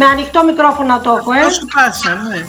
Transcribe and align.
Ναι, 0.00 0.06
ναι. 0.06 0.12
Με 0.12 0.20
ανοιχτό 0.20 0.44
μικρόφωνο 0.44 1.00
το 1.00 1.10
έχω, 1.10 1.32
ε. 1.32 1.44
Όσο 1.44 1.66
πάσα, 1.74 2.14
ναι. 2.14 2.46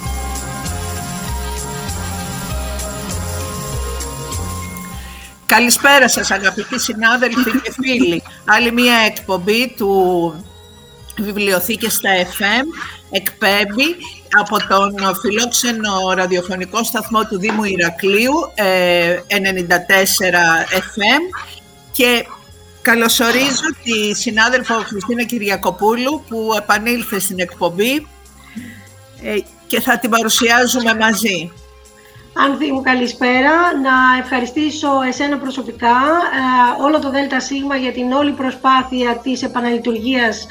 Καλησπέρα 5.46 6.10
σας 6.10 6.32
αγαπητοί 6.32 6.80
συνάδελφοι 6.80 7.62
και 7.62 7.72
φίλοι. 7.72 8.24
Άλλη 8.46 8.72
μία 8.72 8.96
εκπομπή 9.06 9.74
του 9.78 10.34
Βιβλιοθήκες 11.18 11.94
στα 11.94 12.10
FM 12.24 12.66
εκπέμπει 13.12 13.96
από 14.40 14.58
τον 14.68 15.16
φιλόξενο 15.22 16.12
ραδιοφωνικό 16.16 16.84
σταθμό 16.84 17.26
του 17.26 17.40
Δήμου 17.40 17.64
Ηρακλείου 17.64 18.34
94 18.56 18.58
ε, 18.58 19.20
FM 20.78 21.22
και 21.92 22.26
καλωσορίζω 22.82 23.68
τη 23.84 24.16
συνάδελφο 24.16 24.74
Χριστίνα 24.74 25.24
Κυριακοπούλου 25.24 26.24
που 26.30 26.50
επανήλθε 26.58 27.20
στην 27.20 27.40
εκπομπή 27.40 28.08
ε, 29.24 29.38
και 29.68 29.82
θα 29.82 30.00
την 30.00 30.10
παρουσιάζουμε 30.10 30.96
μαζί. 30.96 31.52
Άνθη 32.34 32.72
μου 32.72 32.82
καλησπέρα, 32.82 33.52
να 33.82 34.20
ευχαριστήσω 34.20 34.90
εσένα 35.08 35.38
προσωπικά, 35.38 35.98
ε, 36.78 36.84
όλο 36.84 37.00
το 37.00 37.10
ΔΣ 37.10 37.50
για 37.82 37.92
την 37.92 38.12
όλη 38.12 38.32
προσπάθεια 38.32 39.20
της 39.24 39.44
επαναλειτουργίας 39.44 40.48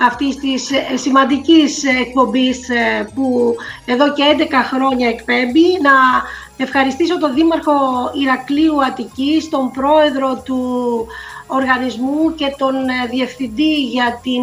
αυτής 0.00 0.36
της 0.36 0.70
ε, 0.70 0.96
σημαντικής 0.96 1.84
εκπομπής 1.84 2.68
ε, 2.68 3.08
που 3.14 3.54
εδώ 3.84 4.12
και 4.12 4.22
11 4.38 4.44
χρόνια 4.72 5.08
εκπέμπει. 5.08 5.80
Να 5.82 5.92
ευχαριστήσω 6.56 7.18
τον 7.18 7.34
Δήμαρχο 7.34 7.72
Ηρακλείου 8.22 8.84
Αττικής, 8.84 9.48
τον 9.48 9.70
πρόεδρο 9.70 10.42
του 10.44 10.60
οργανισμού 11.46 12.34
και 12.34 12.54
τον 12.56 12.74
ε, 12.74 13.06
διευθυντή 13.10 13.74
για, 13.74 14.20
την, 14.22 14.42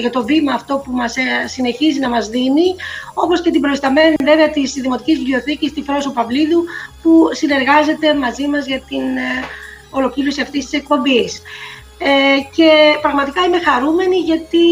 για 0.00 0.10
το 0.10 0.24
βήμα 0.24 0.52
αυτό 0.52 0.82
που 0.84 0.92
μας 0.92 1.14
συνεχίζει 1.44 1.98
να 1.98 2.08
μας 2.08 2.28
δίνει, 2.28 2.74
όπως 3.14 3.42
και 3.42 3.50
την 3.50 3.60
προϊσταμένη 3.60 4.14
βέβαια 4.24 4.50
της 4.50 4.72
Δημοτικής 4.72 5.18
Βιβλιοθήκης, 5.18 5.72
τη 5.72 5.82
Φρόσο 5.82 6.10
Παυλίδου, 6.10 6.64
που 7.02 7.28
συνεργάζεται 7.32 8.14
μαζί 8.14 8.46
μας 8.46 8.66
για 8.66 8.80
την 8.80 9.02
ολοκλήρωση 9.90 10.40
αυτής 10.40 10.64
της 10.64 10.80
εκπομπής. 10.80 11.42
Ε, 12.02 12.40
και 12.56 12.70
πραγματικά 13.02 13.44
είμαι 13.44 13.60
χαρούμενη 13.60 14.16
γιατί 14.16 14.66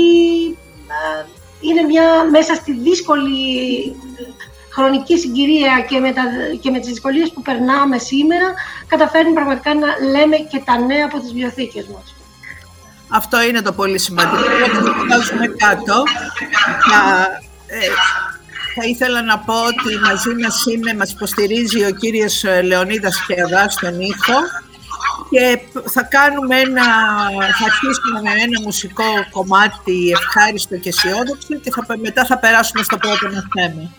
ε, 0.88 1.24
είναι 1.60 1.82
μια 1.82 2.24
μέσα 2.30 2.54
στη 2.54 2.72
δύσκολη 2.72 3.96
χρονική 4.70 5.18
συγκυρία 5.18 5.84
και 5.88 5.98
με, 5.98 6.12
τα, 6.12 6.22
και 6.60 6.70
με 6.70 6.78
τις 6.78 6.88
δυσκολίες 6.88 7.32
που 7.32 7.42
περνάμε 7.42 7.98
σήμερα 7.98 8.54
καταφέρνει 8.86 9.32
πραγματικά 9.32 9.74
να 9.74 10.08
λέμε 10.10 10.36
και 10.36 10.62
τα 10.64 10.78
νέα 10.78 11.04
από 11.04 11.18
τις 11.18 11.28
βιβλιοθήκες 11.28 11.86
μας. 11.86 12.14
Αυτό 13.08 13.42
είναι 13.42 13.62
το 13.62 13.72
πολύ 13.72 13.98
σημαντικό. 13.98 14.42
Θα 14.84 14.94
φτάσουμε 15.04 15.46
κάτω. 15.46 16.02
Θα, 16.90 17.26
ε, 17.66 17.88
θα 18.74 18.84
ήθελα 18.88 19.22
να 19.22 19.38
πω 19.38 19.54
ότι 19.54 19.98
μαζί 20.08 20.34
μας 20.42 20.64
είναι, 20.66 20.94
μας 20.94 21.10
υποστηρίζει 21.12 21.84
ο 21.84 21.90
κύριος 21.90 22.44
Λεωνίδας 22.62 23.24
Κεαδάς 23.26 23.72
στον 23.72 24.00
ήχο 24.00 24.38
και 25.30 25.58
θα 25.90 26.02
κάνουμε 26.02 26.56
ένα, 26.60 26.84
θα 27.58 27.64
αρχίσουμε 27.64 28.20
με 28.22 28.30
ένα 28.30 28.60
μουσικό 28.62 29.04
κομμάτι 29.30 30.10
ευχάριστο 30.10 30.76
και 30.76 30.88
αισιόδοξο 30.88 31.54
και 31.62 31.70
θα, 31.70 31.96
μετά 32.02 32.24
θα 32.24 32.38
περάσουμε 32.38 32.82
στο 32.82 32.96
πρώτο 32.96 33.26
μας 33.32 33.46
θέμα. 33.54 33.90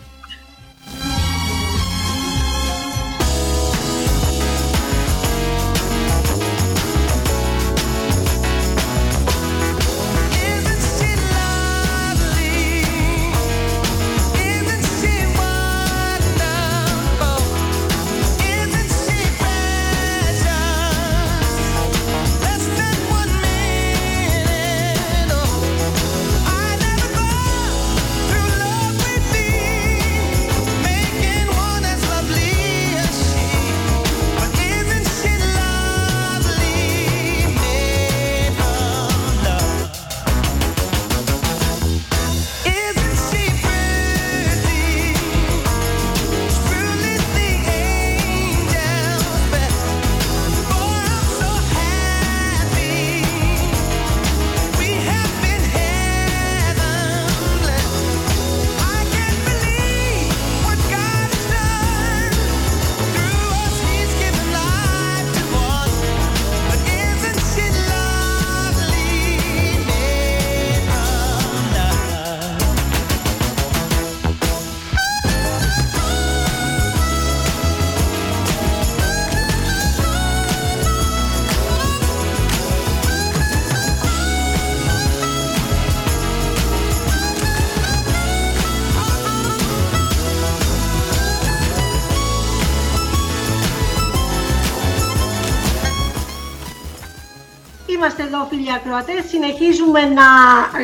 Ακροατές. 98.80 99.22
Συνεχίζουμε 99.28 100.00
να 100.00 100.28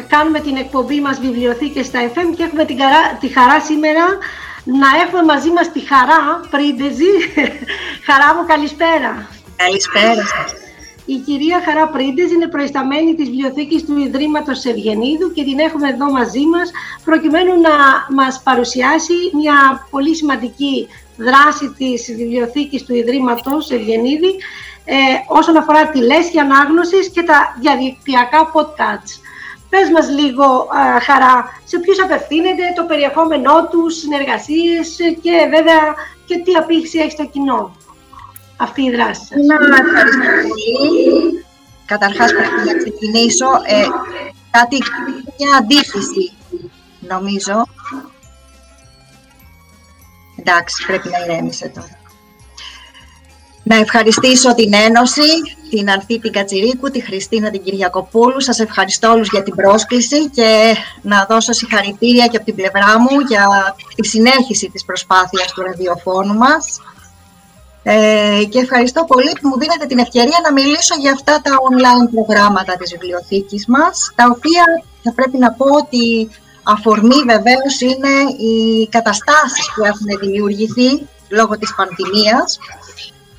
κάνουμε 0.08 0.40
την 0.40 0.56
εκπομπή 0.56 1.00
μας 1.00 1.20
βιβλιοθήκες 1.20 1.86
στα 1.86 2.00
FM 2.12 2.28
και 2.36 2.42
έχουμε 2.42 2.64
την 2.64 2.78
χαρά, 2.80 3.02
τη 3.20 3.28
χαρά 3.28 3.60
σήμερα 3.60 4.04
να 4.64 4.88
έχουμε 5.04 5.22
μαζί 5.32 5.50
μας 5.50 5.72
τη 5.72 5.80
Χαρά 5.80 6.20
Πρίντεζη. 6.50 7.12
χαρά 8.08 8.28
μου, 8.34 8.44
καλησπέρα. 8.46 9.28
Καλησπέρα 9.56 10.24
Η 11.06 11.16
κυρία 11.26 11.62
Χαρά 11.66 11.88
Πρίντεζη 11.88 12.34
είναι 12.34 12.48
προϊσταμένη 12.48 13.14
της 13.14 13.28
βιβλιοθήκης 13.28 13.84
του 13.84 13.98
Ιδρύματος 13.98 14.64
Ευγενίδου 14.64 15.32
και 15.34 15.44
την 15.44 15.58
έχουμε 15.58 15.88
εδώ 15.88 16.10
μαζί 16.10 16.44
μας 16.54 16.70
προκειμένου 17.04 17.60
να 17.60 17.74
μας 18.18 18.40
παρουσιάσει 18.44 19.16
μια 19.32 19.86
πολύ 19.90 20.14
σημαντική 20.14 20.88
δράση 21.16 21.66
της 21.78 22.14
βιβλιοθήκης 22.16 22.84
του 22.84 22.94
Ιδρύματος 22.94 23.70
Ευγενίδη 23.70 24.32
ε, 24.36 24.75
όσον 25.28 25.56
αφορά 25.56 25.88
τη 25.88 25.98
λέσχη 25.98 26.38
ανάγνωσης 26.38 27.10
και 27.10 27.22
τα 27.22 27.56
διαδικτυακά 27.60 28.50
podcasts. 28.54 29.14
Πες 29.68 29.90
μας 29.90 30.08
λίγο, 30.08 30.68
Χαρά, 31.06 31.60
σε 31.64 31.78
ποιους 31.78 32.02
απευθύνεται, 32.02 32.62
το 32.76 32.84
περιεχόμενό 32.84 33.68
τους, 33.70 33.94
συνεργασίες 33.98 34.96
και 35.22 35.34
βέβαια 35.54 35.94
και 36.26 36.38
τι 36.38 36.52
απήχηση 36.54 36.98
έχει 36.98 37.10
στο 37.10 37.26
κοινό 37.26 37.76
αυτή 38.56 38.82
η 38.82 38.90
δράση 38.90 39.26
σας. 39.26 39.38
Να 39.46 39.54
ευχαριστώ 39.54 40.48
πολύ. 40.48 41.44
Καταρχάς 41.86 42.32
πρέπει 42.32 42.66
να 42.66 42.76
ξεκινήσω 42.76 43.46
ε, 43.66 43.84
κάτι, 44.50 44.78
μια 45.38 45.56
αντίθεση 45.56 46.32
νομίζω. 47.00 47.66
Εντάξει, 50.36 50.86
πρέπει 50.86 51.08
να 51.08 51.18
ηρέμησε 51.24 51.68
τώρα. 51.68 51.98
Να 53.68 53.76
ευχαριστήσω 53.76 54.54
την 54.54 54.72
Ένωση, 54.74 55.30
την 55.70 55.90
Ανθή 55.90 56.18
την 56.18 56.32
Κατσιρίκου, 56.32 56.90
τη 56.90 57.00
Χριστίνα 57.00 57.50
την 57.50 57.62
Κυριακοπούλου. 57.62 58.40
Σας 58.40 58.58
ευχαριστώ 58.58 59.10
όλους 59.10 59.28
για 59.32 59.42
την 59.42 59.54
πρόσκληση 59.54 60.28
και 60.28 60.74
να 61.02 61.26
δώσω 61.28 61.52
συγχαρητήρια 61.52 62.26
και 62.26 62.36
από 62.36 62.46
την 62.46 62.54
πλευρά 62.54 63.00
μου 63.00 63.20
για 63.28 63.74
τη 63.94 64.06
συνέχιση 64.06 64.70
της 64.70 64.84
προσπάθειας 64.84 65.52
του 65.52 65.62
ραδιοφώνου 65.62 66.34
μας. 66.34 66.80
Ε, 67.82 68.42
και 68.50 68.58
ευχαριστώ 68.58 69.04
πολύ 69.04 69.32
που 69.40 69.48
μου 69.48 69.58
δίνετε 69.58 69.86
την 69.86 69.98
ευκαιρία 69.98 70.38
να 70.42 70.52
μιλήσω 70.52 70.94
για 71.00 71.12
αυτά 71.12 71.40
τα 71.40 71.52
online 71.68 72.08
προγράμματα 72.14 72.76
της 72.76 72.90
βιβλιοθήκης 72.90 73.66
μας, 73.66 74.12
τα 74.14 74.24
οποία 74.34 74.64
θα 75.02 75.12
πρέπει 75.12 75.38
να 75.38 75.52
πω 75.52 75.66
ότι 75.82 76.28
αφορμή 76.62 77.20
βεβαίως 77.26 77.80
είναι 77.80 78.14
οι 78.44 78.88
καταστάσεις 78.88 79.66
που 79.74 79.84
έχουν 79.84 80.06
δημιουργηθεί 80.20 81.06
λόγω 81.28 81.58
της 81.58 81.74
πανδημίας 81.76 82.58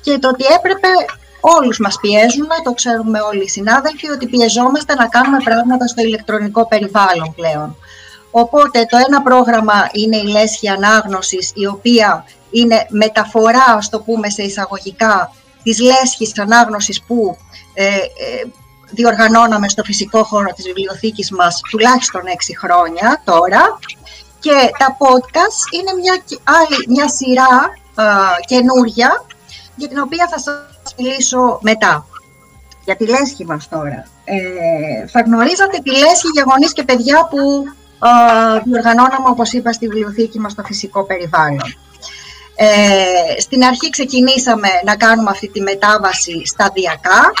και 0.08 0.18
το 0.18 0.28
ότι 0.28 0.44
έπρεπε 0.56 0.88
όλους 1.40 1.78
μας 1.78 1.96
πιέζουν, 2.00 2.48
το 2.64 2.72
ξέρουμε 2.72 3.20
όλοι 3.20 3.42
οι 3.42 3.48
συνάδελφοι, 3.48 4.10
ότι 4.10 4.26
πιεζόμαστε 4.26 4.94
να 4.94 5.06
κάνουμε 5.06 5.38
πράγματα 5.44 5.86
στο 5.86 6.02
ηλεκτρονικό 6.02 6.66
περιβάλλον 6.68 7.34
πλέον. 7.34 7.76
Οπότε 8.30 8.86
το 8.90 8.96
ένα 9.08 9.22
πρόγραμμα 9.22 9.88
είναι 9.92 10.16
η 10.16 10.26
λέσχη 10.26 10.68
ανάγνωσης, 10.68 11.52
η 11.54 11.66
οποία 11.66 12.24
είναι 12.50 12.86
μεταφορά, 12.88 13.80
στο 13.80 14.00
πούμε 14.00 14.30
σε 14.30 14.42
εισαγωγικά, 14.42 15.32
της 15.62 15.80
λέσχης 15.80 16.38
ανάγνωσης 16.38 17.02
που 17.02 17.36
ε, 17.74 17.84
ε, 17.84 17.98
διοργανώναμε 18.90 19.68
στο 19.68 19.82
φυσικό 19.82 20.24
χώρο 20.24 20.52
της 20.56 20.64
βιβλιοθήκης 20.64 21.30
μας 21.30 21.60
τουλάχιστον 21.70 22.22
έξι 22.26 22.58
χρόνια 22.58 23.22
τώρα. 23.24 23.78
Και 24.40 24.70
τα 24.78 24.96
podcast 25.00 25.60
είναι 25.76 25.92
μια 26.00 26.22
άλλη 26.44 26.84
μια 26.88 27.08
σειρά 27.08 27.52
α, 27.94 28.04
καινούρια, 28.46 29.24
για 29.78 29.88
την 29.88 29.98
οποία 29.98 30.28
θα 30.30 30.38
σας 30.38 30.94
μιλήσω 30.98 31.58
μετά. 31.62 32.06
Για 32.84 32.96
τη 32.96 33.06
λέσχη 33.06 33.44
μας 33.44 33.68
τώρα. 33.68 34.06
Ε, 34.24 35.06
θα 35.06 35.20
γνωρίζατε 35.20 35.78
τη 35.82 35.90
λέσχη 35.90 36.28
για 36.32 36.44
γονείς 36.46 36.72
και 36.72 36.82
παιδιά 36.82 37.28
που 37.30 37.64
διοργανώναμε, 38.64 39.28
όπως 39.28 39.52
είπα, 39.52 39.72
στη 39.72 39.88
βιβλιοθήκη 39.88 40.38
μας 40.38 40.52
στο 40.52 40.62
φυσικό 40.62 41.04
περιβάλλον. 41.04 41.68
Ε, 42.54 43.40
στην 43.40 43.64
αρχή 43.64 43.90
ξεκινήσαμε 43.90 44.68
να 44.84 44.96
κάνουμε 44.96 45.30
αυτή 45.30 45.48
τη 45.48 45.60
μετάβαση 45.60 46.46
σταδιακά. 46.46 47.32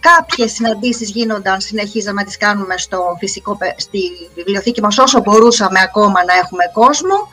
Κάποιες 0.00 0.52
συναντήσεις 0.52 1.10
γίνονταν, 1.10 1.60
συνεχίζαμε 1.60 2.20
να 2.20 2.26
τις 2.26 2.36
κάνουμε 2.36 2.76
στο 2.76 3.16
φυσικό, 3.18 3.58
στη 3.76 4.00
βιβλιοθήκη 4.34 4.80
μας 4.80 4.98
όσο 4.98 5.20
μπορούσαμε 5.20 5.80
ακόμα 5.80 6.24
να 6.24 6.34
έχουμε 6.34 6.64
κόσμο 6.72 7.28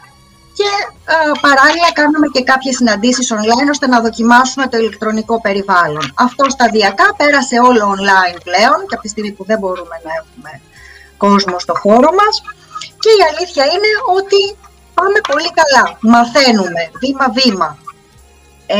και 0.57 0.69
ε, 1.13 1.31
παράλληλα 1.45 1.89
κάνουμε 1.99 2.27
και 2.33 2.43
κάποιες 2.51 2.75
συναντήσεις 2.75 3.33
online 3.37 3.69
ώστε 3.75 3.87
να 3.87 4.01
δοκιμάσουμε 4.01 4.67
το 4.67 4.77
ηλεκτρονικό 4.77 5.41
περιβάλλον. 5.41 6.05
Αυτό 6.25 6.43
σταδιακά 6.49 7.07
πέρασε 7.17 7.55
όλο 7.69 7.83
online 7.95 8.37
πλέον 8.47 8.79
και 8.87 8.95
από 8.95 9.03
τη 9.05 9.09
στιγμή 9.13 9.31
που 9.31 9.45
δεν 9.49 9.57
μπορούμε 9.59 9.97
να 10.05 10.11
έχουμε 10.19 10.51
κόσμο 11.17 11.59
στο 11.59 11.73
χώρο 11.83 12.09
μας 12.19 12.35
και 13.01 13.11
η 13.19 13.21
αλήθεια 13.29 13.63
είναι 13.73 13.91
ότι 14.17 14.41
πάμε 14.97 15.19
πολύ 15.29 15.51
καλά, 15.59 15.83
μαθαίνουμε 16.13 16.81
βήμα-βήμα. 17.01 17.77
Ε, 18.67 18.77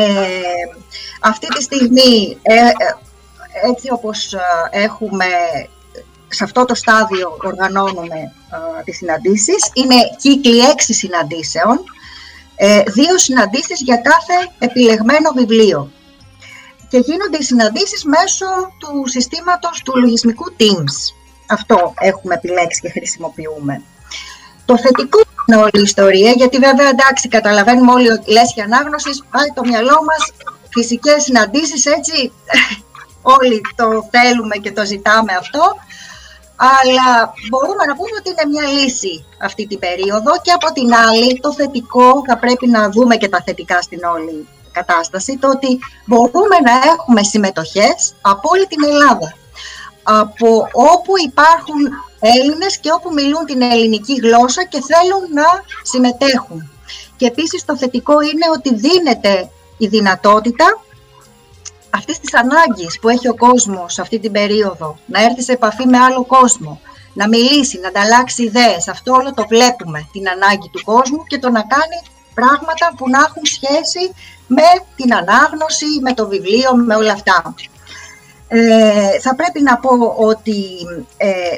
αυτή 1.22 1.48
τη 1.48 1.62
στιγμή, 1.64 2.38
ε, 2.42 2.54
ε, 2.56 2.72
έτσι 3.70 3.88
όπως 3.92 4.34
ε, 4.34 4.40
έχουμε 4.86 5.26
σε 6.36 6.44
αυτό 6.44 6.66
το 6.66 6.76
στάδιο 6.76 7.38
οργανώνουμε 7.44 8.20
ε, 8.80 8.84
τις 8.84 8.98
συναντήσεις, 8.98 9.72
είναι 9.74 9.96
κύκλοι 10.18 10.60
έξι 10.60 10.94
συναντήσεων, 10.94 11.84
ε, 12.56 12.84
δύο 12.86 13.18
συναντήσεις 13.18 13.82
για 13.82 13.96
κάθε 13.96 14.52
επιλεγμένο 14.60 15.32
βιβλίο. 15.36 15.92
Και 16.90 16.98
γίνονται 16.98 17.38
οι 17.38 17.44
συναντήσεις 17.44 18.04
μέσω 18.04 18.46
του 18.80 19.08
συστήματος 19.08 19.82
του 19.86 19.98
λογισμικού 20.00 20.56
Teams. 20.60 20.96
Αυτό 21.48 21.94
έχουμε 22.00 22.34
επιλέξει 22.34 22.82
και 22.82 22.90
χρησιμοποιούμε. 22.90 23.82
Το 24.66 24.78
θετικό 24.78 25.20
είναι 25.48 25.62
όλη 25.62 25.80
η 25.80 25.82
ιστορία, 25.82 26.32
γιατί 26.32 26.58
βέβαια 26.58 26.90
εντάξει, 26.90 27.28
καταλαβαίνουμε 27.28 27.92
όλοι 27.92 28.12
ότι 28.12 28.32
λες 28.32 28.54
και 28.54 28.62
ανάγνωσης, 28.62 29.24
πάει 29.32 29.50
το 29.56 29.64
μυαλό 29.66 29.98
μας, 30.08 30.32
φυσικές 30.70 31.24
συναντήσεις, 31.24 31.86
έτσι, 31.86 32.32
όλοι 33.38 33.62
το 33.76 34.10
θέλουμε 34.12 34.56
και 34.56 34.72
το 34.72 34.86
ζητάμε 34.86 35.34
αυτό, 35.34 35.62
αλλά 36.56 37.34
μπορούμε 37.50 37.84
να 37.86 37.96
πούμε 37.96 38.16
ότι 38.20 38.30
είναι 38.30 38.46
μια 38.52 38.66
λύση 38.78 39.26
αυτή 39.42 39.68
την 39.68 39.80
περίοδο 39.80 40.32
και 40.42 40.52
από 40.52 40.72
την 40.74 40.94
άλλη 40.94 41.40
το 41.40 41.54
θετικό 41.54 42.24
θα 42.28 42.38
πρέπει 42.38 42.68
να 42.68 42.90
δούμε 42.90 43.16
και 43.16 43.30
τα 43.30 43.42
θετικά 43.46 43.82
στην 43.82 44.00
όλη 44.04 44.48
κατάσταση, 44.72 45.38
το 45.38 45.50
ότι 45.50 45.80
μπορούμε 46.06 46.58
να 46.64 46.74
έχουμε 46.94 47.24
συμμετοχές 47.24 48.14
από 48.22 48.50
όλη 48.54 48.68
την 48.68 48.84
Ελλάδα 48.84 49.30
από 50.04 50.68
όπου 50.72 51.14
υπάρχουν 51.28 51.82
Έλληνες 52.20 52.78
και 52.78 52.92
όπου 52.92 53.14
μιλούν 53.14 53.46
την 53.46 53.62
ελληνική 53.62 54.16
γλώσσα 54.24 54.64
και 54.64 54.82
θέλουν 54.90 55.24
να 55.34 55.48
συμμετέχουν. 55.82 56.70
Και 57.18 57.26
επίσης 57.26 57.66
το 57.66 57.78
θετικό 57.78 58.22
είναι 58.22 58.48
ότι 58.56 58.76
δίνεται 58.76 59.50
η 59.78 59.88
δυνατότητα 59.88 60.82
αυτή 61.96 62.20
της 62.20 62.34
ανάγκης 62.34 63.00
που 63.00 63.10
έχει 63.10 63.28
ο 63.28 63.36
κόσμος 63.36 63.94
σε 63.94 64.02
αυτή 64.02 64.20
την 64.20 64.32
περίοδο, 64.32 64.98
να 65.06 65.24
έρθει 65.24 65.42
σε 65.42 65.52
επαφή 65.52 65.86
με 65.88 65.98
άλλο 65.98 66.26
κόσμο, 66.26 66.82
να 67.14 67.28
μιλήσει, 67.28 67.80
να 67.80 67.88
ανταλλάξει 67.88 68.44
ιδέες. 68.44 68.88
Αυτό 68.88 69.14
όλο 69.14 69.34
το 69.34 69.46
βλέπουμε, 69.48 70.08
την 70.12 70.30
ανάγκη 70.30 70.70
του 70.72 70.84
κόσμου 70.84 71.24
και 71.24 71.40
το 71.40 71.50
να 71.50 71.62
κάνει 71.62 72.00
πράγματα 72.34 72.94
που 72.98 73.10
να 73.10 73.20
έχουν 73.20 73.46
σχέση 73.46 74.14
με 74.48 74.68
την 74.96 75.14
ανάγνωση, 75.14 75.86
με 76.02 76.14
το 76.14 76.28
βιβλίο, 76.28 76.76
με 76.76 76.96
όλα 76.96 77.12
αυτά. 77.12 77.54
Ε, 78.48 79.20
θα 79.20 79.36
πρέπει 79.36 79.62
να 79.62 79.78
πω 79.78 80.16
ότι 80.18 80.58
ε, 81.18 81.58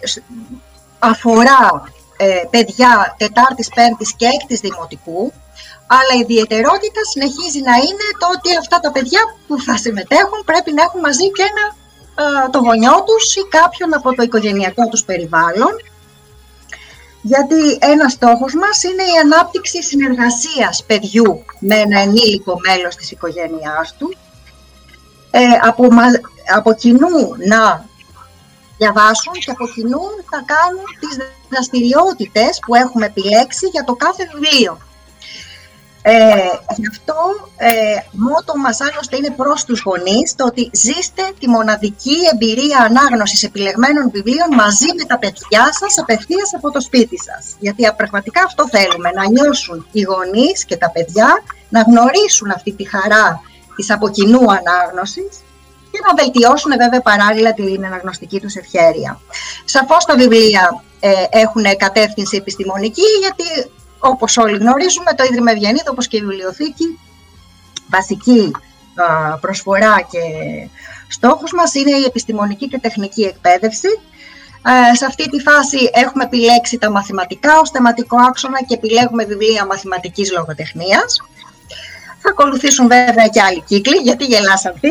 αφορά 0.99 1.83
ε, 2.17 2.41
παιδιά 2.49 3.15
Τετάρτης, 3.17 3.69
Πέμπτης 3.75 4.13
και 4.15 4.25
Έκτης 4.25 4.59
Δημοτικού, 4.59 5.33
αλλά 5.95 6.13
η 6.17 6.19
ιδιαιτερότητα 6.25 7.01
συνεχίζει 7.11 7.61
να 7.69 7.75
είναι 7.85 8.07
το 8.21 8.27
ότι 8.35 8.49
αυτά 8.61 8.77
τα 8.79 8.91
παιδιά 8.91 9.21
που 9.47 9.61
θα 9.65 9.77
συμμετέχουν 9.77 10.39
πρέπει 10.45 10.71
να 10.73 10.81
έχουν 10.87 10.99
μαζί 11.07 11.27
και 11.35 11.45
ένα, 11.51 11.65
ε, 12.23 12.49
το 12.53 12.59
γονιό 12.59 13.03
τους 13.07 13.35
ή 13.35 13.43
κάποιον 13.57 13.89
από 13.93 14.15
το 14.15 14.21
οικογενειακό 14.23 14.83
τους 14.87 15.03
περιβάλλον, 15.03 15.73
γιατί 17.21 17.77
ένας 17.79 18.11
στόχος 18.11 18.53
μας 18.53 18.83
είναι 18.83 19.03
η 19.03 19.15
ανάπτυξη 19.23 19.83
συνεργασίας 19.83 20.83
παιδιού 20.87 21.45
με 21.59 21.75
ένα 21.75 21.99
ενήλικο 21.99 22.53
μέλος 22.65 22.95
της 22.95 23.11
οικογένειάς 23.11 23.95
του, 23.97 24.15
ε, 25.31 25.39
από, 25.61 25.87
από 26.55 26.73
κοινού 26.73 27.35
να 27.53 27.85
διαβάσουν 28.77 29.33
και 29.33 29.51
από 29.51 29.67
κοινού 29.67 30.03
θα 30.31 30.43
κάνουν 30.53 30.85
τις 30.99 31.17
δραστηριότητες 31.49 32.59
που 32.65 32.75
έχουμε 32.75 33.05
επιλέξει 33.05 33.67
για 33.67 33.83
το 33.83 33.93
κάθε 33.93 34.29
βιβλίο. 34.33 34.77
Ε, 36.09 36.13
γι' 36.77 36.87
αυτό 36.87 37.15
ε, 37.57 37.71
μότο 38.11 38.53
μας 38.57 38.81
άλλωστε 38.81 39.15
είναι 39.17 39.31
προς 39.31 39.63
τους 39.63 39.81
γονείς 39.85 40.35
το 40.35 40.45
ότι 40.45 40.69
ζήστε 40.73 41.23
τη 41.39 41.49
μοναδική 41.49 42.17
εμπειρία 42.33 42.79
ανάγνωσης 42.89 43.43
επιλεγμένων 43.43 44.11
βιβλίων 44.11 44.49
μαζί 44.55 44.89
με 44.97 45.03
τα 45.03 45.17
παιδιά 45.17 45.69
σας 45.79 45.97
απευθείας 45.97 46.53
από 46.55 46.71
το 46.71 46.81
σπίτι 46.81 47.17
σας. 47.27 47.55
Γιατί 47.59 47.81
πραγματικά 47.97 48.41
αυτό 48.43 48.67
θέλουμε, 48.67 49.09
να 49.11 49.29
νιώσουν 49.29 49.87
οι 49.91 50.01
γονείς 50.01 50.65
και 50.65 50.77
τα 50.77 50.89
παιδιά, 50.91 51.29
να 51.69 51.81
γνωρίσουν 51.81 52.51
αυτή 52.51 52.71
τη 52.71 52.85
χαρά 52.87 53.41
της 53.75 53.91
από 53.91 54.09
κοινού 54.09 54.45
ανάγνωσης 54.59 55.31
και 55.91 55.99
να 56.05 56.11
βελτιώσουν 56.23 56.71
βέβαια 56.77 57.01
παράλληλα 57.01 57.53
την 57.53 57.85
αναγνωστική 57.85 58.39
τους 58.39 58.55
ευχέρεια. 58.55 59.19
Σαφώς 59.65 60.05
τα 60.05 60.15
βιβλία 60.15 60.83
ε, 60.99 61.11
έχουν 61.29 61.63
κατεύθυνση 61.77 62.37
επιστημονική 62.37 63.07
γιατί 63.19 63.71
όπως 63.99 64.37
όλοι 64.37 64.57
γνωρίζουμε 64.57 65.13
το 65.15 65.23
Ίδρυμα 65.23 65.51
Ευγενίδη 65.51 65.89
όπως 65.89 66.07
και 66.07 66.17
η 66.17 66.19
βιβλιοθήκη 66.19 66.99
βασική 67.89 68.51
προσφορά 69.41 70.01
και 70.11 70.19
στόχος 71.07 71.51
μας 71.53 71.73
είναι 71.73 71.97
η 71.97 72.03
επιστημονική 72.03 72.67
και 72.67 72.79
τεχνική 72.79 73.21
εκπαίδευση. 73.21 73.87
Ε, 74.91 74.95
σε 74.95 75.05
αυτή 75.05 75.29
τη 75.29 75.39
φάση 75.39 75.89
έχουμε 75.93 76.23
επιλέξει 76.23 76.77
τα 76.77 76.91
μαθηματικά 76.91 77.59
ως 77.59 77.69
θεματικό 77.69 78.17
άξονα 78.27 78.63
και 78.63 78.73
επιλέγουμε 78.73 79.25
βιβλία 79.25 79.65
μαθηματικής 79.65 80.31
λογοτεχνίας. 80.31 81.21
Θα 82.19 82.29
ακολουθήσουν 82.29 82.87
βέβαια 82.87 83.27
και 83.27 83.41
άλλοι 83.41 83.61
κύκλοι, 83.61 83.97
γιατί 83.97 84.25
γελάς 84.25 84.65
αυτή. 84.65 84.89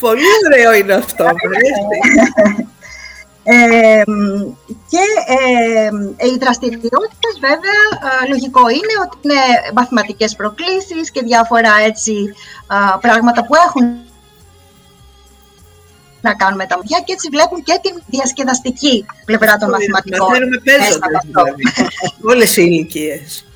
Πολύ 0.00 0.22
ωραίο 0.46 0.72
είναι 0.74 0.92
αυτό. 0.92 1.24
Ε, 3.50 4.02
και 4.90 5.04
ε, 5.26 6.26
οι 6.26 6.36
δραστηριότητες 6.40 7.34
βέβαια 7.40 7.80
λογικό 8.28 8.68
είναι 8.68 8.94
ότι 9.04 9.16
είναι 9.22 9.40
μαθηματικές 9.74 10.36
προκλήσεις 10.36 11.10
και 11.10 11.22
διάφορα 11.22 11.70
έτσι 11.86 12.12
πράγματα 13.00 13.44
που 13.46 13.54
έχουν 13.66 13.96
να 16.20 16.34
κάνουν 16.34 16.56
με 16.56 16.66
τα 16.66 16.78
παιδιά 16.78 17.02
και 17.04 17.12
έτσι 17.12 17.28
βλέπουν 17.30 17.62
και 17.62 17.78
την 17.82 18.02
διασκεδαστική 18.06 19.06
πλευρά 19.24 19.56
των 19.56 19.68
μαθηματικών. 19.70 20.28
Μαθαίνουμε 20.28 20.58
παίζοντας 20.64 21.24
δηλαδή, 21.24 21.62
όλες 22.22 22.56
οι 22.56 22.62
ηλικίες. 22.66 23.46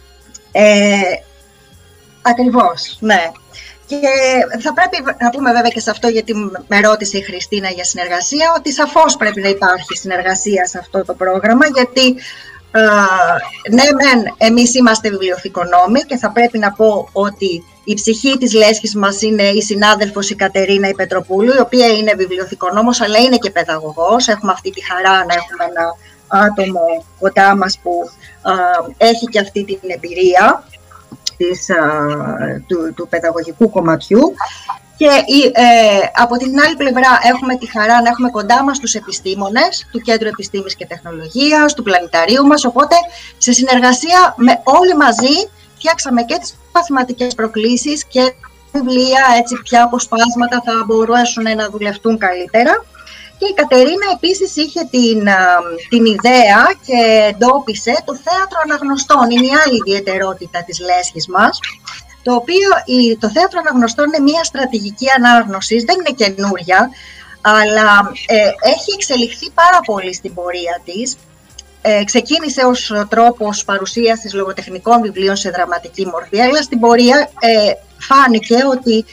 Ε, 0.53 1.01
Ακριβώς, 2.23 2.97
ναι. 3.01 3.31
Και 4.01 4.61
θα 4.61 4.73
πρέπει 4.73 5.17
να 5.21 5.31
πούμε 5.31 5.53
βέβαια 5.53 5.71
και 5.71 5.81
σε 5.81 5.91
αυτό, 5.91 6.09
γιατί 6.09 6.35
με 6.67 6.81
ρώτησε 6.81 7.19
η 7.19 7.23
Χριστίνα 7.23 7.69
για 7.69 7.85
συνεργασία, 7.85 8.55
ότι 8.57 8.73
σαφώς 8.73 9.17
πρέπει 9.17 9.41
να 9.41 9.49
υπάρχει 9.49 9.97
συνεργασία 9.97 10.67
σε 10.67 10.79
αυτό 10.79 11.05
το 11.05 11.15
πρόγραμμα, 11.15 11.67
γιατί 11.67 12.17
ε, 12.75 12.81
ναι, 13.71 13.83
μεν, 13.83 14.35
εμείς 14.37 14.75
είμαστε 14.75 15.11
βιβλιοθηκονόμοι 15.11 16.01
και 16.01 16.17
θα 16.17 16.31
πρέπει 16.31 16.59
να 16.59 16.73
πω 16.73 17.09
ότι 17.13 17.65
η 17.85 17.95
ψυχή 17.95 18.39
της 18.39 18.55
λέσχης 18.55 18.95
μας 18.95 19.23
είναι 19.23 19.43
η 19.43 19.63
συνάδελφος 19.63 20.31
η 20.31 20.35
Κατερίνα 20.35 20.89
η 20.89 20.95
Πετροπούλου, 20.95 21.53
η 21.55 21.61
οποία 21.61 21.87
είναι 21.87 22.15
βιβλιοθηκονόμος, 22.15 23.01
αλλά 23.01 23.19
είναι 23.19 23.37
και 23.37 23.51
παιδαγωγός. 23.51 24.29
Έχουμε 24.29 24.53
αυτή 24.53 24.71
τη 24.71 24.85
χαρά 24.85 25.25
να 25.25 25.35
έχουμε 25.35 25.65
ένα 25.71 25.97
άτομο 26.47 27.05
κοντά 27.21 27.57
μας 27.57 27.79
που 27.83 28.11
ε, 28.99 29.07
έχει 29.07 29.27
και 29.27 29.39
αυτή 29.39 29.65
την 29.65 29.79
εμπειρία 29.87 30.65
της, 31.43 31.71
του, 32.67 32.93
του 32.95 33.09
παιδαγωγικού 33.09 33.71
κομματιού 33.71 34.35
και 34.97 35.09
Και 35.27 35.51
ε, 35.55 35.99
από 36.15 36.37
την 36.37 36.61
άλλη 36.61 36.77
πλευρά 36.77 37.19
έχουμε 37.33 37.57
τη 37.57 37.67
χαρά 37.71 38.03
να 38.03 38.09
έχουμε 38.09 38.31
κοντά 38.31 38.63
μας 38.63 38.79
τους 38.79 38.95
επιστήμονες 38.95 39.89
του 39.93 40.01
Κέντρου 40.01 40.29
Επιστήμης 40.29 40.77
και 40.77 40.87
Τεχνολογίας, 40.87 41.75
του 41.75 41.83
Πλανηταρίου 41.83 42.47
μας, 42.47 42.65
οπότε 42.65 42.97
σε 43.39 43.53
συνεργασία 43.53 44.35
με 44.37 44.61
όλοι 44.65 44.97
μαζί 44.97 45.37
φτιάξαμε 45.77 46.23
και 46.23 46.39
τις 46.41 46.55
μαθηματικές 46.75 47.35
προκλήσεις 47.35 48.05
και 48.05 48.35
βιβλία, 48.73 49.23
έτσι 49.39 49.55
πια 49.63 49.83
αποσπάσματα 49.83 50.63
θα 50.65 50.73
μπορούσαν 50.87 51.57
να 51.57 51.69
δουλευτούν 51.69 52.19
καλύτερα. 52.19 52.85
Και 53.43 53.49
η 53.49 53.55
Κατερίνα 53.55 54.07
επίσης 54.17 54.57
είχε 54.57 54.81
την, 54.91 55.21
την 55.89 56.05
ιδέα 56.05 56.61
και 56.87 57.01
εντόπισε 57.31 57.95
το 58.05 58.15
θέατρο 58.25 58.59
αναγνωστών. 58.65 59.31
Είναι 59.31 59.47
η 59.47 59.55
άλλη 59.65 59.77
ιδιαιτερότητα 59.85 60.65
της 60.67 60.81
λέσχης 60.81 61.27
μας. 61.29 61.59
Το 62.23 62.33
οποίο 62.35 62.69
το 63.19 63.31
θέατρο 63.31 63.59
αναγνωστών 63.65 64.07
είναι 64.07 64.23
μια 64.31 64.45
στρατηγική 64.45 65.07
ανάγνωση, 65.17 65.85
δεν 65.85 65.97
είναι 65.99 66.15
καινούρια, 66.21 66.91
αλλά 67.41 68.13
ε, 68.27 68.37
έχει 68.75 68.91
εξελιχθεί 68.95 69.51
πάρα 69.51 69.81
πολύ 69.85 70.15
στην 70.15 70.35
πορεία 70.35 70.81
της. 70.85 71.17
Ε, 71.83 72.05
ξεκίνησε 72.05 72.63
ως 72.65 72.93
τρόπος 73.09 73.65
παρουσίασης 73.65 74.35
λογοτεχνικών 74.35 75.03
βιβλίων 75.03 75.37
σε 75.37 75.51
δραματική 75.51 76.07
μορφή, 76.07 76.41
αλλά 76.41 76.63
στην 76.63 76.81
πορεία 76.81 77.31
ε, 77.41 77.73
φάνηκε 77.99 78.57
ότι 78.71 79.05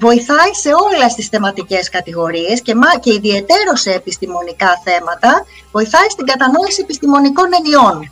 βοηθάει 0.00 0.54
σε 0.62 0.68
όλες 0.68 1.14
τις 1.14 1.26
θεματικές 1.26 1.88
κατηγορίες 1.88 2.62
και, 2.62 2.74
και 3.00 3.12
ιδιαίτερο 3.12 3.76
σε 3.76 3.90
επιστημονικά 3.90 4.80
θέματα, 4.84 5.44
βοηθάει 5.72 6.08
στην 6.08 6.26
κατανόηση 6.26 6.80
επιστημονικών 6.82 7.48
ενιών. 7.58 8.10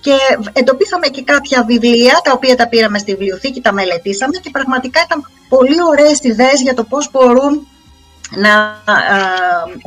Και 0.00 0.16
εντοπίσαμε 0.52 1.06
και 1.06 1.22
κάποια 1.22 1.64
βιβλία, 1.64 2.20
τα 2.24 2.32
οποία 2.32 2.56
τα 2.56 2.68
πήραμε 2.68 2.98
στη 2.98 3.10
βιβλιοθήκη, 3.10 3.60
τα 3.60 3.72
μελετήσαμε 3.72 4.36
και 4.42 4.50
πραγματικά 4.50 5.00
ήταν 5.04 5.30
πολύ 5.48 5.76
ωραίες 5.90 6.18
ιδέες 6.22 6.60
για 6.60 6.74
το 6.74 6.84
πώς 6.84 7.10
μπορούν 7.10 7.66
να 8.30 8.82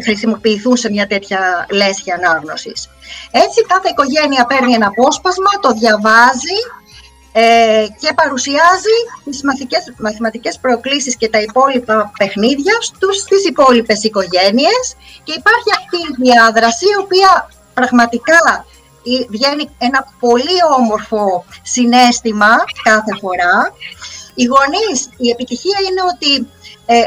χρησιμοποιηθούν 0.03 0.77
σε 0.77 0.89
μια 0.89 1.07
τέτοια 1.07 1.67
λέσχη 1.71 2.11
ανάγνωσης. 2.11 2.89
Έτσι 3.31 3.65
κάθε 3.65 3.89
οικογένεια 3.89 4.45
παίρνει 4.45 4.73
ένα 4.73 4.87
απόσπασμα, 4.87 5.51
το 5.61 5.71
διαβάζει 5.71 6.59
ε, 6.67 6.76
και 7.99 8.13
παρουσιάζει 8.15 8.97
τις 9.23 9.43
μαθηματικές, 9.43 9.93
μαθηματικές 9.97 10.59
προκλήσεις 10.59 11.17
και 11.17 11.29
τα 11.29 11.41
υπόλοιπα 11.41 12.11
παιχνίδια 12.17 12.73
στους, 12.81 13.17
στις 13.17 13.45
υπόλοιπες 13.45 14.03
οικογένειες 14.03 14.85
και 15.23 15.33
υπάρχει 15.37 15.69
αυτή 15.79 15.97
η 15.97 16.15
διάδραση 16.23 16.85
η 16.85 17.01
οποία 17.03 17.49
πραγματικά 17.73 18.65
βγαίνει 19.29 19.69
ένα 19.77 20.07
πολύ 20.19 20.57
όμορφο 20.77 21.45
συνέστημα 21.61 22.51
κάθε 22.83 23.13
φορά. 23.21 23.73
Οι 24.35 24.43
γονείς, 24.43 25.09
η 25.17 25.29
επιτυχία 25.29 25.79
είναι 25.87 26.01
ότι 26.13 26.31
ε, 26.85 27.01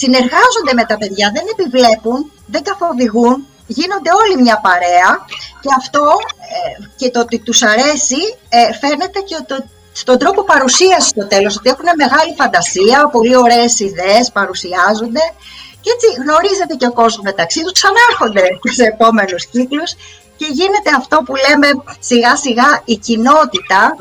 συνεργάζονται 0.00 0.74
με 0.74 0.84
τα 0.84 0.96
παιδιά, 0.98 1.32
δεν 1.34 1.44
επιβλέπουν, 1.54 2.30
δεν 2.46 2.62
καθοδηγούν, 2.62 3.46
γίνονται 3.78 4.12
όλοι 4.20 4.34
μια 4.44 4.58
παρέα 4.66 5.10
και 5.62 5.70
αυτό 5.80 6.04
ε, 6.54 6.70
και 6.98 7.10
το 7.10 7.20
ότι 7.20 7.36
τους 7.46 7.62
αρέσει 7.62 8.22
ε, 8.48 8.60
φαίνεται 8.80 9.20
και 9.28 9.36
το, 9.48 9.56
στον 9.92 10.18
τρόπο 10.18 10.40
παρουσίασης 10.52 11.12
στο 11.14 11.26
τέλος, 11.26 11.56
ότι 11.56 11.68
έχουν 11.74 11.88
μεγάλη 12.02 12.32
φαντασία, 12.40 12.98
πολύ 13.16 13.36
ωραίες 13.36 13.72
ιδέες 13.80 14.26
παρουσιάζονται 14.38 15.24
και 15.82 15.90
έτσι 15.94 16.06
γνωρίζεται 16.22 16.74
και 16.80 16.86
ο 16.86 16.92
κόσμος 17.00 17.24
μεταξύ 17.30 17.60
τους, 17.62 17.72
ξανάρχονται 17.78 18.44
σε 18.76 18.84
επόμενους 18.92 19.42
κύκλους 19.46 19.90
και 20.38 20.46
γίνεται 20.58 20.90
αυτό 21.00 21.16
που 21.26 21.34
λέμε 21.44 21.68
σιγά 22.10 22.36
σιγά 22.36 22.68
η 22.84 22.96
κοινότητα 22.96 23.96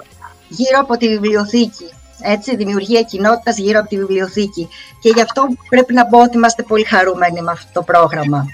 γύρω 0.47 0.79
από 0.79 0.97
τη 0.97 1.07
βιβλιοθήκη. 1.07 1.87
Έτσι, 2.21 2.55
δημιουργία 2.55 3.01
κοινότητας 3.01 3.57
γύρω 3.57 3.79
από 3.79 3.89
τη 3.89 3.97
βιβλιοθήκη. 3.97 4.69
Και 5.01 5.09
γι' 5.09 5.21
αυτό 5.21 5.47
πρέπει 5.69 5.93
να 5.93 6.05
πω 6.05 6.21
ότι 6.21 6.37
είμαστε 6.37 6.63
πολύ 6.63 6.83
χαρούμενοι 6.83 7.41
με 7.41 7.51
αυτό 7.51 7.69
το 7.73 7.81
πρόγραμμα. 7.81 8.45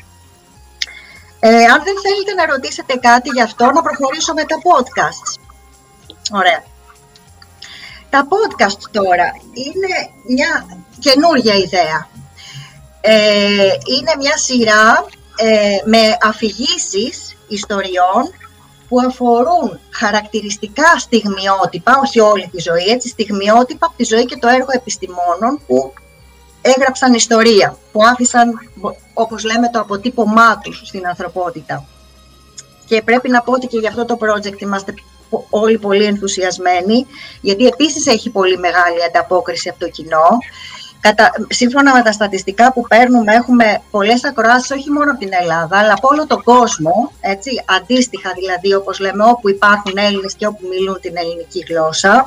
Ε, 1.48 1.66
αν 1.74 1.82
δεν 1.84 1.96
θέλετε 2.04 2.34
να 2.34 2.46
ρωτήσετε 2.54 2.96
κάτι 2.96 3.30
γι' 3.30 3.42
αυτό, 3.42 3.66
να 3.66 3.82
προχωρήσω 3.82 4.34
με 4.34 4.44
τα 4.44 4.56
podcast. 4.68 5.40
Ωραία. 6.32 6.64
Τα 8.10 8.28
podcast 8.34 8.82
τώρα 8.92 9.28
είναι 9.54 9.94
μια 10.28 10.66
καινούργια 11.00 11.56
ιδέα. 11.56 12.10
Ε, 13.02 13.72
είναι 13.94 14.14
μια 14.20 14.38
σειρά 14.38 15.06
ε, 15.36 15.78
με 15.86 16.18
αφηγήσεις 16.22 17.38
ιστοριών 17.48 18.34
που 18.88 19.00
αφορούν 19.08 19.80
χαρακτηριστικά 19.90 21.00
στιγμιότυπα, 21.00 22.00
όχι 22.04 22.20
όλη 22.20 22.48
τη 22.52 22.62
ζωή, 22.62 22.86
έτσι, 22.86 23.10
στιγμιότυπα 23.10 23.86
από 23.86 23.98
τη 23.98 24.04
ζωή 24.04 24.25
και 24.25 24.38
το 24.38 24.48
έργο 24.48 24.70
επιστημόνων 24.72 25.62
που 25.68 25.94
έγραψαν 26.62 27.14
ιστορία, 27.14 27.78
που 27.92 28.00
άφησαν, 28.04 28.70
όπως 29.17 29.43
λέμε, 29.43 29.69
το 29.69 29.79
αποτύπωμά 29.79 30.57
τους 30.57 30.81
στην 30.86 31.07
ανθρωπότητα. 31.07 31.86
Και 32.86 33.01
πρέπει 33.01 33.29
να 33.29 33.41
πω 33.41 33.51
ότι 33.51 33.67
και 33.67 33.77
για 33.77 33.89
αυτό 33.89 34.05
το 34.05 34.17
project 34.22 34.62
είμαστε 34.62 34.93
όλοι 35.50 35.77
πολύ 35.77 36.03
ενθουσιασμένοι, 36.03 37.05
γιατί 37.41 37.65
επίσης 37.65 38.07
έχει 38.07 38.29
πολύ 38.29 38.57
μεγάλη 38.57 39.03
ανταπόκριση 39.03 39.69
από 39.69 39.79
το 39.79 39.89
κοινό. 39.89 40.27
Κατα... 41.00 41.31
Σύμφωνα 41.50 41.93
με 41.95 42.01
τα 42.01 42.12
στατιστικά 42.12 42.74
που 42.74 42.81
παίρνουμε, 42.81 43.34
έχουμε 43.34 43.81
πολλές 43.91 44.24
ακροάσεις 44.24 44.72
όχι 44.72 44.91
μόνο 44.91 45.12
από 45.12 45.19
την 45.19 45.29
Ελλάδα, 45.41 45.77
αλλά 45.77 45.93
από 45.93 46.07
όλο 46.07 46.27
τον 46.27 46.43
κόσμο, 46.43 47.12
έτσι, 47.22 47.63
αντίστοιχα 47.65 48.31
δηλαδή, 48.36 48.74
όπως 48.74 49.00
λέμε, 49.00 49.24
όπου 49.24 49.50
υπάρχουν 49.50 49.93
Έλληνες 49.98 50.34
και 50.34 50.48
όπου 50.48 50.67
μιλούν 50.69 51.00
την 51.01 51.17
ελληνική 51.17 51.65
γλώσσα. 51.69 52.25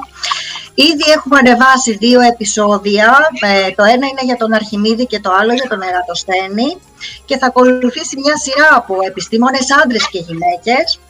Ήδη 0.86 1.06
έχουμε 1.16 1.38
ανεβάσει 1.38 1.92
δύο 1.96 2.20
επεισόδια, 2.20 3.08
ε, 3.40 3.70
το 3.70 3.84
ένα 3.84 4.06
είναι 4.10 4.24
για 4.24 4.36
τον 4.36 4.52
Αρχιμίδη 4.52 5.06
και 5.06 5.20
το 5.20 5.30
άλλο 5.40 5.52
για 5.52 5.68
τον 5.68 5.80
Ερατοσθένη. 5.82 6.68
Και 7.24 7.38
θα 7.38 7.46
ακολουθήσει 7.46 8.16
μια 8.24 8.36
σειρά 8.36 8.70
από 8.80 8.94
επιστήμονες 9.06 9.66
άντρες 9.82 10.08
και 10.10 10.18
γυναίκες. 10.18 11.00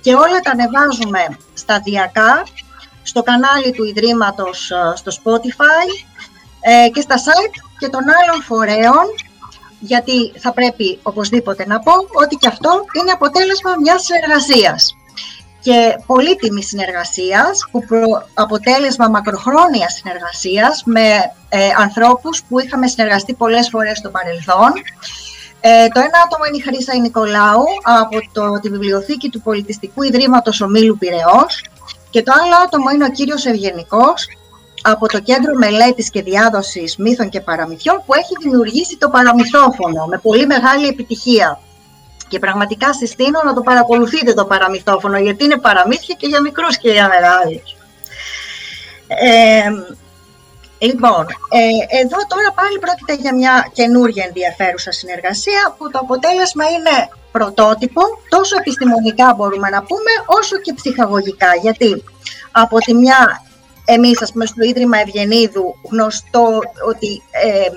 Και 0.00 0.14
όλα 0.14 0.38
τα 0.44 0.50
ανεβάζουμε 0.50 1.22
σταδιακά 1.54 2.46
στο 3.02 3.22
κανάλι 3.22 3.70
του 3.72 3.84
Ιδρύματος 3.84 4.70
ε, 4.70 4.92
στο 5.00 5.10
Spotify 5.18 5.88
ε, 6.60 6.88
και 6.88 7.00
στα 7.00 7.16
site 7.26 7.56
και 7.78 7.88
των 7.88 8.02
άλλων 8.18 8.42
φορέων, 8.42 9.06
γιατί 9.80 10.32
θα 10.38 10.52
πρέπει 10.52 10.98
οπωσδήποτε 11.02 11.66
να 11.66 11.78
πω 11.78 11.92
ότι 12.22 12.34
και 12.36 12.48
αυτό 12.48 12.84
είναι 12.98 13.10
αποτέλεσμα 13.10 13.70
μιας 13.82 14.02
συνεργασίας 14.02 14.94
και 15.66 15.98
πολύτιμη 16.06 16.62
συνεργασίας, 16.62 17.68
που 17.70 17.80
αποτέλεσμα 18.34 19.08
μακροχρόνιας 19.08 19.92
συνεργασίας 19.92 20.82
με 20.84 21.06
ε, 21.48 21.68
ανθρώπους 21.78 22.42
που 22.48 22.60
είχαμε 22.60 22.86
συνεργαστεί 22.86 23.34
πολλές 23.34 23.68
φορές 23.68 23.98
στο 23.98 24.10
παρελθόν. 24.10 24.72
Ε, 25.60 25.88
το 25.88 26.00
ένα 26.00 26.18
άτομο 26.24 26.44
είναι 26.48 26.56
η 26.56 26.60
Χρύσα 26.60 26.96
Νικολάου 26.96 27.64
από 28.00 28.16
το, 28.32 28.60
τη 28.60 28.68
βιβλιοθήκη 28.68 29.28
του 29.28 29.40
Πολιτιστικού 29.40 30.02
Ιδρύματος 30.02 30.60
Ομίλου 30.60 30.98
Πυραιός 30.98 31.64
και 32.10 32.22
το 32.22 32.32
άλλο 32.42 32.54
άτομο 32.64 32.90
είναι 32.90 33.04
ο 33.04 33.10
κύριος 33.10 33.46
Ευγενικός 33.46 34.26
από 34.82 35.06
το 35.06 35.20
Κέντρο 35.20 35.54
Μελέτης 35.54 36.10
και 36.10 36.22
Διάδοσης 36.22 36.96
Μύθων 36.96 37.28
και 37.28 37.40
Παραμυθιών 37.40 38.02
που 38.06 38.14
έχει 38.14 38.32
δημιουργήσει 38.42 38.96
το 38.96 39.08
παραμυθόφωνο 39.08 40.06
με 40.06 40.18
πολύ 40.18 40.46
μεγάλη 40.46 40.86
επιτυχία. 40.86 41.60
Και 42.28 42.38
πραγματικά 42.38 42.92
συστήνω 42.92 43.40
να 43.44 43.54
το 43.54 43.60
παρακολουθείτε 43.60 44.32
το 44.34 44.44
παραμυθόφωνο 44.44 45.18
γιατί 45.18 45.44
είναι 45.44 45.58
παραμύθια 45.58 46.14
και 46.18 46.26
για 46.26 46.40
μικρούς 46.40 46.78
και 46.78 46.90
για 46.90 47.08
μεγάλους. 47.08 47.76
Ε, 49.06 49.70
λοιπόν, 50.78 51.26
ε, 51.58 51.98
εδώ 52.02 52.18
τώρα 52.32 52.50
πάλι 52.54 52.78
πρόκειται 52.78 53.14
για 53.14 53.34
μια 53.34 53.70
καινούργια 53.72 54.24
ενδιαφέρουσα 54.26 54.92
συνεργασία 54.92 55.74
που 55.78 55.90
το 55.90 55.98
αποτέλεσμα 55.98 56.64
είναι 56.64 57.08
πρωτότυπο, 57.32 58.02
τόσο 58.28 58.56
επιστημονικά 58.56 59.34
μπορούμε 59.36 59.68
να 59.68 59.82
πούμε, 59.82 60.12
όσο 60.26 60.56
και 60.56 60.72
ψυχαγωγικά. 60.74 61.54
Γιατί 61.62 62.04
από 62.52 62.78
τη 62.78 62.94
μια 62.94 63.42
εμείς, 63.84 64.22
ας 64.22 64.32
πούμε, 64.32 64.46
στο 64.46 64.64
Ίδρυμα 64.64 64.98
Ευγενίδου, 64.98 65.74
γνωστό 65.90 66.60
ότι 66.88 67.22
ε, 67.30 67.48
ε, 67.48 67.70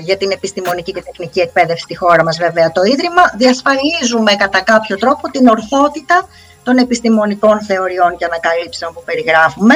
για 0.00 0.16
την 0.16 0.30
επιστημονική 0.30 0.92
και 0.92 1.02
τεχνική 1.02 1.40
εκπαίδευση 1.40 1.82
στη 1.82 1.96
χώρα 1.96 2.24
μας, 2.24 2.36
βέβαια, 2.38 2.72
το 2.72 2.82
Ίδρυμα, 2.82 3.22
διασφαλίζουμε 3.36 4.34
κατά 4.34 4.60
κάποιο 4.60 4.96
τρόπο 4.96 5.30
την 5.30 5.48
ορθότητα 5.48 6.28
των 6.62 6.76
επιστημονικών 6.76 7.60
θεωριών 7.60 8.16
και 8.16 8.24
ανακαλύψεων 8.24 8.92
που 8.94 9.02
περιγράφουμε. 9.04 9.74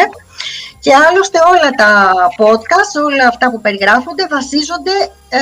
Και 0.80 0.94
άλλωστε 0.94 1.38
όλα 1.52 1.70
τα 1.70 2.12
podcast, 2.38 2.92
όλα 3.06 3.28
αυτά 3.28 3.50
που 3.50 3.60
περιγράφονται, 3.60 4.26
βασίζονται 4.30 4.96
ε, 5.28 5.38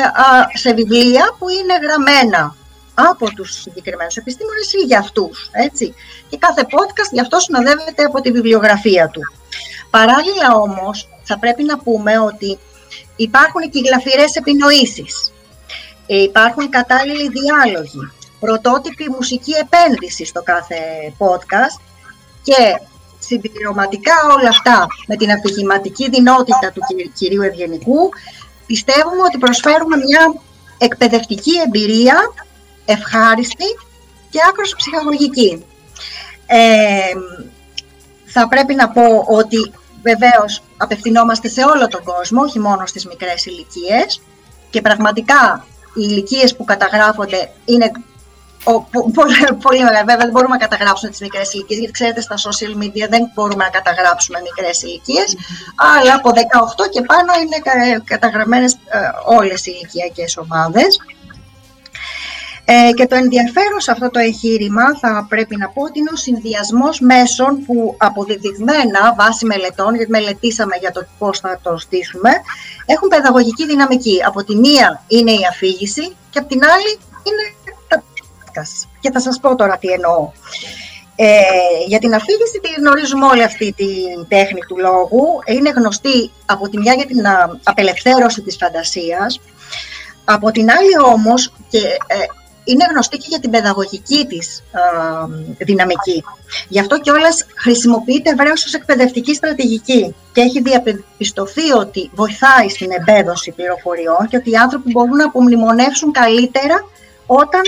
σε 0.59 0.73
βιβλία 0.73 1.25
που 1.39 1.49
είναι 1.49 1.75
γραμμένα 1.83 2.55
από 2.95 3.31
τους 3.35 3.51
συγκεκριμένους 3.61 4.17
επιστήμονες 4.17 4.73
ή 4.73 4.79
για 4.87 4.99
αυτούς. 4.99 5.51
Έτσι. 5.53 5.95
Και 6.29 6.39
κάθε 6.39 6.63
podcast 6.63 7.11
γι' 7.13 7.21
αυτό 7.21 7.39
συνοδεύεται 7.39 8.03
από 8.05 8.21
τη 8.21 8.31
βιβλιογραφία 8.33 9.09
του. 9.09 9.21
Παράλληλα 9.91 10.55
όμως 10.55 11.09
θα 11.23 11.39
πρέπει 11.39 11.63
να 11.63 11.79
πούμε 11.79 12.19
ότι 12.19 12.59
υπάρχουν 13.17 13.71
και 13.71 13.81
γλαφυρές 13.87 14.35
επινοήσεις, 14.35 15.33
ε, 16.07 16.23
υπάρχουν 16.23 16.69
κατάλληλοι 16.69 17.29
διάλογοι, 17.29 18.13
πρωτότυπη 18.41 19.11
μουσική 19.11 19.53
επένδυση 19.53 20.25
στο 20.25 20.43
κάθε 20.43 20.77
podcast 21.19 21.81
και 22.43 22.81
συμπληρωματικά 23.19 24.13
όλα 24.39 24.49
αυτά 24.49 24.87
με 25.07 25.17
την 25.17 25.31
αφηγηματική 25.31 26.09
δυνότητα 26.09 26.73
του 26.75 26.81
κυρίου 27.15 27.43
Ευγενικού, 27.43 28.09
πιστεύουμε 28.67 29.23
ότι 29.23 29.39
προσφέρουμε 29.39 29.97
μια 29.97 30.35
εκπαιδευτική 30.79 31.53
εμπειρία, 31.67 32.17
ευχάριστη 32.85 33.65
και 34.31 34.39
άκρως 34.49 34.75
ψυχαγωγική. 34.77 35.65
Ε, 36.47 37.13
θα 38.25 38.49
πρέπει 38.49 38.75
να 38.75 38.89
πω 38.89 39.25
ότι 39.27 39.73
βεβαίως 40.11 40.63
απευθυνόμαστε 40.77 41.49
σε 41.49 41.63
όλο 41.65 41.87
τον 41.89 42.03
κόσμο, 42.03 42.43
όχι 42.43 42.59
μόνο 42.59 42.87
στις 42.87 43.07
μικρές 43.07 43.47
ηλικίες. 43.47 44.23
και 44.71 44.81
πραγματικά 44.81 45.67
οι 45.95 46.07
ηλικίες 46.11 46.57
που 46.57 46.65
καταγράφονται 46.65 47.51
είναι 47.65 47.91
πολύ, 49.19 49.37
πολύ 49.65 49.83
μεγάλα. 49.85 49.99
Βέβαια 49.99 50.17
δεν 50.17 50.31
μπορούμε 50.31 50.57
να 50.57 50.63
καταγράψουμε 50.67 51.11
τις 51.11 51.21
μικρές 51.21 51.53
ηλικίες, 51.53 51.79
γιατί 51.79 51.93
ξέρετε 51.93 52.21
στα 52.21 52.37
social 52.47 52.73
media 52.83 53.07
δεν 53.15 53.23
μπορούμε 53.35 53.65
να 53.65 53.71
καταγράψουμε 53.71 54.39
μικρές 54.49 54.83
ηλικίες, 54.83 55.37
αλλά 55.93 56.15
από 56.15 56.31
18 56.31 56.89
και 56.93 57.03
πάνω 57.11 57.31
είναι 57.43 57.59
καταγραμμένες 58.05 58.73
ε, 58.73 58.99
όλες 59.39 59.67
οι 59.67 59.73
ηλικιακές 59.75 60.37
ομάδες. 60.37 61.01
Ε, 62.69 62.93
και 62.93 63.07
το 63.07 63.15
ενδιαφέρον 63.15 63.81
σε 63.81 63.91
αυτό 63.91 64.11
το 64.11 64.19
εγχείρημα 64.19 64.99
θα 65.01 65.27
πρέπει 65.29 65.57
να 65.57 65.69
πω 65.69 65.83
ότι 65.83 65.99
είναι 65.99 66.11
ο 66.13 66.17
συνδυασμός 66.17 67.01
μέσων 67.01 67.65
που 67.65 67.95
αποδεδειγμένα 67.99 69.15
βάσει 69.17 69.47
μελετών, 69.47 69.95
γιατί 69.95 70.11
μελετήσαμε 70.11 70.77
για 70.77 70.93
το 70.93 71.07
πώς 71.19 71.39
θα 71.39 71.59
το 71.63 71.79
στήσουμε, 71.79 72.31
έχουν 72.87 73.09
παιδαγωγική 73.09 73.67
δυναμική. 73.67 74.23
Από 74.27 74.45
τη 74.45 74.57
μία 74.57 75.03
είναι 75.09 75.31
η 75.31 75.41
αφήγηση 75.51 76.17
και 76.31 76.39
από 76.39 76.49
την 76.49 76.65
άλλη 76.65 76.99
είναι 77.23 77.75
τα 77.89 78.03
podcast. 78.03 78.89
Και 79.01 79.11
θα 79.11 79.21
σας 79.21 79.41
πω 79.41 79.57
τώρα 79.57 79.77
τι 79.79 79.89
εννοώ. 79.89 80.31
Ε, 81.17 81.41
για 81.87 81.99
την 81.99 82.15
αφήγηση 82.15 82.61
τη 82.63 82.69
γνωρίζουμε 82.81 83.27
όλη 83.27 83.43
αυτή 83.43 83.73
τη 83.73 83.87
τέχνη 84.29 84.61
του 84.69 84.79
λόγου. 84.79 85.25
Είναι 85.47 85.71
γνωστή 85.71 86.31
από 86.47 86.69
τη 86.69 86.79
μια 86.79 86.95
για 86.95 87.07
την 87.07 87.23
απελευθέρωση 87.63 88.43
της 88.43 88.57
φαντασίας, 88.57 89.41
από 90.25 90.51
την 90.51 90.71
άλλη 90.71 91.13
όμως, 91.15 91.53
και 91.69 91.79
ε, 92.07 92.17
είναι 92.71 92.85
γνωστή 92.91 93.17
και 93.17 93.27
για 93.29 93.41
την 93.41 93.51
παιδαγωγική 93.51 94.27
της 94.27 94.63
ε, 95.59 95.65
δυναμική. 95.65 96.25
Γι' 96.69 96.81
αυτό 96.81 96.99
και 97.01 97.11
όλες 97.11 97.47
χρησιμοποιείται 97.55 98.31
ευρέως 98.31 98.65
ως 98.65 98.75
εκπαιδευτική 98.75 99.35
στρατηγική 99.35 100.15
και 100.33 100.41
έχει 100.41 100.63
διαπιστωθεί 100.63 101.73
ότι 101.73 102.11
βοηθάει 102.15 102.69
στην 102.69 102.91
εμπέδωση 102.99 103.51
πληροφοριών 103.51 104.29
και 104.29 104.37
ότι 104.37 104.51
οι 104.51 104.57
άνθρωποι 104.57 104.91
μπορούν 104.91 105.17
να 105.17 105.25
απομνημονεύσουν 105.25 106.13
καλύτερα 106.13 106.85
όταν, 107.27 107.63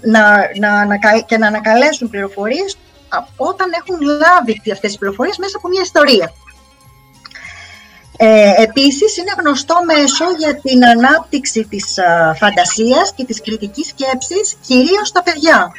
να, 0.00 0.22
να, 0.60 0.84
να, 0.86 0.96
και 1.26 1.38
να 1.38 1.46
ανακαλέσουν 1.46 2.10
πληροφορίες 2.10 2.76
όταν 3.36 3.68
έχουν 3.80 4.00
λάβει 4.00 4.60
αυτές 4.72 4.90
τις 4.90 4.98
πληροφορίες 4.98 5.38
μέσα 5.38 5.56
από 5.56 5.68
μια 5.68 5.80
ιστορία. 5.82 6.32
Ε, 8.16 8.62
επίσης, 8.62 9.16
είναι 9.16 9.34
γνωστό 9.38 9.74
μέσο 9.84 10.24
για 10.38 10.54
την 10.56 10.84
ανάπτυξη 10.84 11.66
της 11.70 11.98
α, 11.98 12.34
φαντασίας 12.34 13.12
και 13.14 13.24
της 13.24 13.40
κριτικής 13.40 13.86
σκέψης, 13.86 14.56
κυρίως 14.66 15.08
στα 15.08 15.22
παιδιά. 15.22 15.72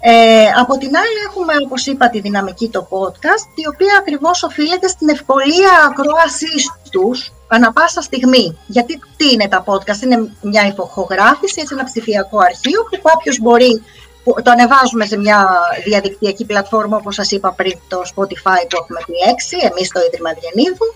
Ε, 0.00 0.44
από 0.60 0.78
την 0.78 0.96
άλλη 0.96 1.18
έχουμε, 1.28 1.52
όπως 1.64 1.86
είπα, 1.86 2.10
τη 2.10 2.20
δυναμική 2.20 2.68
το 2.68 2.88
podcast, 2.90 3.48
η 3.54 3.66
οποία 3.72 3.96
ακριβώς 3.98 4.42
οφείλεται 4.42 4.88
στην 4.88 5.08
ευκολία 5.08 5.70
ακρόασής 5.90 6.72
τους 6.90 7.32
ανα 7.48 7.72
πάσα 7.72 8.00
στιγμή. 8.00 8.58
Γιατί 8.66 9.00
τι 9.16 9.30
είναι 9.32 9.48
τα 9.48 9.64
podcast, 9.66 10.02
είναι 10.02 10.30
μια 10.40 10.66
ηχογράφηση, 10.66 11.62
ένα 11.70 11.84
ψηφιακό 11.84 12.38
αρχείο 12.38 12.82
που 12.90 13.02
κάποιο 13.02 13.32
μπορεί 13.40 13.82
το 14.24 14.50
ανεβάζουμε 14.50 15.06
σε 15.06 15.16
μια 15.16 15.48
διαδικτυακή 15.84 16.44
πλατφόρμα, 16.44 16.96
όπως 16.96 17.14
σας 17.14 17.30
είπα 17.30 17.52
πριν, 17.52 17.78
το 17.88 18.02
Spotify 18.14 18.60
που 18.68 18.76
έχουμε 18.80 19.00
επιλέξει, 19.00 19.56
εμείς 19.70 19.88
το 19.92 20.00
Ίδρυμα 20.06 20.30
Διανύβου, 20.38 20.94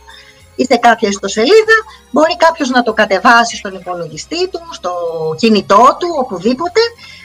ή 0.56 0.64
σε 0.64 0.76
κάποια 0.76 1.08
ιστοσελίδα, 1.08 1.76
μπορεί 2.10 2.36
κάποιος 2.36 2.68
να 2.70 2.82
το 2.82 2.92
κατεβάσει 2.92 3.56
στον 3.56 3.74
υπολογιστή 3.74 4.48
του, 4.48 4.60
στο 4.70 4.92
κινητό 5.38 5.96
του, 5.98 6.08
οπουδήποτε, 6.18 6.80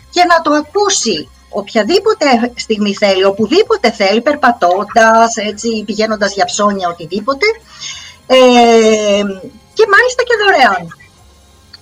και 0.09 0.23
να 0.23 0.41
το 0.41 0.51
ακούσει 0.51 1.29
οποιαδήποτε 1.49 2.25
στιγμή 2.55 2.93
θέλει, 2.93 3.23
οπουδήποτε 3.25 3.91
θέλει, 3.91 4.21
περπατώντας, 4.21 5.35
έτσι, 5.35 5.83
πηγαίνοντας 5.85 6.33
για 6.33 6.45
ψώνια, 6.45 6.89
οτιδήποτε, 6.89 7.45
ε, 8.27 8.37
και 9.73 9.85
μάλιστα 9.93 10.23
και 10.27 10.37
δωρεάν. 10.41 10.97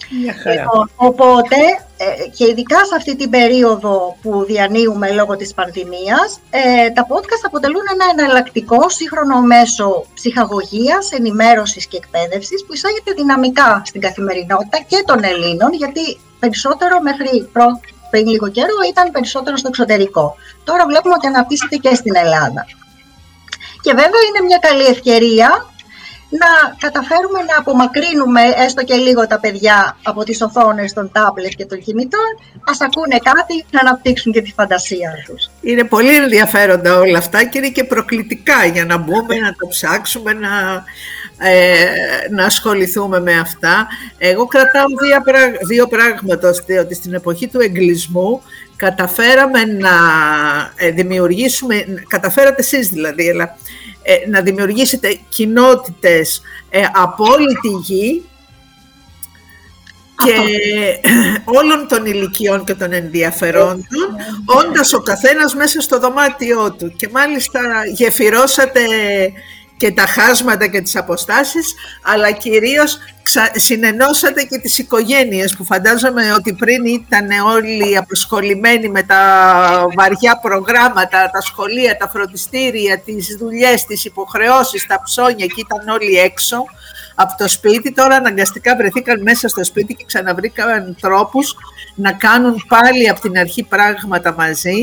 Λοιπόν, 0.10 0.90
οπότε, 0.96 1.56
ε, 1.98 2.28
και 2.36 2.46
ειδικά 2.48 2.86
σε 2.86 2.96
αυτή 2.96 3.16
την 3.16 3.30
περίοδο 3.30 4.18
που 4.22 4.44
διανύουμε 4.46 5.12
λόγω 5.12 5.36
της 5.36 5.54
πανδημίας, 5.54 6.40
ε, 6.50 6.90
τα 6.90 7.08
podcast 7.10 7.44
αποτελούν 7.46 7.82
ένα 7.94 8.06
εναλλακτικό 8.14 8.90
σύγχρονο 8.90 9.42
μέσο 9.42 10.06
ψυχαγωγίας, 10.14 11.12
ενημέρωσης 11.12 11.86
και 11.88 11.98
εκπαίδευσης 11.98 12.66
που 12.66 12.74
εισάγεται 12.74 13.12
δυναμικά 13.12 13.82
στην 13.86 14.02
καθημερινότητα 14.02 14.78
και 14.88 15.04
των 15.06 15.24
Ελλήνων, 15.24 15.74
γιατί 15.74 16.20
περισσότερο 16.40 17.02
μέχρι 17.02 17.50
προ, 17.54 17.66
πριν 18.10 18.28
λίγο 18.28 18.48
καιρό 18.50 18.78
ήταν 18.90 19.12
περισσότερο 19.12 19.58
στο 19.58 19.68
εξωτερικό. 19.68 20.36
Τώρα 20.64 20.86
βλέπουμε 20.86 21.14
ότι 21.14 21.28
αναπτύσσεται 21.28 21.76
και 21.76 21.96
στην 21.96 22.16
Ελλάδα. 22.16 22.66
Και 23.82 23.94
βέβαια 23.94 24.22
είναι 24.28 24.42
μια 24.46 24.58
καλή 24.58 24.86
ευκαιρία 24.86 25.50
να 26.30 26.76
καταφέρουμε 26.80 27.40
να 27.40 27.58
απομακρύνουμε 27.58 28.42
έστω 28.66 28.84
και 28.84 28.96
λίγο 28.96 29.28
τα 29.28 29.40
παιδιά 29.40 29.98
από 30.04 30.24
τις 30.24 30.42
οθόνες 30.42 30.94
των 30.94 31.12
τάμπλετ 31.12 31.52
και 31.58 31.66
των 31.66 31.80
κινητών, 31.80 32.30
ας 32.70 32.82
ακούνε 32.82 33.18
κάτι 33.18 33.66
να 33.72 33.80
αναπτύξουν 33.80 34.32
και 34.32 34.42
τη 34.42 34.52
φαντασία 34.52 35.12
τους. 35.28 35.50
Είναι 35.62 35.84
πολύ 35.84 36.16
ενδιαφέροντα 36.16 36.98
όλα 36.98 37.18
αυτά 37.18 37.44
και 37.44 37.58
είναι 37.58 37.70
και 37.70 37.84
προκλητικά 37.84 38.66
για 38.66 38.86
να 38.86 38.98
μπούμε, 38.98 39.36
να 39.36 39.56
το 39.60 39.68
ψάξουμε, 39.68 40.34
να, 40.34 40.84
ε, 41.38 42.30
να 42.30 42.46
ασχοληθούμε 42.46 43.20
με 43.20 43.40
αυτά. 43.40 43.88
Εγώ 44.18 44.46
κρατάω 44.46 44.86
δύο, 45.02 45.24
δύο 45.68 45.88
πράγματα, 45.88 46.50
ότι 46.82 46.96
στην 46.96 47.14
εποχή 47.14 47.48
του 47.48 47.60
εγκλισμού 47.60 48.42
καταφέραμε 48.76 49.66
να 49.66 49.96
ε, 50.76 50.92
δημιουργήσουμε, 50.92 52.04
καταφέρατε 52.08 52.62
εσείς 52.62 52.90
δηλαδή, 52.90 53.30
αλλά 53.30 53.58
ε, 54.08 54.30
να 54.30 54.42
δημιουργήσετε 54.42 55.20
κοινότητες 55.30 56.42
ε, 56.70 56.84
από 56.94 57.24
όλη 57.24 57.58
τη 57.62 57.68
γη 57.68 58.24
και 60.16 60.34
όλων 61.60 61.88
των 61.88 62.06
ηλικιών 62.06 62.64
και 62.64 62.74
των 62.76 62.94
ενδιαφερόντων, 62.94 63.88
όντας 64.46 64.94
ο 64.94 65.00
καθένας 65.00 65.56
μέσα 65.56 65.82
στο 65.82 66.00
δωμάτιό 66.00 66.72
του. 66.72 66.94
Και 66.96 67.10
μάλιστα 67.12 67.62
γεφυρώσατε 67.94 68.82
και 69.78 69.92
τα 69.92 70.06
χάσματα 70.06 70.68
και 70.68 70.82
τις 70.82 70.96
αποστάσεις, 70.96 71.74
αλλά 72.02 72.32
κυρίως 72.32 73.00
συνενώσατε 73.56 74.44
και 74.44 74.58
τις 74.58 74.78
οικογένειες 74.78 75.56
που 75.56 75.66
φαντάζομαι 75.66 76.34
ότι 76.34 76.54
πριν 76.54 76.86
ήταν 76.86 77.28
όλοι 77.46 77.98
αποσχολημένοι 77.98 78.90
με 78.90 79.04
τα 79.04 79.22
βαριά 79.96 80.40
προγράμματα, 80.42 81.30
τα 81.30 81.42
σχολεία, 81.42 81.98
τα 81.98 82.10
φροντιστήρια, 82.10 83.00
τις 83.00 83.36
δουλειές, 83.40 83.86
τις 83.86 84.06
υποχρεώσεις, 84.06 84.86
τα 84.86 85.02
ψώνια 85.04 85.46
και 85.46 85.62
ήταν 85.70 85.88
όλοι 85.88 86.18
έξω 86.18 86.64
από 87.16 87.34
το 87.38 87.48
σπίτι. 87.48 87.94
Τώρα 87.94 88.16
αναγκαστικά 88.16 88.76
βρεθήκαν 88.76 89.22
μέσα 89.22 89.48
στο 89.48 89.64
σπίτι 89.64 89.94
και 89.94 90.04
ξαναβρήκαν 90.08 90.96
τρόπους 91.02 91.56
να 91.96 92.12
κάνουν 92.12 92.64
πάλι 92.68 93.10
από 93.10 93.22
την 93.22 93.38
αρχή 93.38 93.64
πράγματα 93.64 94.34
μαζί 94.34 94.76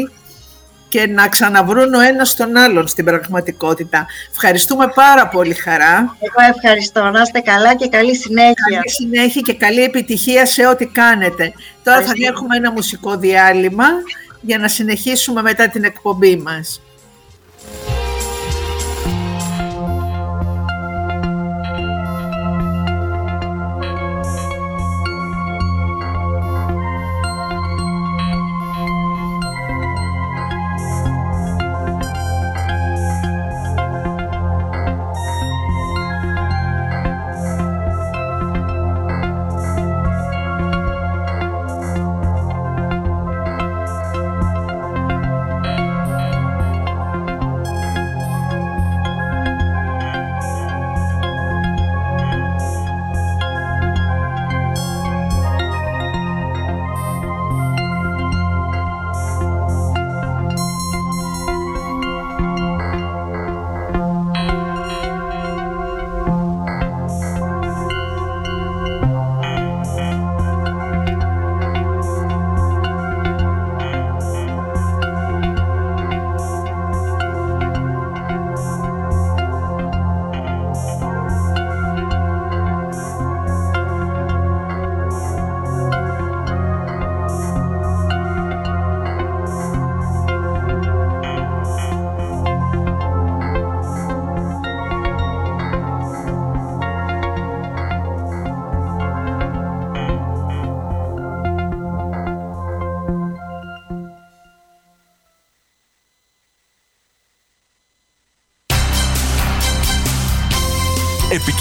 και 0.93 1.07
να 1.07 1.29
ξαναβρούν 1.29 1.95
ο 1.95 2.01
ένας 2.01 2.37
τον 2.37 2.57
άλλον 2.57 2.87
στην 2.87 3.05
πραγματικότητα. 3.05 4.07
Ευχαριστούμε 4.31 4.93
πάρα 4.95 5.29
πολύ 5.29 5.55
χαρά. 5.55 6.17
Εγώ 6.21 6.55
ευχαριστώ. 6.55 7.11
Να 7.11 7.21
είστε 7.21 7.41
καλά 7.41 7.75
και 7.75 7.89
καλή 7.89 8.17
συνέχεια. 8.17 8.55
Καλή 8.71 8.91
συνέχεια 8.91 9.41
και 9.41 9.55
καλή 9.55 9.83
επιτυχία 9.83 10.47
σε 10.47 10.67
ό,τι 10.67 10.87
κάνετε. 10.87 11.53
Τώρα 11.83 12.03
θα 12.03 12.13
έχουμε 12.29 12.57
ένα 12.57 12.73
μουσικό 12.73 13.17
διάλειμμα 13.17 13.87
για 14.41 14.59
να 14.59 14.69
συνεχίσουμε 14.69 15.43
μετά 15.43 15.69
την 15.69 15.85
εκπομπή 15.85 16.37
μας. 16.37 16.82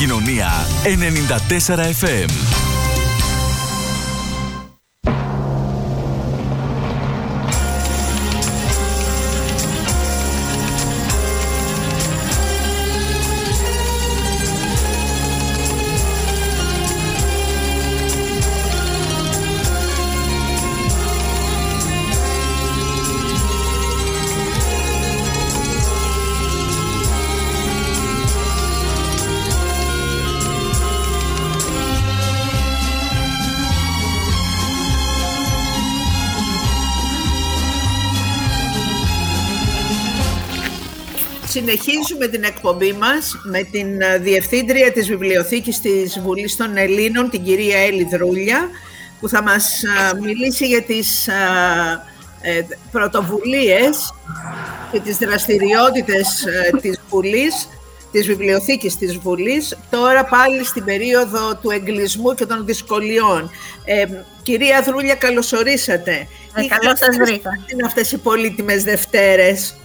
Επικοινωνία 0.03 0.49
94 0.83 2.05
FM. 2.05 2.70
Συνεχίζουμε 41.71 42.27
την 42.27 42.43
εκπομπή 42.43 42.93
μας 42.93 43.41
με 43.43 43.63
την 43.63 44.01
ε, 44.01 44.17
Διευθύντρια 44.17 44.91
της 44.91 45.07
Βιβλιοθήκης 45.07 45.79
της 45.79 46.19
Βουλής 46.19 46.55
των 46.55 46.77
Ελλήνων, 46.77 47.29
την 47.29 47.43
κυρία 47.43 47.77
Έλλη 47.77 48.07
Δρούλια, 48.11 48.69
που 49.19 49.29
θα 49.29 49.41
μας 49.43 49.83
ε, 49.83 50.19
μιλήσει 50.21 50.67
για 50.67 50.81
τις 50.81 51.27
ε, 51.27 52.65
πρωτοβουλίες 52.91 54.13
και 54.91 54.99
τις 54.99 55.17
δραστηριότητες 55.17 56.45
της 56.81 56.99
Βουλής, 57.09 57.67
της 58.11 58.27
Βιβλιοθήκης 58.27 58.97
της 58.97 59.17
Βουλής, 59.17 59.77
τώρα 59.89 60.25
πάλι 60.25 60.65
στην 60.65 60.83
περίοδο 60.83 61.55
του 61.55 61.69
εγκλισμού 61.69 62.33
και 62.33 62.45
των 62.45 62.65
δυσκολιών. 62.65 63.51
κυρία 64.41 64.81
Δρούλια, 64.81 65.15
καλωσορίσατε. 65.15 66.27
Ε, 66.55 66.65
καλώς 66.67 66.99
σας 66.99 67.17
βρήκα. 67.17 67.49
Τι 67.65 67.73
είναι 67.73 67.85
αυτές 67.85 68.11
οι 68.11 68.17
πολύτιμες 68.17 68.83
Δευτέρες. 68.83 69.75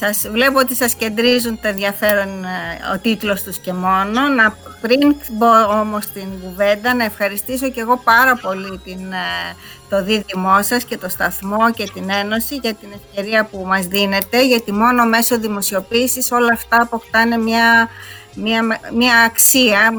Σας, 0.00 0.28
βλέπω 0.30 0.58
ότι 0.58 0.74
σας 0.74 0.94
κεντρίζουν 0.94 1.60
τα 1.60 1.68
ενδιαφέρον 1.68 2.44
ε, 2.44 2.94
ο 2.94 2.98
τίτλος 2.98 3.42
τους 3.42 3.58
και 3.58 3.72
μόνο. 3.72 4.28
Να, 4.28 4.56
πριν 4.80 5.16
μπω 5.30 5.80
όμως 5.80 6.04
στην 6.04 6.40
κουβέντα, 6.42 6.94
να 6.94 7.04
ευχαριστήσω 7.04 7.70
και 7.70 7.80
εγώ 7.80 8.00
πάρα 8.04 8.36
πολύ 8.36 8.80
την, 8.84 9.12
ε, 9.12 9.54
το 9.88 10.04
δίδυμό 10.04 10.62
σας 10.62 10.84
και 10.84 10.96
το 10.96 11.08
σταθμό 11.08 11.72
και 11.72 11.90
την 11.94 12.10
Ένωση 12.10 12.54
για 12.54 12.74
την 12.74 12.88
ευκαιρία 12.94 13.44
που 13.44 13.64
μας 13.66 13.86
δίνετε, 13.86 14.46
γιατί 14.46 14.72
μόνο 14.72 15.04
μέσω 15.04 15.38
δημοσιοποίησης 15.38 16.30
όλα 16.30 16.52
αυτά 16.52 16.80
αποκτάνε 16.80 17.36
μια, 17.36 17.88
μια, 18.34 18.80
μια 18.94 19.16
αξία, 19.26 19.92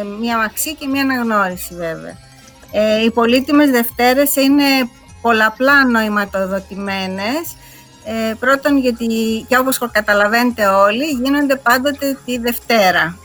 ε, 0.00 0.04
μια 0.20 0.38
αξία 0.38 0.72
και 0.72 0.86
μια 0.86 1.02
αναγνώριση 1.02 1.74
βέβαια. 1.74 2.16
οι 3.04 3.10
πολύτιμες 3.10 3.70
Δευτέρες 3.70 4.36
είναι 4.36 4.64
πολλαπλά 5.20 5.84
νοηματοδοτημένες 5.84 7.56
ε, 8.04 8.34
πρώτον 8.38 8.78
γιατί 8.78 9.06
και 9.48 9.58
όπως 9.58 9.78
καταλαβαίνετε 9.92 10.66
όλοι 10.66 11.04
γίνονται 11.04 11.56
πάντοτε 11.56 12.18
τη 12.24 12.38
Δευτέρα. 12.38 13.18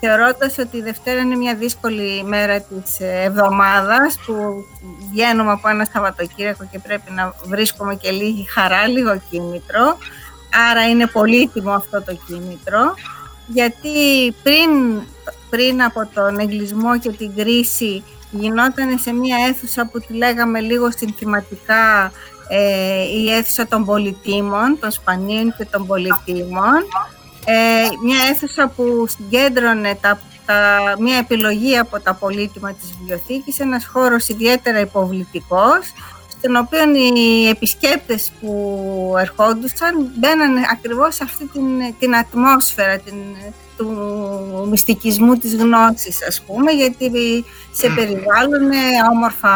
Θεωρώντας 0.00 0.58
ότι 0.58 0.76
η 0.76 0.82
Δευτέρα 0.82 1.20
είναι 1.20 1.36
μια 1.36 1.54
δύσκολη 1.54 2.24
μέρα 2.24 2.60
της 2.60 2.96
εβδομάδας 3.00 4.18
που 4.26 4.64
βγαίνουμε 5.10 5.52
από 5.52 5.68
ένα 5.68 5.84
Σαββατοκύριακο 5.92 6.68
και 6.70 6.78
πρέπει 6.78 7.12
να 7.12 7.34
βρίσκουμε 7.44 7.94
και 7.94 8.10
λίγη 8.10 8.46
χαρά, 8.48 8.86
λίγο 8.86 9.20
κίνητρο. 9.30 9.96
Άρα 10.70 10.88
είναι 10.88 11.06
πολύτιμο 11.06 11.72
αυτό 11.72 12.02
το 12.02 12.18
κίνητρο 12.26 12.94
γιατί 13.46 14.34
πριν, 14.42 14.70
πριν 15.50 15.82
από 15.82 16.08
τον 16.14 16.38
εγκλισμό 16.38 16.98
και 16.98 17.10
την 17.10 17.34
κρίση 17.36 18.02
γινόταν 18.30 18.98
σε 18.98 19.12
μια 19.12 19.36
αίθουσα 19.48 19.86
που 19.86 20.00
τη 20.00 20.12
λέγαμε 20.12 20.60
λίγο 20.60 20.90
συνθηματικά 20.90 22.12
ε, 22.54 23.02
η 23.02 23.32
αίθουσα 23.32 23.66
των 23.66 23.84
πολιτήμων, 23.84 24.78
των 24.80 24.90
σπανίων 24.90 25.54
και 25.58 25.64
των 25.64 25.86
πολιτήμων. 25.86 26.80
Ε, 27.44 27.52
μια 28.04 28.18
αίθουσα 28.30 28.68
που 28.76 29.06
συγκέντρωνε 29.08 29.98
τα, 30.00 30.20
τα, 30.46 30.78
μια 30.98 31.16
επιλογή 31.16 31.78
από 31.78 32.00
τα 32.00 32.14
πολύτιμα 32.14 32.72
της 32.72 32.94
βιβλιοθήκης, 32.98 33.58
ένας 33.58 33.86
χώρος 33.86 34.28
ιδιαίτερα 34.28 34.80
υποβλητικός, 34.80 35.92
στον 36.38 36.56
οποίο 36.56 36.94
οι 36.94 37.48
επισκέπτες 37.48 38.32
που 38.40 39.14
ερχόντουσαν 39.18 40.12
μπαίνανε 40.18 40.60
ακριβώς 40.72 41.14
σε 41.14 41.24
αυτή 41.24 41.46
την, 41.46 41.94
την 41.98 42.16
ατμόσφαιρα 42.16 42.98
την, 42.98 43.14
του 43.76 44.66
μυστικισμού 44.70 45.34
της 45.34 45.56
γνώσης, 45.56 46.26
ας 46.26 46.42
πούμε, 46.42 46.72
γιατί 46.72 47.10
σε 47.72 47.88
περιβάλλουν 47.88 48.70
όμορφα 49.12 49.50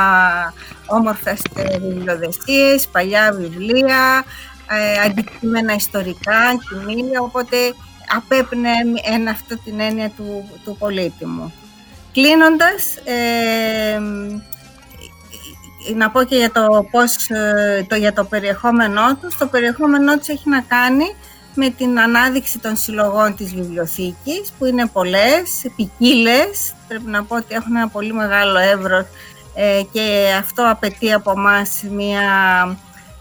όμορφες 0.86 1.40
βιβλιοδεσίες, 1.80 2.88
παλιά 2.92 3.32
βιβλία, 3.32 4.24
ε, 4.70 5.00
αντικείμενα 5.00 5.74
ιστορικά, 5.74 6.40
κοιμήλια, 6.68 7.20
οπότε 7.20 7.56
απέπνε 8.16 8.70
ένα 9.04 9.30
αυτό 9.30 9.58
την 9.64 9.80
έννοια 9.80 10.10
του, 10.16 10.48
του 10.64 10.76
πολύτιμου. 10.78 11.52
Κλείνοντας, 12.12 12.96
ε, 13.04 13.98
να 15.94 16.10
πω 16.10 16.22
και 16.22 16.36
για 16.36 16.52
το, 16.52 16.86
πώς, 16.90 17.30
ε, 17.30 17.86
το, 17.88 17.94
για 17.94 18.12
το 18.12 18.24
περιεχόμενό 18.24 19.16
του. 19.20 19.28
Το 19.38 19.46
περιεχόμενό 19.46 20.16
του 20.16 20.24
έχει 20.26 20.48
να 20.48 20.60
κάνει 20.60 21.04
με 21.56 21.70
την 21.70 22.00
ανάδειξη 22.00 22.58
των 22.58 22.76
συλλογών 22.76 23.36
της 23.36 23.54
βιβλιοθήκης, 23.54 24.52
που 24.58 24.64
είναι 24.64 24.86
πολλές, 24.86 25.66
ποικίλες. 25.76 26.74
Πρέπει 26.88 27.10
να 27.10 27.24
πω 27.24 27.36
ότι 27.36 27.54
έχουν 27.54 27.76
ένα 27.76 27.88
πολύ 27.88 28.12
μεγάλο 28.12 28.58
εύρος 28.58 29.04
ε, 29.54 29.82
και 29.92 30.34
αυτό 30.38 30.70
απαιτεί 30.70 31.12
από 31.12 31.30
εμά 31.30 31.66
μια, 31.90 32.28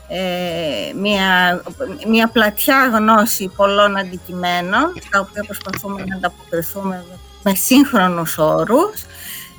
ε, 0.07 0.93
μια, 1.01 1.61
μια 2.07 2.27
πλατιά 2.27 2.91
γνώση 2.93 3.51
πολλών 3.55 3.97
αντικειμένων, 3.97 4.93
στα 5.07 5.19
οποία 5.19 5.43
προσπαθούμε 5.43 6.03
να 6.07 6.15
ανταποκριθούμε 6.15 7.05
με 7.43 7.53
σύγχρονους 7.55 8.37
όρους. 8.37 9.05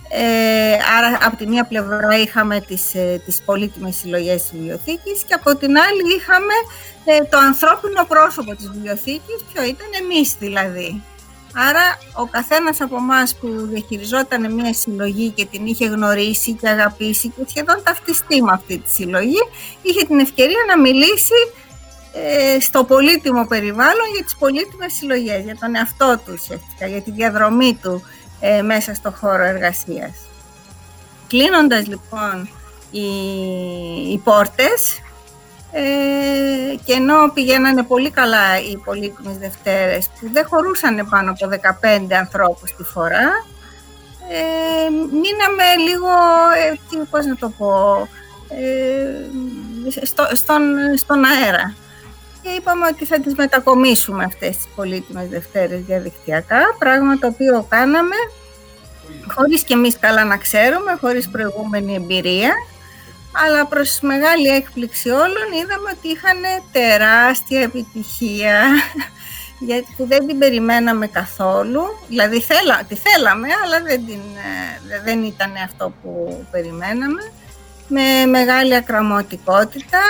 Ε, 0.09 0.73
άρα 0.97 1.19
από 1.23 1.37
τη 1.37 1.47
μία 1.47 1.65
πλευρά 1.65 2.19
είχαμε 2.19 2.61
τις, 2.61 2.95
ε, 2.95 3.23
τις 3.25 3.43
πολύτιμες 3.45 3.97
συλλογές 3.97 4.43
της 4.43 4.51
βιβλιοθήκης 4.53 5.23
και 5.27 5.35
από 5.35 5.57
την 5.57 5.79
άλλη 5.79 6.15
είχαμε 6.17 6.55
ε, 7.05 7.25
το 7.25 7.39
ανθρώπινο 7.39 8.05
πρόσωπο 8.09 8.57
της 8.57 8.71
βιβλιοθήκης, 8.71 9.39
ποιο 9.53 9.65
ήταν 9.65 9.89
εμείς 10.03 10.35
δηλαδή. 10.39 11.03
Άρα 11.69 11.99
ο 12.13 12.27
καθένας 12.27 12.81
από 12.81 12.97
εμάς 12.97 13.37
που 13.37 13.49
διαχειριζόταν 13.71 14.53
μια 14.55 14.75
συλλογή 14.75 15.31
και 15.31 15.47
την 15.47 15.67
είχε 15.67 15.87
γνωρίσει 15.87 16.53
και 16.53 16.69
αγαπήσει 16.69 17.29
και 17.29 17.43
σχεδόν 17.49 17.81
ταυτιστεί 17.85 18.43
με 18.43 18.53
αυτή 18.53 18.79
τη 18.79 18.91
συλλογή, 18.91 19.43
είχε 19.83 20.05
την 20.05 20.19
ευκαιρία 20.19 20.65
να 20.69 20.81
μιλήσει 20.81 21.41
ε, 22.13 22.61
στο 22.61 22.85
πολύτιμο 22.85 23.47
περιβάλλον 23.47 24.07
για 24.15 24.25
τις 24.25 24.37
πολύτιμες 24.37 24.93
συλλογές, 24.93 25.45
για 25.45 25.57
τον 25.61 25.75
εαυτό 25.75 26.21
του 26.25 26.33
ουσιαστικά, 26.33 26.87
για 26.87 27.03
τη 27.03 27.11
διαδρομή 27.11 27.79
του 27.83 28.03
ε, 28.41 28.63
μέσα 28.63 28.95
στο 28.95 29.11
χώρο 29.11 29.45
εργασίας. 29.45 30.13
Κλείνοντας 31.29 31.87
λοιπόν 31.87 32.49
οι, 32.91 33.07
οι 34.13 34.19
πόρτες, 34.25 35.01
ε, 35.73 36.77
και 36.85 36.93
ενώ 36.93 37.31
πηγαίνανε 37.35 37.83
πολύ 37.83 38.11
καλά 38.11 38.61
οι 38.61 38.77
πολύτιμες 38.77 39.37
Δευτέρες 39.37 40.09
που 40.21 40.29
δεν 40.33 40.47
χωρούσαν 40.47 41.07
πάνω 41.11 41.31
από 41.31 41.49
15 41.49 42.13
ανθρώπους 42.13 42.75
τη 42.77 42.83
φορά 42.83 43.45
ε, 44.29 44.91
μείναμε 44.91 45.65
λίγο, 45.89 46.09
ε, 46.65 47.05
πώς 47.11 47.27
να 47.27 47.37
το 47.37 47.53
πω, 47.59 48.09
ε, 48.49 50.07
στο, 50.07 50.29
στον, 50.33 50.63
στον 50.97 51.25
αέρα 51.25 51.75
και 52.47 52.53
είπαμε 52.53 52.87
ότι 52.87 53.05
θα 53.05 53.21
τις 53.21 53.35
μετακομίσουμε 53.35 54.25
αυτές 54.25 54.57
τις 54.57 54.67
πολύτιμες 54.75 55.29
Δευτέρες 55.29 55.81
διαδικτυακά, 55.81 56.61
πράγμα 56.79 57.19
το 57.19 57.27
οποίο 57.27 57.67
κάναμε 57.69 58.17
χωρίς 59.35 59.63
και 59.63 59.75
εμείς 59.75 59.99
καλά 59.99 60.25
να 60.25 60.37
ξέρουμε, 60.37 60.97
χωρίς 61.01 61.29
προηγούμενη 61.29 61.95
εμπειρία 61.95 62.53
αλλά 63.45 63.67
προς 63.67 63.99
μεγάλη 64.01 64.49
έκπληξη 64.49 65.09
όλων 65.09 65.49
είδαμε 65.53 65.91
ότι 65.97 66.09
είχαν 66.09 66.41
τεράστια 66.73 67.61
επιτυχία 67.61 68.63
γιατί 69.69 69.95
που 69.97 70.07
δεν 70.07 70.27
την 70.27 70.39
περιμέναμε 70.39 71.07
καθόλου, 71.07 71.83
δηλαδή 72.09 72.41
θέλα, 72.41 72.83
τη 72.89 72.95
θέλαμε 72.95 73.49
αλλά 73.65 73.83
δεν, 73.83 74.07
την, 74.07 74.21
ε, 74.89 75.01
δεν 75.05 75.23
ήταν 75.23 75.53
αυτό 75.65 75.93
που 76.03 76.45
περιμέναμε. 76.51 77.33
Με 77.89 78.27
μεγάλη 78.27 78.75
ακραμωτικότητα, 78.75 80.01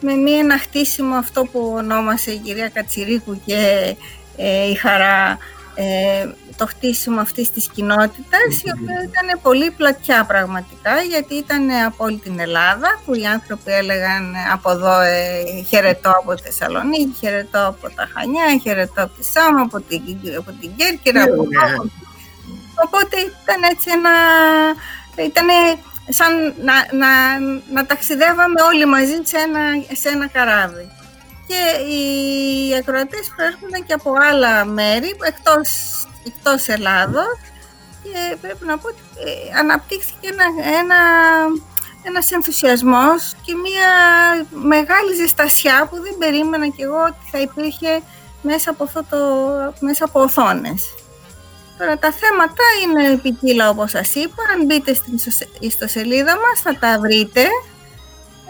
με 0.00 0.14
μία 0.14 0.38
ένα 0.38 0.58
χτίσιμο 0.58 1.14
αυτό 1.14 1.44
που 1.44 1.72
ονόμασε 1.76 2.30
η 2.30 2.38
κυρία 2.38 2.68
Κατσιρίκου 2.68 3.40
και 3.44 3.94
ε, 4.36 4.70
η 4.70 4.74
Χαρά 4.74 5.38
ε, 5.74 6.28
το 6.56 6.66
χτίσιμο 6.66 7.20
αυτής 7.20 7.50
της 7.50 7.68
κοινότητας, 7.68 8.50
η 8.64 8.70
οποία 8.74 8.98
ήταν 9.02 9.40
πολύ 9.42 9.70
πλατιά 9.70 10.24
πραγματικά, 10.24 11.02
γιατί 11.02 11.34
ήταν 11.34 11.70
από 11.86 12.04
όλη 12.04 12.18
την 12.18 12.40
Ελλάδα, 12.40 13.00
που 13.04 13.14
οι 13.14 13.26
άνθρωποι 13.26 13.72
έλεγαν 13.72 14.34
από 14.52 14.70
εδώ 14.70 15.00
ε, 15.00 15.62
χαιρετώ 15.68 16.10
από 16.10 16.34
τη 16.34 16.42
Θεσσαλονίκη, 16.42 17.14
χαιρετώ 17.18 17.66
από 17.66 17.90
τα 17.94 18.08
Χανιά, 18.14 18.58
χαιρετώ 18.62 19.02
από 19.02 19.12
τη 19.18 19.24
Σάμα, 19.24 19.60
από 19.60 19.80
την, 19.80 20.02
από 20.38 20.52
την 20.60 20.70
Κέρκυρα, 20.76 21.22
από 21.22 21.42
ναι. 21.42 21.90
Οπότε 22.84 23.16
ήταν 23.16 23.62
έτσι 23.70 23.90
ένα... 23.90 24.10
Ήτανε 25.26 25.52
σαν 26.08 26.54
να, 26.62 26.74
να, 26.92 27.38
να 27.72 27.86
ταξιδεύαμε 27.86 28.62
όλοι 28.62 28.86
μαζί 28.86 29.20
σε 29.22 29.36
ένα, 29.36 29.60
σε 29.92 30.08
ένα 30.08 30.28
καράβι. 30.28 30.90
Και 31.46 31.82
οι 31.92 32.74
ακροατές 32.76 33.32
προέρχονταν 33.36 33.86
και 33.86 33.92
από 33.92 34.12
άλλα 34.30 34.64
μέρη, 34.64 35.16
εκτός, 35.22 35.68
εκτός 36.26 36.68
Ελλάδος, 36.68 37.38
και 38.02 38.36
πρέπει 38.40 38.64
να 38.66 38.78
πω 38.78 38.88
ότι 38.88 39.02
ε, 39.24 39.58
αναπτύχθηκε 39.58 40.28
ένα, 40.28 40.44
ένα, 40.78 40.96
ένας 42.02 42.30
ενθουσιασμός 42.30 43.34
και 43.42 43.54
μια 43.54 43.90
μεγάλη 44.50 45.14
ζεστασιά 45.14 45.86
που 45.90 46.02
δεν 46.02 46.18
περίμενα 46.18 46.66
κι 46.68 46.82
εγώ 46.82 47.02
ότι 47.02 47.28
θα 47.30 47.38
υπήρχε 47.38 48.02
μέσα 48.42 48.70
από, 48.70 48.84
αυτό 48.84 49.04
το, 49.10 49.18
μέσα 49.80 50.04
από 50.04 50.20
οθόνες. 50.20 50.94
Τώρα 51.78 51.98
τα 51.98 52.12
θέματα 52.12 52.62
είναι 52.82 53.16
ποικίλα 53.16 53.68
όπως 53.68 53.90
σας 53.90 54.14
είπα. 54.14 54.42
Αν 54.54 54.64
μπείτε 54.64 54.94
στην 54.94 55.18
ιστοσελίδα 55.60 56.36
μας 56.36 56.60
θα 56.62 56.76
τα 56.78 56.98
βρείτε. 57.00 57.42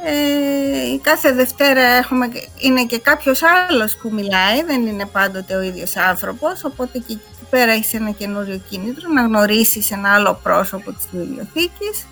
Ε, 0.05 0.99
κάθε 1.01 1.33
Δευτέρα 1.33 1.81
έχουμε, 1.81 2.29
είναι 2.59 2.85
και 2.85 2.99
κάποιος 2.99 3.41
άλλος 3.43 3.97
που 3.97 4.11
μιλάει, 4.13 4.63
δεν 4.67 4.87
είναι 4.87 5.07
πάντοτε 5.07 5.55
ο 5.55 5.61
ίδιος 5.61 5.97
άνθρωπος, 5.97 6.65
οπότε 6.65 6.99
και 6.99 7.13
εκεί 7.13 7.47
πέρα 7.51 7.73
έχεις 7.73 7.95
ένα 7.95 8.11
καινούριο 8.11 8.61
κίνητρο 8.71 9.11
να 9.13 9.23
γνωρίσεις 9.23 9.91
ένα 9.91 10.15
άλλο 10.15 10.41
πρόσωπο 10.43 10.93
της 10.93 11.09
βιβλιοθήκης 11.13 12.07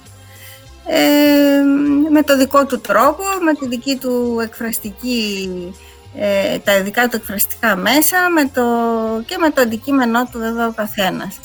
ε, 0.87 1.61
με 2.11 2.23
το 2.23 2.37
δικό 2.37 2.67
του 2.67 2.81
τρόπο, 2.81 3.23
με 3.45 3.55
τη 3.55 3.69
δική 3.69 3.97
του 3.97 4.41
εκφραστική 4.43 5.51
ε, 6.19 6.59
τα 6.59 6.77
ειδικά 6.77 7.09
του 7.09 7.17
εκφραστικά 7.17 7.77
μέσα 7.77 8.17
με 8.31 8.51
το, 8.55 8.65
και 9.27 9.37
με 9.39 9.51
το 9.51 9.61
αντικείμενό 9.61 10.25
του 10.25 10.39
βέβαια 10.39 10.67
ο 10.67 10.73
καθένας. 10.73 11.41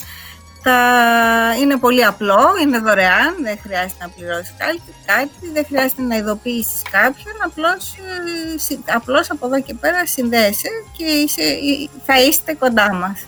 Τα, 0.62 0.76
είναι 1.60 1.78
πολύ 1.78 2.04
απλό, 2.04 2.40
είναι 2.62 2.78
δωρεάν, 2.78 3.34
δεν 3.42 3.58
χρειάζεται 3.62 3.94
να 4.00 4.08
πληρώσει 4.08 4.52
κάτι, 4.58 4.82
κάτι 5.06 5.52
δεν 5.52 5.64
χρειάζεται 5.66 6.02
να 6.02 6.16
ειδοποιήσεις 6.16 6.82
κάποιον, 6.90 7.34
απλώς, 7.44 7.94
ε, 8.70 8.92
απλώς 8.94 9.30
από 9.30 9.46
εδώ 9.46 9.60
και 9.60 9.74
πέρα 9.74 10.06
συνδέεσαι 10.06 10.68
και 10.96 11.04
είσαι, 11.04 11.42
θα 12.06 12.22
είστε 12.22 12.54
κοντά 12.54 12.94
μας. 12.94 13.26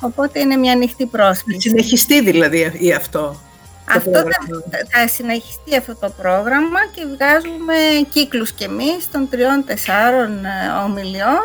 Οπότε 0.00 0.40
είναι 0.40 0.56
μια 0.56 0.72
ανοιχτή 0.72 1.06
πρόσκληση. 1.06 1.68
Συνεχιστεί 1.68 2.20
δηλαδή 2.20 2.92
αυτό. 2.96 3.40
Αυτό 3.94 4.22
θα, 4.90 5.08
συνεχιστεί 5.08 5.76
αυτό 5.76 5.96
το 6.00 6.12
πρόγραμμα 6.22 6.80
και 6.94 7.04
βγάζουμε 7.14 7.74
κύκλους 8.10 8.52
και 8.52 8.64
εμείς 8.64 9.10
των 9.12 9.28
τριών-τεσσάρων 9.28 10.44
ε, 10.44 10.48
ομιλιών 10.84 11.42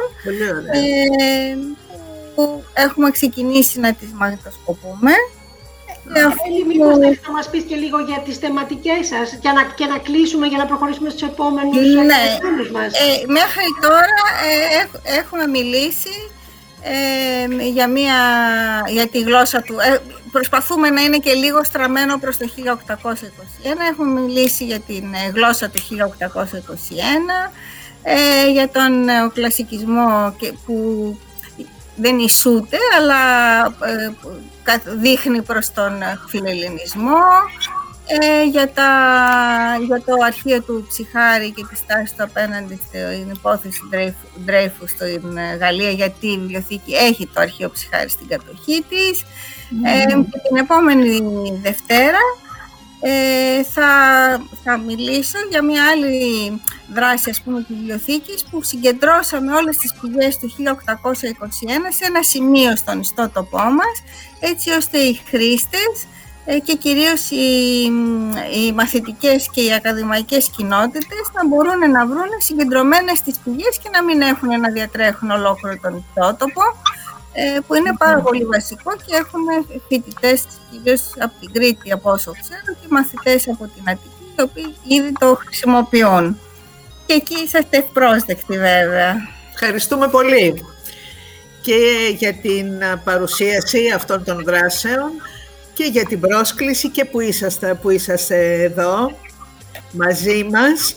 ε, 0.71 1.57
που 2.35 2.63
έχουμε 2.73 3.11
ξεκινήσει 3.11 3.79
να 3.79 3.93
τις 3.93 4.11
μαγνητοσκοπούμε. 4.13 5.11
Έλλη, 6.47 6.65
μήπως 6.65 6.97
θέλεις 6.97 7.19
να 7.27 7.31
μας 7.31 7.49
πεις 7.49 7.63
και 7.63 7.75
λίγο 7.75 7.99
για 7.99 8.21
τις 8.25 8.37
θεματικές 8.37 9.07
σας 9.07 9.37
και 9.41 9.49
να, 9.49 9.63
και 9.63 9.85
να 9.85 9.97
κλείσουμε 9.97 10.47
για 10.47 10.57
να 10.57 10.65
προχωρήσουμε 10.65 11.09
στους 11.09 11.21
επόμενους 11.21 11.87
ναι. 11.95 12.03
μας. 12.71 12.93
Ε, 12.93 13.25
μέχρι 13.27 13.67
τώρα 13.81 14.19
ε, 14.49 15.17
έχουμε 15.19 15.47
μιλήσει 15.47 16.15
ε, 16.81 17.63
για, 17.63 17.87
μια, 17.87 18.17
για 18.87 19.07
τη 19.07 19.19
γλώσσα 19.21 19.61
του. 19.61 19.75
Ε, 19.79 20.01
προσπαθούμε 20.33 20.89
να 20.89 21.01
είναι 21.01 21.17
και 21.17 21.33
λίγο 21.33 21.63
στραμμένο 21.63 22.17
προς 22.17 22.37
το 22.37 22.45
1821. 22.57 22.93
Έχουμε 23.91 24.21
μιλήσει 24.21 24.65
για 24.65 24.79
την 24.79 25.13
ε, 25.13 25.29
γλώσσα 25.33 25.69
του 25.69 25.79
1821, 25.79 27.51
ε, 28.03 28.51
για 28.51 28.69
τον 28.69 29.03
νεοκλασικισμό 29.03 30.35
που 30.65 30.75
δεν 31.95 32.19
ισούται, 32.19 32.77
αλλά 32.97 33.21
ε, 33.65 34.11
δείχνει 34.85 35.41
προς 35.41 35.73
τον 35.73 35.91
φιλελληνισμό, 36.27 37.21
ε, 38.19 38.43
για, 38.43 38.71
τα, 38.71 38.89
για 39.85 40.01
το 40.05 40.13
αρχείο 40.25 40.61
του 40.61 40.85
Ψυχάρη 40.89 41.51
και 41.51 41.65
τη 41.69 41.75
στάση 41.75 42.15
του 42.17 42.23
απέναντι 42.23 42.79
στην 42.87 43.29
υπόθεση 43.35 43.79
Ντρέιφου 44.45 44.87
στην 44.87 45.37
Γαλλία, 45.59 45.89
γιατί 45.89 46.27
η 46.27 46.37
βιβλιοθήκη 46.37 46.93
έχει 46.93 47.27
το 47.27 47.41
αρχείο 47.41 47.69
Ψυχάρη 47.69 48.09
στην 48.09 48.27
κατοχή 48.27 48.85
της. 48.89 49.23
Ε, 49.83 50.13
και 50.31 50.39
την 50.47 50.57
επόμενη 50.57 51.19
Δευτέρα 51.61 52.19
ε, 53.05 53.63
θα, 53.63 53.89
θα 54.63 54.77
μιλήσω 54.77 55.37
για 55.49 55.63
μια 55.63 55.83
άλλη 55.91 56.61
δράση 56.93 57.29
ας 57.29 57.41
πούμε 57.41 57.63
της 57.63 57.75
βιβλιοθήκης 57.75 58.43
που 58.51 58.63
συγκεντρώσαμε 58.63 59.53
όλες 59.53 59.77
τις 59.77 59.93
πηγές 60.01 60.37
του 60.37 60.49
1821 60.49 60.55
σε 61.89 62.05
ένα 62.05 62.23
σημείο 62.23 62.75
στον 62.75 62.99
ιστότοπό 62.99 63.57
μας 63.57 64.03
έτσι 64.39 64.69
ώστε 64.69 64.97
οι 64.97 65.13
χρήστες 65.13 65.93
ε, 66.03 66.12
και 66.63 66.75
κυρίως 66.75 67.29
οι, 67.29 67.45
οι 68.55 68.71
μαθητικές 68.73 69.49
και 69.51 69.61
οι 69.61 69.73
ακαδημαϊκές 69.73 70.49
κοινότητες 70.55 71.25
να 71.33 71.47
μπορούν 71.47 71.91
να 71.91 72.05
βρουν 72.05 72.31
συγκεντρωμένες 72.37 73.21
τις 73.21 73.37
πηγές 73.43 73.79
και 73.83 73.89
να 73.91 74.03
μην 74.03 74.21
έχουν 74.21 74.47
να 74.59 74.69
διατρέχουν 74.71 75.31
ολόκληρο 75.31 75.77
τον 75.81 76.03
ιστότοπο 76.07 76.61
ε, 77.33 77.59
που 77.67 77.75
είναι 77.75 77.93
πάρα 77.97 78.19
πολύ 78.21 78.45
βασικό 78.45 78.91
και 79.05 79.15
έχουμε 79.15 79.53
φοιτητές 79.87 80.43
κυρίως 80.71 81.01
από 81.19 81.33
την 81.39 81.51
Κρήτη 81.51 81.91
από 81.91 82.11
όσο 82.11 82.31
ξέρω 82.31 82.77
και 82.81 82.87
μαθητές 82.89 83.47
από 83.47 83.69
την 83.75 83.83
Αττική 83.89 84.33
οι 84.37 84.41
οποίοι 84.41 84.75
ήδη 84.87 85.11
το 85.19 85.35
χρησιμοποιούν. 85.45 86.39
Και 87.05 87.13
εκεί 87.13 87.35
είσαστε 87.43 87.77
ευπρόσδεκτοι 87.77 88.57
βέβαια. 88.57 89.15
Ευχαριστούμε 89.53 90.07
πολύ 90.07 90.65
και 91.61 91.77
για 92.17 92.33
την 92.33 92.65
παρουσίαση 93.03 93.91
αυτών 93.95 94.23
των 94.23 94.43
δράσεων 94.43 95.11
και 95.73 95.83
για 95.83 96.05
την 96.05 96.19
πρόσκληση 96.19 96.89
και 96.89 97.05
που 97.05 97.19
είσαστε, 97.19 97.73
που 97.81 97.89
είσαστε 97.89 98.63
εδώ 98.63 99.11
μαζί 99.91 100.47
μας. 100.51 100.95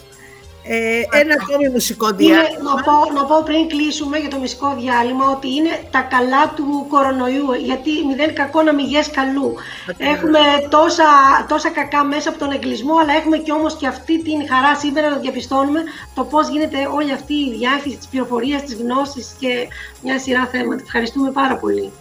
Ε, 0.68 1.18
ένα 1.20 1.34
ακόμη 1.40 1.68
μουσικό 1.68 2.10
διάλειμμα. 2.10 2.62
να, 2.62 2.82
πω, 2.82 3.12
να 3.14 3.24
πω 3.24 3.42
πριν 3.44 3.68
κλείσουμε 3.68 4.18
για 4.18 4.28
το 4.28 4.36
μουσικό 4.36 4.76
διάλειμμα 4.78 5.30
ότι 5.36 5.48
είναι 5.54 5.70
τα 5.90 6.00
καλά 6.00 6.52
του 6.56 6.86
κορονοϊού, 6.88 7.52
γιατί 7.64 7.90
μηδέν 8.06 8.34
κακό 8.34 8.62
να 8.62 8.74
μηγές 8.74 9.10
καλού. 9.10 9.54
Έχουμε 9.96 10.38
τόσα, 10.68 11.04
τόσα 11.48 11.70
κακά 11.70 12.04
μέσα 12.04 12.28
από 12.28 12.38
τον 12.38 12.50
εγκλισμό, 12.52 12.94
αλλά 13.02 13.12
έχουμε 13.14 13.36
και 13.36 13.52
όμως 13.52 13.76
και 13.76 13.86
αυτή 13.86 14.22
την 14.22 14.48
χαρά 14.48 14.74
σήμερα 14.76 15.08
να 15.08 15.16
διαπιστώνουμε 15.16 15.80
το 16.14 16.24
πώς 16.24 16.48
γίνεται 16.48 16.78
όλη 16.94 17.12
αυτή 17.12 17.34
η 17.34 17.54
διάχυση 17.58 17.96
της 17.96 18.06
πληροφορίας, 18.06 18.62
της 18.62 18.74
γνώσης 18.74 19.36
και 19.38 19.68
μια 20.02 20.18
σειρά 20.18 20.46
θέματα. 20.52 20.82
Ευχαριστούμε 20.84 21.30
πάρα 21.30 21.56
πολύ. 21.56 21.92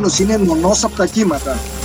Τίτλος 0.00 0.18
είναι 0.18 0.38
«Μονός 0.38 0.84
από 0.84 0.96
τα 0.96 1.06
κύματα». 1.06 1.79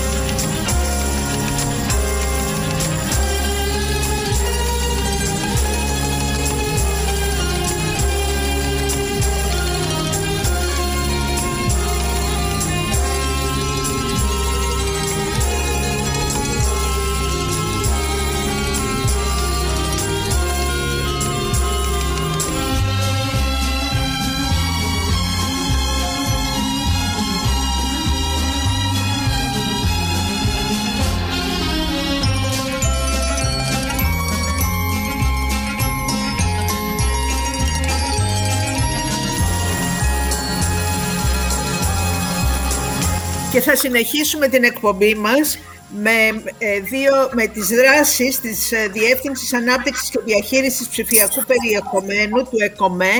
Και 43.55 43.61
θα 43.61 43.75
συνεχίσουμε 43.75 44.47
την 44.47 44.63
εκπομπή 44.63 45.15
μας 45.15 45.57
με, 46.01 46.43
ε, 46.57 46.79
δύο, 46.79 47.29
με 47.31 47.47
τις 47.47 47.67
δράσεις 47.67 48.39
της 48.39 48.71
ε, 48.71 48.87
Διεύθυνσης 48.87 49.53
Ανάπτυξης 49.53 50.09
και 50.09 50.19
Διαχείρισης 50.25 50.87
Ψηφιακού 50.87 51.43
Περιεχομένου 51.47 52.43
του 52.43 52.57
ΕΚΟΜΕ. 52.59 53.13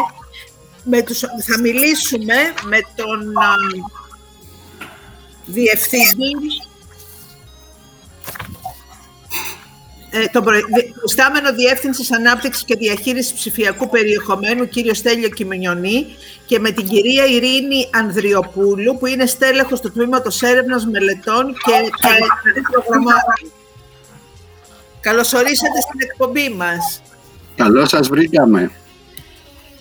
Με 0.84 1.02
τους, 1.02 1.19
θα 1.19 1.60
μιλήσουμε 1.62 2.36
με 2.63 2.80
τον 2.95 3.38
α, 3.38 3.54
Διευθύντη 5.45 6.48
τον 10.32 10.43
προϊστάμενο 10.43 11.54
Διεύθυνσης 11.54 12.13
Ανάπτυξης 12.13 12.63
και 12.63 12.75
Διαχείρισης 12.75 13.34
Ψηφιακού 13.34 13.89
Περιεχομένου, 13.89 14.67
κύριο 14.67 14.93
Στέλιο 14.93 15.30
Κιμενιονή, 15.30 16.06
και 16.45 16.60
με 16.60 16.71
την 16.71 16.88
κυρία 16.88 17.25
Ειρήνη 17.25 17.89
Ανδριοπούλου, 17.93 18.97
που 18.97 19.06
είναι 19.06 19.25
στέλεχος 19.25 19.80
του 19.80 19.91
Τμήματος 19.91 20.41
Έρευνας 20.41 20.86
Μελετών 20.86 21.54
και 21.54 21.89
Προγραμμάτων. 22.71 23.51
Καλώς 24.99 25.34
ορίσατε 25.34 25.82
στην 25.82 25.99
εκπομπή 26.01 26.49
μας. 26.49 27.01
Καλώς 27.56 27.89
σας 27.89 28.08
βρήκαμε. 28.08 28.71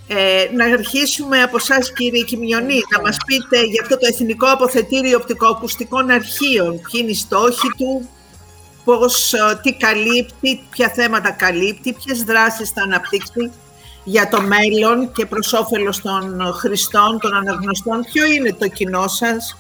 Ε, 0.09 0.49
να 0.55 0.65
αρχίσουμε 0.65 1.43
από 1.43 1.57
εσάς, 1.57 1.93
κύριε 1.93 2.23
Κιμιονή, 2.23 2.81
να 2.97 3.01
μας 3.01 3.17
πείτε 3.27 3.65
για 3.65 3.83
αυτό 3.83 3.99
το 3.99 4.07
Εθνικό 4.07 4.47
Αποθετήριο 4.47 5.17
Οπτικοακουστικών 5.17 6.11
Αρχείων. 6.11 6.81
Ποιοι 6.81 7.01
είναι 7.03 7.11
οι 7.11 7.15
στόχοι 7.15 7.69
του, 7.77 8.09
πώς, 8.85 9.33
ε, 9.33 9.61
τι 9.63 9.73
καλύπτει, 9.73 10.63
ποια 10.71 10.89
θέματα 10.89 11.31
καλύπτει, 11.31 11.97
ποιες 12.05 12.23
δράσεις 12.23 12.71
θα 12.71 12.83
αναπτύξει 12.83 13.51
για 14.05 14.29
το 14.29 14.41
μέλλον 14.41 15.13
και 15.13 15.27
προς 15.27 15.53
όφελος 15.53 16.01
των 16.01 16.41
χρηστών, 16.55 17.19
των 17.21 17.35
αναγνωστών. 17.35 18.01
Ποιο 18.13 18.27
είναι 18.27 18.53
το 18.53 18.69
κοινό 18.69 19.09
σας; 19.09 19.57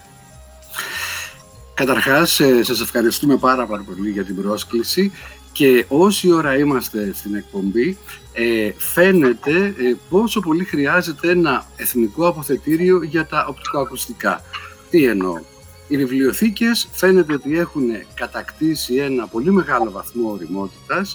Καταρχάς, 1.75 2.41
ε, 2.41 2.63
σας 2.63 2.81
ευχαριστούμε 2.81 3.37
πάρα, 3.37 3.67
πάρα 3.67 3.83
πολύ 3.83 4.11
για 4.11 4.25
την 4.25 4.43
πρόσκληση 4.43 5.13
και 5.53 5.85
όση 5.89 6.33
ώρα 6.33 6.57
είμαστε 6.57 7.13
στην 7.15 7.35
εκπομπή, 7.35 7.99
ε, 8.33 8.71
φαίνεται 8.77 9.75
πόσο 10.09 10.41
πολύ 10.41 10.65
χρειάζεται 10.65 11.31
ένα 11.31 11.67
εθνικό 11.77 12.29
αποθετήριο 12.29 13.03
για 13.03 13.27
τα 13.27 13.47
οπτικοακουστικά. 13.49 14.43
Τι 14.91 15.05
εννοώ; 15.05 15.41
Οι 15.89 15.97
βιβλιοθήκες 15.97 16.89
φαίνεται 16.93 17.33
ότι 17.33 17.59
έχουν 17.59 17.89
κατακτήσει 18.15 18.95
ένα 18.95 19.27
πολύ 19.27 19.51
μεγάλο 19.51 19.91
βαθμό 19.91 20.31
οριμότητας, 20.31 21.15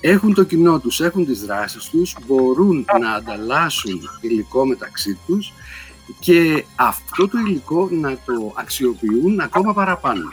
έχουν 0.00 0.34
το 0.34 0.44
κοινό 0.44 0.78
τους, 0.78 1.00
έχουν 1.00 1.26
τις 1.26 1.40
δράσεις 1.40 1.84
τους, 1.84 2.16
μπορούν 2.26 2.86
να 3.00 3.12
ανταλλάσσουν 3.12 4.00
υλικό 4.20 4.66
μεταξύ 4.66 5.18
τους 5.26 5.52
και 6.18 6.64
αυτό 6.76 7.28
το 7.28 7.38
υλικό 7.38 7.88
να 7.92 8.10
το 8.10 8.52
αξιοποιούν 8.56 9.40
ακόμα 9.40 9.72
παραπάνω. 9.74 10.28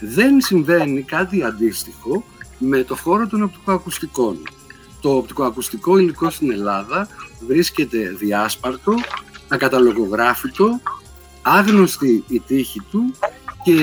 Δεν 0.00 0.40
συμβαίνει 0.40 1.02
κάτι 1.02 1.42
αντίστοιχο 1.42 2.24
με 2.58 2.82
το 2.82 2.96
χώρο 2.96 3.26
των 3.26 3.42
οπτικοακουστικών. 3.42 4.42
Το 5.00 5.16
οπτικοακουστικό 5.16 5.98
υλικό 5.98 6.30
στην 6.30 6.50
Ελλάδα 6.50 7.08
βρίσκεται 7.46 7.98
διάσπαρτο, 8.18 8.94
ακαταλογογράφητο 9.48 10.80
άγνωστη 11.42 12.24
η 12.28 12.40
τύχη 12.40 12.80
του 12.90 13.14
και 13.64 13.74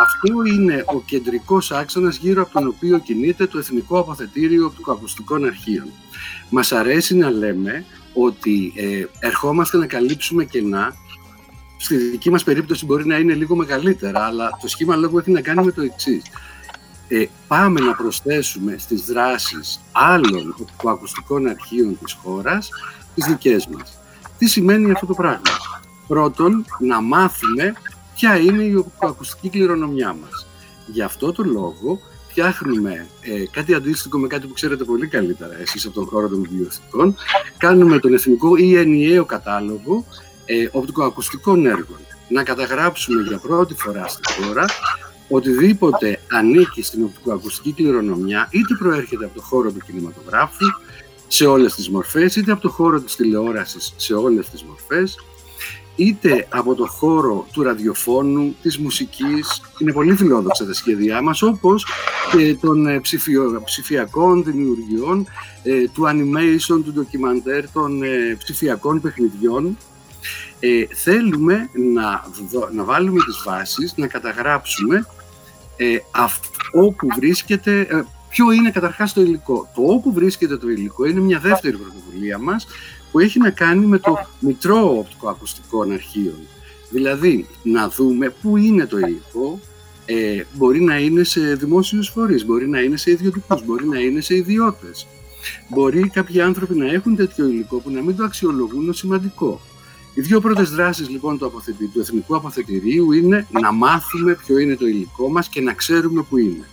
αυτό 0.00 0.44
είναι 0.56 0.84
ο 0.86 1.00
κεντρικός 1.00 1.70
άξονας 1.70 2.16
γύρω 2.16 2.42
από 2.42 2.52
τον 2.52 2.66
οποίο 2.66 2.98
κινείται 2.98 3.46
το 3.46 3.58
Εθνικό 3.58 3.98
Αποθετήριο 3.98 4.66
Οπτικοακουστικών 4.66 5.44
Αρχείων. 5.44 5.86
Μας 6.50 6.72
αρέσει 6.72 7.16
να 7.16 7.30
λέμε 7.30 7.84
ότι 8.14 8.72
ε, 8.76 9.04
ερχόμαστε 9.18 9.76
να 9.76 9.86
καλύψουμε 9.86 10.44
κενά 10.44 10.94
στη 11.76 11.96
δική 11.96 12.30
μας 12.30 12.44
περίπτωση 12.44 12.84
μπορεί 12.84 13.06
να 13.06 13.16
είναι 13.16 13.34
λίγο 13.34 13.56
μεγαλύτερα, 13.56 14.24
αλλά 14.24 14.58
το 14.60 14.68
σχήμα 14.68 14.96
λόγου 14.96 15.18
έχει 15.18 15.30
να 15.30 15.40
κάνει 15.40 15.64
με 15.64 15.72
το 15.72 15.82
εξής. 15.82 16.22
Ε, 17.08 17.24
πάμε 17.48 17.80
να 17.80 17.94
προσθέσουμε 17.94 18.76
στις 18.78 19.04
δράσεις 19.04 19.80
άλλων 19.92 20.54
οπτικοακουστικών 20.60 21.46
αρχείων 21.46 21.98
της 22.04 22.12
χώρας 22.22 22.68
τις 23.14 23.24
δικές 23.26 23.66
μας. 23.66 23.98
Τι 24.38 24.48
σημαίνει 24.48 24.90
αυτό 24.92 25.06
το 25.06 25.14
πράγμα; 25.14 25.40
Πρώτον, 26.10 26.64
να 26.78 27.00
μάθουμε 27.00 27.72
ποια 28.14 28.36
είναι 28.36 28.62
η 28.62 28.84
ακουστική 28.98 29.48
κληρονομιά 29.48 30.16
μας. 30.20 30.46
Γι' 30.86 31.02
αυτό 31.02 31.32
το 31.32 31.42
λόγο 31.42 32.00
φτιάχνουμε 32.28 33.06
ε, 33.20 33.44
κάτι 33.50 33.74
αντίστοιχο 33.74 34.18
με 34.18 34.26
κάτι 34.26 34.46
που 34.46 34.52
ξέρετε 34.52 34.84
πολύ 34.84 35.06
καλύτερα 35.06 35.60
εσείς 35.60 35.84
από 35.86 35.94
τον 35.94 36.06
χώρο 36.06 36.28
των 36.28 36.42
βιβλιοθηκών. 36.42 37.14
Κάνουμε 37.56 37.98
τον 37.98 38.14
εθνικό 38.14 38.56
ή 38.56 38.76
ενιαίο 38.76 39.24
κατάλογο 39.24 40.04
ε, 40.44 40.68
οπτικοακουστικών 40.72 41.66
έργων. 41.66 41.98
Να 42.28 42.42
καταγράψουμε 42.42 43.22
για 43.22 43.38
πρώτη 43.38 43.74
φορά 43.74 44.08
στη 44.08 44.32
χώρα 44.32 44.64
οτιδήποτε 45.28 46.20
ανήκει 46.30 46.82
στην 46.82 47.04
οπτικοακουστική 47.04 47.72
κληρονομιά, 47.72 48.48
είτε 48.50 48.74
προέρχεται 48.78 49.24
από 49.24 49.34
το 49.34 49.42
χώρο 49.42 49.70
του 49.72 49.80
κινηματογράφου, 49.86 50.66
σε 51.28 51.46
όλες 51.46 51.74
τις 51.74 51.88
μορφές, 51.88 52.36
είτε 52.36 52.52
από 52.52 52.60
το 52.60 52.70
χώρο 52.70 53.00
της 53.00 53.16
τηλεόρασης, 53.16 53.92
σε 53.96 54.14
όλες 54.14 54.48
τις 54.48 54.62
μορφές, 54.62 55.16
είτε 56.00 56.46
από 56.48 56.74
το 56.74 56.86
χώρο 56.86 57.46
του 57.52 57.62
ραδιοφώνου, 57.62 58.56
της 58.62 58.78
μουσικής, 58.78 59.62
είναι 59.78 59.92
πολύ 59.92 60.14
φιλόδοξα 60.14 60.66
τα 60.66 60.74
σχέδιά 60.74 61.22
μας, 61.22 61.42
όπως 61.42 61.86
και 62.32 62.56
των 62.60 62.86
ε, 62.86 63.00
ψηφιο, 63.00 63.62
ψηφιακών 63.64 64.44
δημιουργιών, 64.44 65.26
ε, 65.62 65.88
του 65.88 66.02
animation, 66.06 66.82
του 66.84 66.92
ντοκιμαντέρ, 66.92 67.70
των 67.70 68.02
ε, 68.02 68.36
ψηφιακών 68.38 69.00
παιχνιδιών. 69.00 69.76
Ε, 70.60 70.86
θέλουμε 70.94 71.70
να, 71.94 72.24
να 72.72 72.84
βάλουμε 72.84 73.20
τις 73.24 73.42
βάσεις, 73.44 73.94
να 73.96 74.06
καταγράψουμε 74.06 75.06
ε, 75.76 75.96
όπου 76.72 77.06
βρίσκεται, 77.16 77.86
ποιο 78.28 78.52
είναι 78.52 78.70
καταρχάς 78.70 79.12
το 79.12 79.20
υλικό. 79.20 79.70
Το 79.74 79.82
όπου 79.82 80.12
βρίσκεται 80.12 80.56
το 80.56 80.68
υλικό 80.68 81.04
είναι 81.04 81.20
μια 81.20 81.38
δεύτερη 81.38 81.76
πρωτοβουλία 81.76 82.38
μας, 82.38 82.66
που 83.12 83.18
έχει 83.18 83.38
να 83.38 83.50
κάνει 83.50 83.86
με 83.86 83.98
το 83.98 84.18
μητρό 84.40 84.98
οπτικοακουστικών 84.98 85.92
αρχείων. 85.92 86.38
Δηλαδή, 86.90 87.46
να 87.62 87.88
δούμε 87.88 88.34
πού 88.42 88.56
είναι 88.56 88.86
το 88.86 88.98
υλικό, 88.98 89.60
ε, 90.04 90.42
μπορεί 90.54 90.80
να 90.80 90.98
είναι 90.98 91.24
σε 91.24 91.54
δημόσιους 91.54 92.08
φορείς, 92.08 92.44
μπορεί 92.44 92.68
να 92.68 92.80
είναι 92.80 92.96
σε 92.96 93.10
ιδιωτικούς, 93.10 93.64
μπορεί 93.64 93.86
να 93.86 93.98
είναι 93.98 94.20
σε 94.20 94.34
ιδιώτες. 94.36 95.06
Μπορεί 95.68 96.08
κάποιοι 96.08 96.40
άνθρωποι 96.40 96.74
να 96.74 96.92
έχουν 96.92 97.16
τέτοιο 97.16 97.46
υλικό 97.46 97.78
που 97.78 97.90
να 97.90 98.02
μην 98.02 98.16
το 98.16 98.24
αξιολογούν 98.24 98.88
ως 98.88 98.98
σημαντικό. 98.98 99.60
Οι 100.14 100.20
δύο 100.20 100.40
πρώτες 100.40 100.70
δράσεις 100.70 101.08
λοιπόν 101.08 101.38
του, 101.38 101.52
του 101.92 102.00
Εθνικού 102.00 102.36
Αποθετηρίου 102.36 103.12
είναι 103.12 103.46
να 103.60 103.72
μάθουμε 103.72 104.34
ποιο 104.34 104.58
είναι 104.58 104.76
το 104.76 104.86
υλικό 104.86 105.30
μας 105.30 105.48
και 105.48 105.60
να 105.60 105.72
ξέρουμε 105.72 106.22
πού 106.22 106.38
είναι. 106.38 106.64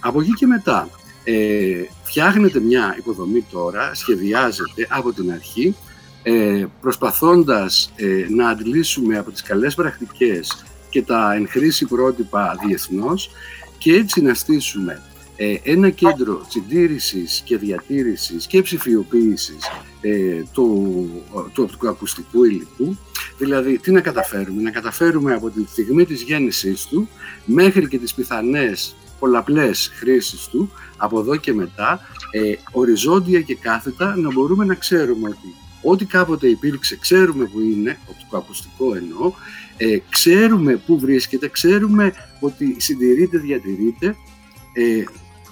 Από 0.00 0.20
εκεί 0.20 0.32
και 0.32 0.46
μετά, 0.46 0.88
ε, 1.30 1.88
φτιάχνεται 2.02 2.60
μια 2.60 2.94
υποδομή 2.98 3.44
τώρα, 3.50 3.94
σχεδιάζεται 3.94 4.86
από 4.88 5.12
την 5.12 5.32
αρχή, 5.32 5.74
ε, 6.22 6.64
προσπαθώντας 6.80 7.92
ε, 7.96 8.26
να 8.28 8.48
αντιλήσουμε 8.48 9.18
από 9.18 9.30
τις 9.30 9.42
καλές 9.42 9.74
πρακτικές 9.74 10.64
και 10.90 11.02
τα 11.02 11.34
εν 11.34 11.48
χρήση 11.48 11.86
πρότυπα 11.86 12.56
διεθνώς 12.66 13.30
και 13.78 13.92
έτσι 13.92 14.20
να 14.20 14.34
στήσουμε 14.34 15.02
ε, 15.36 15.54
ένα 15.62 15.90
κέντρο 15.90 16.46
συντήρησης 16.48 17.42
και 17.44 17.56
διατήρησης 17.56 18.46
και 18.46 18.62
ψηφιοποίησης 18.62 19.70
ε, 20.00 20.42
του, 20.52 21.08
του 21.52 21.62
οπτικοακουστικού 21.62 22.44
υλικού. 22.44 22.96
Δηλαδή, 23.38 23.78
τι 23.78 23.90
να 23.90 24.00
καταφέρουμε; 24.00 24.62
Να 24.62 24.70
καταφέρουμε 24.70 25.34
από 25.34 25.50
τη 25.50 25.64
στιγμή 25.68 26.04
της 26.04 26.22
γέννησής 26.22 26.86
του 26.86 27.08
μέχρι 27.44 27.88
και 27.88 27.98
τις 27.98 28.14
πιθανές 28.14 28.96
πολλαπλές 29.18 29.90
χρήσεις 29.94 30.46
του, 30.46 30.70
από 30.96 31.20
εδώ 31.20 31.36
και 31.36 31.54
μετά, 31.54 32.00
ε, 32.30 32.52
οριζόντια 32.72 33.40
και 33.40 33.54
κάθετα, 33.54 34.16
να 34.16 34.32
μπορούμε 34.32 34.64
να 34.64 34.74
ξέρουμε 34.74 35.28
ότι 35.28 35.54
ό,τι 35.82 36.04
κάποτε 36.04 36.48
υπήρξε, 36.48 36.96
ξέρουμε 36.96 37.44
που 37.44 37.60
είναι, 37.60 37.98
οπτικοακουστικό 38.10 38.94
εννοώ, 38.94 39.32
ε, 39.76 39.98
ξέρουμε 40.08 40.76
πού 40.76 40.98
βρίσκεται, 40.98 41.48
ξέρουμε 41.48 42.12
ότι 42.40 42.76
συντηρείται, 42.78 43.38
διατηρείται, 43.38 44.16
ε, 44.72 45.04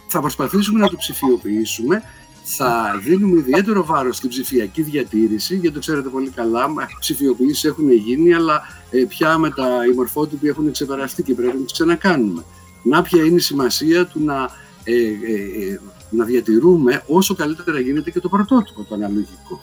θα 0.08 0.20
προσπαθήσουμε 0.20 0.80
να 0.80 0.88
το 0.88 0.96
ψηφιοποιήσουμε, 0.96 2.02
θα 2.48 3.00
δίνουμε 3.04 3.38
ιδιαίτερο 3.38 3.84
βάρος 3.84 4.16
στην 4.16 4.28
ψηφιακή 4.28 4.82
διατήρηση, 4.82 5.54
γιατί 5.54 5.74
το 5.74 5.80
ξέρετε 5.80 6.08
πολύ 6.08 6.30
καλά, 6.30 6.68
ψηφιοποιήσεις 7.00 7.64
έχουν 7.64 7.92
γίνει, 7.92 8.34
αλλά 8.34 8.62
ε, 8.90 9.04
πια 9.08 9.38
με 9.38 9.50
τα 9.50 9.68
οι 9.90 9.94
μορφότυποι 9.94 10.48
έχουν 10.48 10.72
ξεπεραστεί 10.72 11.22
και 11.22 11.34
πρέπει 11.34 11.56
να 11.56 11.62
τις 11.62 11.72
ξανακάνουμε. 11.72 12.44
Να 12.88 13.02
ποια 13.02 13.24
είναι 13.24 13.36
η 13.36 13.40
σημασία 13.40 14.06
του 14.06 14.24
να, 14.24 14.50
ε, 14.84 14.94
ε, 14.94 15.80
να 16.10 16.24
διατηρούμε 16.24 17.02
όσο 17.06 17.34
καλύτερα 17.34 17.80
γίνεται 17.80 18.10
και 18.10 18.20
το 18.20 18.28
πρωτότυπο, 18.28 18.84
το 18.84 18.94
αναλογικό. 18.94 19.60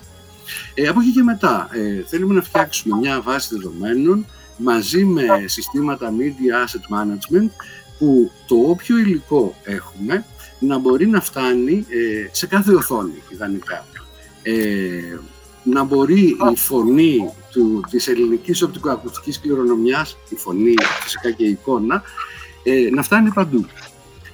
Ε, 0.74 0.88
από 0.88 1.00
εκεί 1.00 1.12
και 1.12 1.24
μετά, 1.24 1.70
ε, 1.72 2.04
θέλουμε 2.08 2.34
να 2.34 2.42
φτιάξουμε 2.42 2.98
μια 2.98 3.22
βάση 3.22 3.56
δεδομένων 3.56 4.26
μαζί 4.58 5.06
με 5.06 5.26
συστήματα 5.46 6.14
Media 6.18 6.66
Asset 6.66 6.96
Management 6.98 7.50
που 7.98 8.32
το 8.48 8.56
όποιο 8.56 8.98
υλικό 8.98 9.56
έχουμε 9.64 10.26
να 10.60 10.78
μπορεί 10.78 11.08
να 11.08 11.22
φτάνει 11.22 11.86
ε, 11.90 12.30
σε 12.32 12.48
κάθε 12.48 12.74
οθόνη 12.74 13.24
ιδανικά. 13.30 13.86
Ε, 14.42 15.18
να 15.64 15.84
μπορεί 15.84 16.38
η 16.52 16.56
φωνή 16.56 17.30
του, 17.52 17.84
της 17.90 18.08
ελληνικής 18.08 18.62
οπτικοακουστικής 18.62 19.40
κληρονομιάς, 19.40 20.18
η 20.30 20.36
φωνή 20.36 20.74
φυσικά 21.02 21.32
και 21.32 21.46
η 21.46 21.50
εικόνα, 21.50 22.04
ε, 22.64 22.90
να 22.92 23.04
φτάνει 23.04 23.32
παντού. 23.32 23.66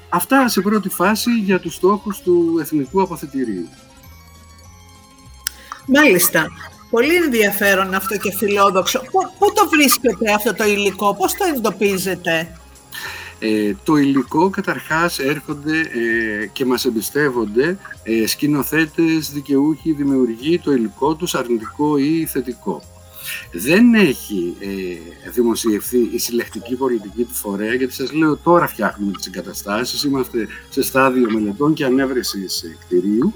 Αυτά 0.09 0.47
σε 0.47 0.61
πρώτη 0.61 0.89
φάση 0.89 1.31
για 1.31 1.59
τους 1.59 1.73
στόχους 1.73 2.21
του 2.21 2.57
Εθνικού 2.61 3.01
Αποθετηρίου. 3.01 3.67
Μάλιστα. 5.87 6.47
Πολύ 6.89 7.15
ενδιαφέρον 7.15 7.93
αυτό 7.93 8.17
και 8.17 8.31
φιλόδοξο. 8.31 9.01
Πού 9.11 9.53
το 9.53 9.69
βρίσκεται 9.69 10.33
αυτό 10.33 10.53
το 10.53 10.63
υλικό, 10.63 11.15
πώς 11.15 11.33
το 11.33 11.45
εντοπίζετε; 11.55 12.59
Ε, 13.39 13.73
το 13.83 13.95
υλικό 13.95 14.49
καταρχάς 14.49 15.19
έρχονται 15.19 15.79
ε, 15.79 16.45
και 16.45 16.65
μας 16.65 16.85
εμπιστεύονται 16.85 17.77
ε, 18.03 18.27
σκηνοθέτες, 18.27 19.31
δικαιούχοι, 19.31 19.91
δημιουργοί 19.91 20.59
το 20.59 20.71
υλικό 20.71 21.15
τους 21.15 21.35
αρνητικό 21.35 21.97
ή 21.97 22.25
θετικό. 22.25 22.81
Δεν 23.51 23.93
έχει 23.93 24.55
ε, 24.59 25.29
δημοσιευθεί 25.29 26.09
η 26.11 26.17
συλλεκτική 26.17 26.75
πολιτική 26.75 27.23
του 27.23 27.33
φορέα, 27.33 27.73
γιατί 27.73 27.93
σας 27.93 28.11
λέω 28.11 28.37
τώρα 28.37 28.67
φτιάχνουμε 28.67 29.11
τις 29.11 29.25
εγκαταστάσεις, 29.25 30.03
είμαστε 30.03 30.47
σε 30.69 30.81
στάδιο 30.81 31.31
μελετών 31.31 31.73
και 31.73 31.85
ανέβρεσης 31.85 32.63
κτηρίου. 32.79 33.33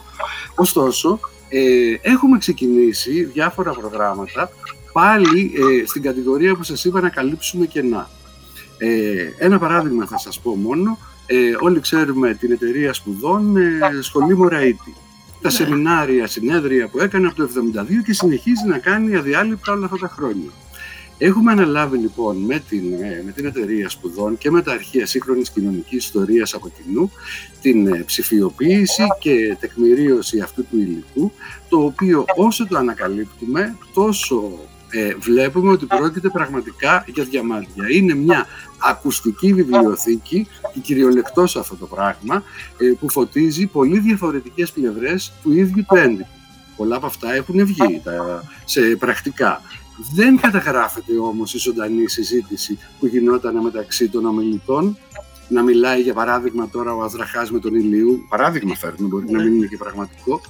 Ωστόσο, 0.55 1.19
ε, 1.49 1.95
έχουμε 2.01 2.37
ξεκινήσει 2.37 3.23
διάφορα 3.23 3.71
προγράμματα 3.71 4.49
πάλι 4.93 5.51
ε, 5.55 5.85
στην 5.85 6.01
κατηγορία 6.01 6.55
που 6.55 6.63
σας 6.63 6.85
είπα 6.85 7.01
να 7.01 7.09
καλύψουμε 7.09 7.65
κενά. 7.65 8.09
Ε, 8.77 9.45
ένα 9.45 9.59
παράδειγμα 9.59 10.05
θα 10.05 10.17
σας 10.17 10.39
πω 10.39 10.55
μόνο. 10.55 10.97
Ε, 11.25 11.35
όλοι 11.59 11.79
ξέρουμε 11.79 12.33
την 12.33 12.51
εταιρεία 12.51 12.93
σπουδών 12.93 13.57
ε, 13.57 13.79
Σχολή 14.01 14.37
Μωραήτη. 14.37 14.95
Τα 15.43 15.49
ναι. 15.49 15.55
σεμινάρια, 15.55 16.27
συνέδρια 16.27 16.87
που 16.87 16.99
έκανε 16.99 17.27
από 17.27 17.35
το 17.35 17.49
1972 17.79 18.03
και 18.05 18.13
συνεχίζει 18.13 18.67
να 18.67 18.77
κάνει 18.77 19.15
αδιάλειπτα 19.15 19.71
όλα 19.71 19.85
αυτά 19.85 19.97
τα 19.97 20.07
χρόνια. 20.07 20.49
Έχουμε 21.17 21.51
αναλάβει 21.51 21.97
λοιπόν 21.97 22.37
με 22.37 22.63
την, 22.69 22.93
ε, 22.93 23.21
με 23.25 23.31
την 23.31 23.45
εταιρεία 23.45 23.89
σπουδών 23.89 24.37
και 24.37 24.51
με 24.51 24.61
τα 24.61 24.71
αρχεία 24.71 25.05
σύγχρονης 25.05 25.49
κοινωνικής 25.49 26.03
ιστορίας 26.03 26.53
από 26.53 26.69
κοινού 26.69 27.11
την 27.61 27.87
ε, 27.87 28.03
ψηφιοποίηση 28.05 29.03
και 29.19 29.57
τεκμηρίωση 29.59 30.39
αυτού 30.39 30.65
του 30.65 30.79
υλικού, 30.79 31.31
το 31.69 31.79
οποίο 31.79 32.25
όσο 32.35 32.67
το 32.67 32.77
ανακαλύπτουμε 32.77 33.75
τόσο 33.93 34.59
ε, 34.95 35.15
βλέπουμε 35.19 35.71
ότι 35.71 35.85
πρόκειται 35.85 36.29
πραγματικά 36.29 37.05
για 37.07 37.23
διαμάντια. 37.23 37.89
Είναι 37.91 38.13
μια 38.13 38.45
ακουστική 38.77 39.53
βιβλιοθήκη 39.53 40.47
και 40.73 40.79
κυριολεκτός 40.79 41.55
αυτό 41.55 41.75
το 41.75 41.85
πράγμα 41.85 42.43
ε, 42.77 42.93
που 42.99 43.09
φωτίζει 43.09 43.67
πολύ 43.67 43.99
διαφορετικές 43.99 44.71
πλευρές 44.71 45.33
του 45.43 45.51
ίδιου 45.51 45.85
του 45.87 45.95
έντυπου. 45.95 46.27
Πολλά 46.75 46.95
από 46.95 47.05
αυτά 47.05 47.33
έχουν 47.33 47.65
βγει 47.65 48.01
τα, 48.03 48.43
σε 48.65 48.81
πρακτικά. 48.81 49.61
Δεν 50.15 50.39
καταγράφεται 50.39 51.17
όμως 51.17 51.53
η 51.53 51.57
ζωντανή 51.57 52.07
συζήτηση 52.07 52.77
που 52.99 53.05
γινόταν 53.05 53.61
μεταξύ 53.61 54.09
των 54.09 54.25
ομιλητών 54.25 54.97
να 55.47 55.61
μιλάει 55.61 56.01
για 56.01 56.13
παράδειγμα 56.13 56.69
τώρα 56.69 56.93
ο 56.95 57.01
Αδραχάς 57.01 57.51
με 57.51 57.59
τον 57.59 57.75
Ηλίου, 57.75 58.25
παράδειγμα 58.29 58.75
φέρνουμε, 58.75 59.07
μπορεί 59.07 59.31
να 59.31 59.43
μην 59.43 59.53
είναι 59.53 59.65
και 59.65 59.77
πραγματικό, 59.77 60.41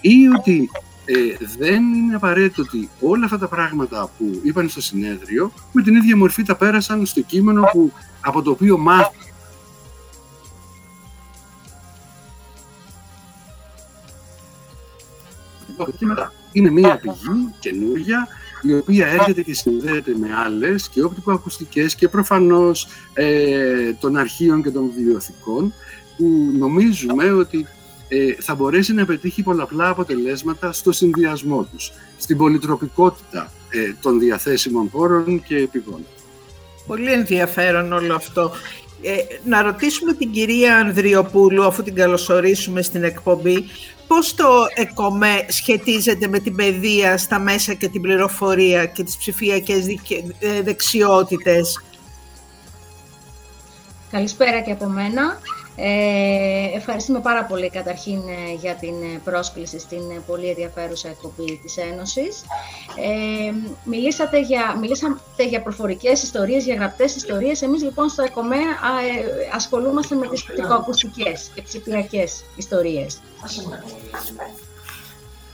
ή 0.00 0.28
ότι 0.38 0.70
ε, 1.08 1.46
δεν 1.58 1.82
είναι 1.94 2.14
απαραίτητο 2.14 2.62
ότι 2.62 2.88
όλα 3.00 3.24
αυτά 3.24 3.38
τα 3.38 3.48
πράγματα 3.48 4.10
που 4.18 4.40
είπαν 4.42 4.68
στο 4.68 4.80
συνέδριο 4.80 5.52
με 5.72 5.82
την 5.82 5.96
ίδια 5.96 6.16
μορφή 6.16 6.42
τα 6.42 6.56
πέρασαν 6.56 7.06
στο 7.06 7.20
κείμενο 7.20 7.62
που, 7.72 7.92
από 8.20 8.42
το 8.42 8.50
οποίο 8.50 8.78
μάθαμε 8.78 9.24
είναι 16.52 16.70
μία 16.70 16.98
πηγή 16.98 17.54
καινούργια 17.58 18.28
η 18.62 18.74
οποία 18.74 19.06
έρχεται 19.06 19.42
και 19.42 19.54
συνδέεται 19.54 20.14
με 20.18 20.28
άλλες 20.44 20.88
και 20.88 21.02
οπτικοακουστικές 21.02 21.94
και 21.94 22.08
προφανώς 22.08 22.88
ε, 23.12 23.92
των 23.92 24.16
αρχείων 24.16 24.62
και 24.62 24.70
των 24.70 24.90
βιβλιοθηκών 24.96 25.72
που 26.16 26.52
νομίζουμε 26.58 27.30
ότι 27.30 27.66
ε, 28.08 28.34
θα 28.38 28.54
μπορέσει 28.54 28.92
να 28.92 29.04
πετύχει 29.04 29.42
πολλαπλά 29.42 29.88
αποτελέσματα 29.88 30.72
στο 30.72 30.92
συνδυασμό 30.92 31.68
τους, 31.72 31.92
στην 32.18 32.36
πολυτροπικότητα 32.36 33.52
ε, 33.70 33.94
των 34.00 34.18
διαθέσιμων 34.18 34.90
πόρων 34.90 35.42
και 35.42 35.68
πηγών. 35.72 36.06
Πολύ 36.86 37.12
ενδιαφέρον 37.12 37.92
όλο 37.92 38.14
αυτό. 38.14 38.52
Ε, 39.02 39.14
να 39.44 39.62
ρωτήσουμε 39.62 40.12
την 40.12 40.30
κυρία 40.30 40.76
Ανδριοπούλου, 40.76 41.64
αφού 41.64 41.82
την 41.82 41.94
καλωσορίσουμε 41.94 42.82
στην 42.82 43.04
εκπομπή, 43.04 43.64
πώς 44.06 44.34
το 44.34 44.46
ΕΚΟΜΕ 44.74 45.46
σχετίζεται 45.48 46.28
με 46.28 46.38
την 46.38 46.54
παιδεία 46.54 47.18
στα 47.18 47.38
μέσα 47.38 47.74
και 47.74 47.88
την 47.88 48.00
πληροφορία 48.00 48.86
και 48.86 49.02
τις 49.02 49.16
ψηφιακές 49.16 49.86
ε, 50.38 50.62
δεξιότητες; 50.62 51.80
Καλησπέρα 54.10 54.60
και 54.60 54.70
από 54.70 54.86
μένα. 54.86 55.40
Ε, 55.78 56.76
ευχαριστούμε 56.76 57.20
πάρα 57.20 57.44
πολύ 57.44 57.70
καταρχήν 57.70 58.18
ε, 58.28 58.52
για 58.60 58.74
την 58.74 59.02
ε, 59.02 59.20
πρόσκληση 59.24 59.78
στην 59.78 60.10
ε, 60.10 60.22
πολύ 60.26 60.48
ενδιαφέρουσα 60.48 61.08
εκπομπή 61.08 61.60
της 61.62 61.76
Ένωσης. 61.76 62.44
Ε, 62.96 63.52
μιλήσατε 63.84 64.40
για, 64.40 64.76
μιλήσατε 64.80 65.46
για 65.48 65.62
προφορικές 65.62 66.22
ιστορίες, 66.22 66.64
για 66.64 66.74
γραπτές 66.74 67.16
ιστορίες. 67.16 67.62
Εμείς 67.62 67.82
λοιπόν 67.82 68.08
στο 68.08 68.22
ΕΚΟΜΕ 68.22 68.56
ασχολούμαστε 69.54 70.14
με 70.14 70.28
τις 70.28 70.44
ψυχοακουστικές 70.44 71.50
και 71.54 71.62
ψηφιακές 71.62 72.44
ιστορίες. 72.56 73.20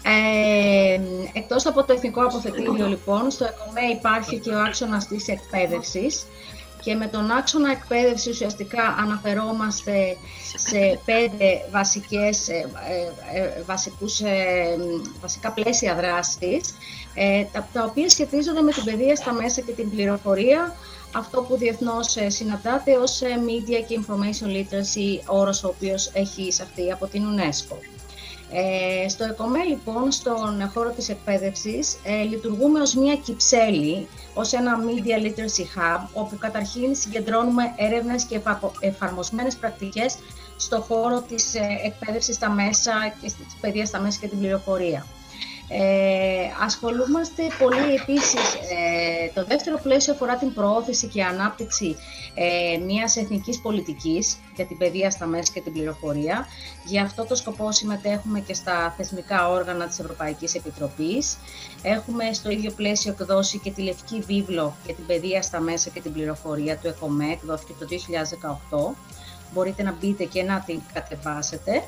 Ε, 0.04 1.00
εκτός 1.32 1.66
από 1.66 1.84
το 1.84 1.92
Εθνικό 1.92 2.22
Αποθετήριο 2.24 2.86
λοιπόν, 2.86 3.30
στο 3.30 3.44
ΕΚΟΜΕ 3.44 3.80
υπάρχει 3.92 4.38
και 4.38 4.50
ο 4.50 4.60
άξονας 4.60 5.06
της 5.06 5.28
εκπαίδευσης, 5.28 6.26
και 6.82 6.94
με 6.94 7.06
τον 7.06 7.30
άξονα 7.30 7.70
εκπαίδευση 7.70 8.30
ουσιαστικά 8.30 8.82
αναφερόμαστε 8.98 10.16
σε 10.56 11.00
πέντε 11.04 11.68
βασικές, 11.70 12.48
ε, 12.48 12.70
ε, 13.32 13.38
ε, 13.38 13.62
βασικούς, 13.66 14.20
βασικά 15.20 15.52
πλαίσια 15.52 15.94
δράσης, 15.94 16.74
τα, 17.52 17.68
τα 17.72 17.84
οποία 17.84 18.08
σχετίζονται 18.08 18.60
με 18.60 18.72
την 18.72 18.84
παιδεία 18.84 19.16
στα 19.16 19.32
μέσα 19.32 19.60
και 19.60 19.72
την 19.72 19.90
πληροφορία, 19.90 20.76
αυτό 21.14 21.42
που 21.42 21.56
διεθνώς 21.56 22.16
συναντάται 22.26 22.96
ως 22.96 23.20
Media 23.22 23.84
και 23.88 24.00
Information 24.00 24.46
Literacy, 24.46 25.20
όρος 25.26 25.64
ο 25.64 25.68
οποίος 25.68 26.10
έχει 26.14 26.42
εισαχθεί 26.42 26.92
από 26.92 27.06
την 27.06 27.22
UNESCO. 27.24 27.91
Ε, 28.54 29.08
στο 29.08 29.24
ΕΚΟΜΕ, 29.24 29.62
λοιπόν, 29.64 30.10
στον 30.10 30.70
χώρο 30.74 30.90
της 30.90 31.08
εκπαίδευσης, 31.08 31.96
ε, 32.02 32.22
λειτουργούμε 32.22 32.80
ως 32.80 32.94
μια 32.94 33.16
κυψέλη, 33.16 34.08
ως 34.34 34.52
ένα 34.52 34.78
Media 34.78 35.26
Literacy 35.26 35.78
Hub, 35.78 36.06
όπου 36.12 36.38
καταρχήν 36.38 36.94
συγκεντρώνουμε 36.94 37.62
έρευνες 37.76 38.24
και 38.24 38.40
εφαρμοσμένες 38.80 39.56
πρακτικές 39.56 40.18
στο 40.56 40.80
χώρο 40.80 41.20
της 41.20 41.54
ε, 41.54 41.60
εκπαίδευσης 41.84 42.34
στα 42.34 42.50
μέσα 42.50 42.92
και 43.20 43.26
της 43.26 43.56
παιδείας 43.60 43.88
στα 43.88 44.00
μέσα 44.00 44.18
και 44.20 44.28
την 44.28 44.38
πληροφορία. 44.38 45.06
Ε, 45.68 46.64
ασχολούμαστε 46.64 47.42
πολύ 47.58 47.94
επίσης, 47.94 48.54
ε, 48.54 49.30
το 49.34 49.44
δεύτερο 49.44 49.78
πλαίσιο 49.82 50.12
αφορά 50.12 50.36
την 50.36 50.54
προώθηση 50.54 51.06
και 51.06 51.24
ανάπτυξη 51.24 51.96
ε, 52.34 52.78
μιας 52.78 53.16
εθνικής 53.16 53.60
πολιτικής 53.60 54.36
για 54.56 54.66
την 54.66 54.78
παιδεία 54.78 55.10
στα 55.10 55.26
μέσα 55.26 55.52
και 55.52 55.60
την 55.60 55.72
πληροφορία. 55.72 56.46
Για 56.84 57.02
αυτό 57.02 57.24
το 57.24 57.34
σκοπό 57.34 57.72
συμμετέχουμε 57.72 58.40
και 58.40 58.54
στα 58.54 58.94
θεσμικά 58.96 59.48
όργανα 59.48 59.86
της 59.86 59.98
Ευρωπαϊκής 59.98 60.54
Επιτροπής. 60.54 61.38
Έχουμε 61.82 62.32
στο 62.32 62.50
ίδιο 62.50 62.70
πλαίσιο 62.70 63.16
εκδώσει 63.20 63.58
και 63.58 63.70
τη 63.70 63.82
Λευκή 63.82 64.20
Βίβλο 64.20 64.76
για 64.84 64.94
την 64.94 65.06
παιδεία 65.06 65.42
στα 65.42 65.60
μέσα 65.60 65.90
και 65.90 66.00
την 66.00 66.12
πληροφορία 66.12 66.76
του 66.76 66.86
ΕΚΟΜΕΚ, 66.86 67.30
εκδόθηκε 67.30 67.72
το 67.78 67.86
2018. 67.86 68.94
Μπορείτε 69.52 69.82
να 69.82 69.92
μπείτε 69.92 70.24
και 70.24 70.42
να 70.42 70.62
την 70.66 70.80
κατεβάσετε. 70.92 71.82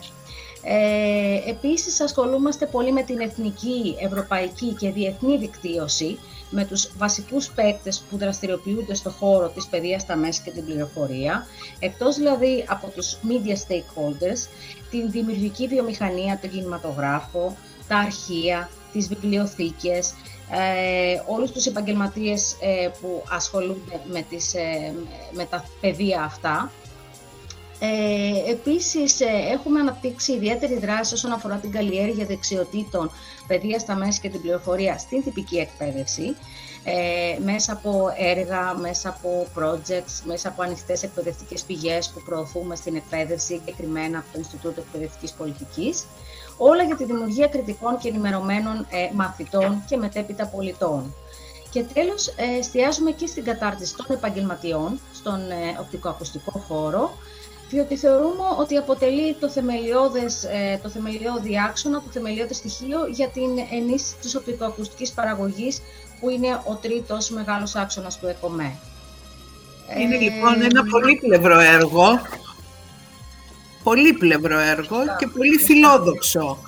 Ε, 0.64 1.50
επίσης 1.50 2.00
ασχολούμαστε 2.00 2.66
πολύ 2.66 2.92
με 2.92 3.02
την 3.02 3.20
εθνική, 3.20 3.96
ευρωπαϊκή 4.00 4.72
και 4.72 4.90
διεθνή 4.90 5.36
δικτύωση, 5.38 6.18
με 6.50 6.64
τους 6.64 6.90
βασικούς 6.96 7.50
παίκτες 7.50 8.04
που 8.10 8.16
δραστηριοποιούνται 8.16 8.94
στο 8.94 9.10
χώρο 9.10 9.48
της 9.48 9.66
παιδείας 9.66 10.02
στα 10.02 10.16
μέσα 10.16 10.42
και 10.44 10.50
την 10.50 10.64
πληροφορία, 10.64 11.46
εκτός 11.78 12.16
δηλαδή 12.16 12.64
από 12.68 12.88
τους 12.88 13.16
media 13.28 13.52
stakeholders, 13.52 14.48
την 14.90 15.10
δημιουργική 15.10 15.68
βιομηχανία, 15.68 16.38
τον 16.40 16.50
κινηματογράφο, 16.50 17.56
τα 17.88 17.96
αρχεία, 17.96 18.70
τις 18.92 19.08
βιβλιοθήκες, 19.08 20.14
ε, 20.50 21.22
όλους 21.26 21.50
τους 21.50 21.66
επαγγελματίες 21.66 22.56
ε, 22.60 22.88
που 23.00 23.22
ασχολούνται 23.28 24.00
με, 24.10 24.22
τις, 24.22 24.54
ε, 24.54 24.94
με 25.32 25.44
τα 25.44 25.64
παιδεία 25.80 26.22
αυτά. 26.22 26.70
Ε, 27.84 28.50
επίσης, 28.50 29.20
ε, 29.20 29.26
έχουμε 29.52 29.80
αναπτύξει 29.80 30.32
ιδιαίτερη 30.32 30.78
δράση 30.78 31.14
όσον 31.14 31.32
αφορά 31.32 31.56
την 31.56 31.70
καλλιέργεια 31.70 32.24
δεξιοτήτων, 32.24 33.10
παιδείας 33.46 33.80
στα 33.80 33.94
μέσα 33.94 34.20
και 34.20 34.28
την 34.28 34.40
πληροφορία 34.40 34.98
στην 34.98 35.22
τυπική 35.24 35.56
εκπαίδευση, 35.56 36.36
ε, 36.84 37.38
μέσα 37.44 37.72
από 37.72 38.14
έργα, 38.18 38.74
μέσα 38.80 39.08
από 39.08 39.46
projects, 39.58 40.22
μέσα 40.24 40.48
από 40.48 40.62
ανοιχτές 40.62 41.02
εκπαιδευτικές 41.02 41.62
πηγές 41.62 42.10
που 42.10 42.22
προωθούμε 42.22 42.76
στην 42.76 42.96
εκπαίδευση, 42.96 43.54
εγκεκριμένα 43.54 44.18
από 44.18 44.26
το 44.32 44.38
Ινστιτούτο 44.38 44.80
Εκπαιδευτικής 44.80 45.32
Πολιτικής, 45.32 46.04
όλα 46.56 46.82
για 46.82 46.96
τη 46.96 47.04
δημιουργία 47.04 47.46
κριτικών 47.46 47.98
και 47.98 48.08
ενημερωμένων 48.08 48.86
ε, 48.90 49.08
μαθητών 49.14 49.84
και 49.88 49.96
μετέπειτα 49.96 50.46
πολιτών. 50.46 51.14
Και 51.70 51.82
τέλος, 51.82 52.26
ε, 52.26 52.58
εστιάζουμε 52.58 53.10
και 53.10 53.26
στην 53.26 53.44
κατάρτιση 53.44 53.94
των 53.96 54.06
επαγγελματιών 54.08 55.00
στον 55.14 55.50
ε, 55.50 55.78
οπτικοακουστικό 55.80 56.58
χώρο, 56.68 57.10
διότι 57.74 57.96
θεωρούμε 57.96 58.46
ότι 58.58 58.76
αποτελεί 58.76 59.34
το, 59.40 59.48
θεμελιώδες, 59.48 60.44
ε, 60.44 60.80
το 60.82 60.88
θεμελιώδη 60.88 61.60
άξονα, 61.68 62.02
το 62.02 62.10
θεμελιώδη 62.12 62.54
στοιχείο 62.54 63.06
για 63.10 63.28
την 63.28 63.50
ενίσχυση 63.70 64.14
της 64.20 64.34
οπτικοακουστικής 64.34 65.12
παραγωγής, 65.12 65.82
που 66.20 66.30
είναι 66.30 66.60
ο 66.64 66.74
τρίτος 66.74 67.30
μεγάλος 67.30 67.74
άξονας 67.74 68.18
του 68.18 68.26
ΕΚΟΜΕ. 68.26 68.72
Είναι 69.98 70.16
λοιπόν 70.16 70.62
ένα 70.62 70.82
πολύπλευρο 70.90 71.58
έργο, 71.60 72.20
πολύπλευρο 73.82 74.58
έργο 74.58 74.96
και 75.18 75.26
πολύ 75.26 75.58
φιλόδοξο. 75.58 76.58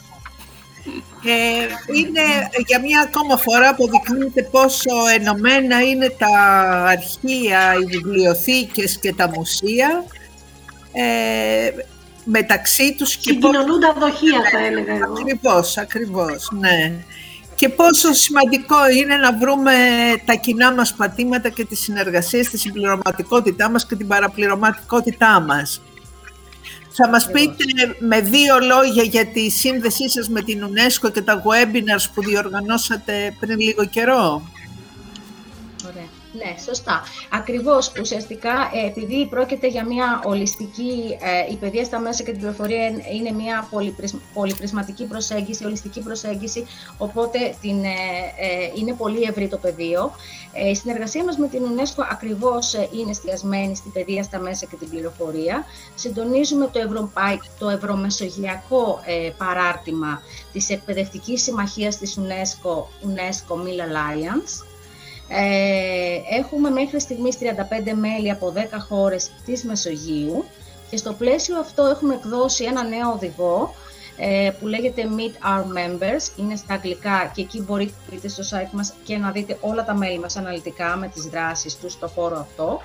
Ε, 1.24 1.94
είναι 1.96 2.22
για 2.66 2.80
μια 2.80 3.00
ακόμα 3.00 3.36
φορά 3.36 3.68
αποδεικνύεται 3.68 4.42
πόσο 4.42 4.90
ενωμένα 5.18 5.80
είναι 5.80 6.14
τα 6.18 6.38
αρχεία, 6.86 7.74
οι 7.80 7.84
βιβλιοθήκες 7.84 8.98
και 8.98 9.14
τα 9.14 9.28
μουσεία 9.28 10.04
ε, 10.96 11.70
μεταξύ 12.24 12.94
τους. 12.94 13.16
Και 13.16 13.30
Συγκοινωνούν 13.30 13.80
τα 13.80 13.94
δοχεία 13.98 14.40
θα 14.52 14.66
έλεγα 14.66 14.92
εγώ. 14.94 15.12
Ακριβώς, 15.12 15.76
ακριβώς, 15.78 16.48
ναι. 16.58 16.92
Και 17.54 17.68
πόσο 17.68 18.12
σημαντικό 18.12 18.88
είναι 18.88 19.16
να 19.16 19.32
βρούμε 19.32 19.72
τα 20.24 20.34
κοινά 20.34 20.72
μας 20.72 20.94
πατήματα 20.94 21.48
και 21.48 21.64
τις 21.64 21.80
συνεργασίες, 21.80 22.48
τη 22.48 22.58
συμπληρωματικότητά 22.58 23.70
μας 23.70 23.86
και 23.86 23.96
την 23.96 24.06
παραπληρωματικότητά 24.06 25.40
μας. 25.40 25.82
Θα 26.92 27.08
μας 27.08 27.30
πείτε 27.30 27.64
με 27.98 28.20
δύο 28.20 28.58
λόγια 28.58 29.02
για 29.02 29.26
τη 29.26 29.50
σύνδεσή 29.50 30.10
σας 30.10 30.28
με 30.28 30.42
την 30.42 30.64
UNESCO 30.64 31.12
και 31.12 31.22
τα 31.22 31.42
webinars 31.42 32.06
που 32.14 32.22
διοργανώσατε 32.22 33.36
πριν 33.40 33.60
λίγο 33.60 33.86
καιρό. 33.86 34.42
Ναι, 36.36 36.54
σωστά. 36.64 37.02
Ακριβώς, 37.30 37.92
ουσιαστικά, 38.00 38.50
ε, 38.50 38.86
επειδή 38.86 39.26
πρόκειται 39.26 39.66
για 39.66 39.84
μια 39.86 40.22
ολιστική, 40.24 41.16
ε, 41.20 41.52
η 41.52 41.56
παιδεία 41.56 41.84
στα 41.84 41.98
μέσα 41.98 42.22
και 42.22 42.30
την 42.30 42.40
πληροφορία 42.40 42.86
είναι 42.86 43.32
μια 43.32 43.68
πολυπρισματική 44.34 45.04
προσέγγιση, 45.04 45.64
ολιστική 45.64 46.00
προσέγγιση, 46.00 46.66
οπότε 46.98 47.54
την, 47.60 47.84
ε, 47.84 47.90
είναι 48.78 48.92
πολύ 48.92 49.22
ευρύ 49.22 49.48
το 49.48 49.56
πεδίο. 49.56 50.12
Η 50.70 50.74
συνεργασία 50.74 51.24
μας 51.24 51.36
με 51.36 51.48
την 51.48 51.62
UNESCO 51.62 52.04
ακριβώς 52.10 52.72
είναι 52.72 53.10
εστιασμένη 53.10 53.76
στην 53.76 53.92
παιδεία 53.92 54.22
στα 54.22 54.38
μέσα 54.38 54.66
και 54.66 54.76
την 54.76 54.88
πληροφορία. 54.88 55.64
Συντονίζουμε 55.94 56.68
το, 56.72 56.78
Ευρωπαϊ... 56.78 57.38
το 57.58 57.68
ευρωμεσογειακό 57.68 59.00
παράρτημα 59.38 60.22
της 60.52 60.70
Εκπαιδευτικής 60.70 61.42
Συμμαχίας 61.42 61.96
της 61.96 62.18
UNESCO, 62.18 62.86
UNESCO 63.06 63.54
Mill 63.54 63.80
Alliance, 63.88 64.75
ε, 65.28 66.38
έχουμε 66.38 66.70
μέχρι 66.70 67.00
στιγμής 67.00 67.36
35 67.40 67.44
μέλη 67.94 68.30
από 68.30 68.52
10 68.56 68.58
χώρες 68.88 69.30
της 69.44 69.64
Μεσογείου 69.64 70.44
και 70.90 70.96
στο 70.96 71.12
πλαίσιο 71.12 71.58
αυτό 71.58 71.84
έχουμε 71.84 72.14
εκδώσει 72.14 72.64
ένα 72.64 72.84
νέο 72.84 73.12
οδηγό 73.12 73.74
ε, 74.16 74.50
που 74.60 74.66
λέγεται 74.66 75.08
Meet 75.16 75.46
Our 75.46 75.62
Members, 75.62 76.38
είναι 76.38 76.56
στα 76.56 76.74
αγγλικά 76.74 77.30
και 77.34 77.40
εκεί 77.40 77.60
μπορείτε 77.60 77.92
να 78.06 78.14
μπείτε 78.14 78.28
στο 78.28 78.42
site 78.42 78.70
μας 78.72 78.94
και 79.04 79.16
να 79.16 79.30
δείτε 79.30 79.58
όλα 79.60 79.84
τα 79.84 79.94
μέλη 79.94 80.18
μας 80.18 80.36
αναλυτικά 80.36 80.96
με 80.96 81.08
τις 81.08 81.22
δράσεις 81.24 81.76
τους 81.76 81.92
στο 81.92 82.08
χώρο 82.08 82.38
αυτό. 82.38 82.80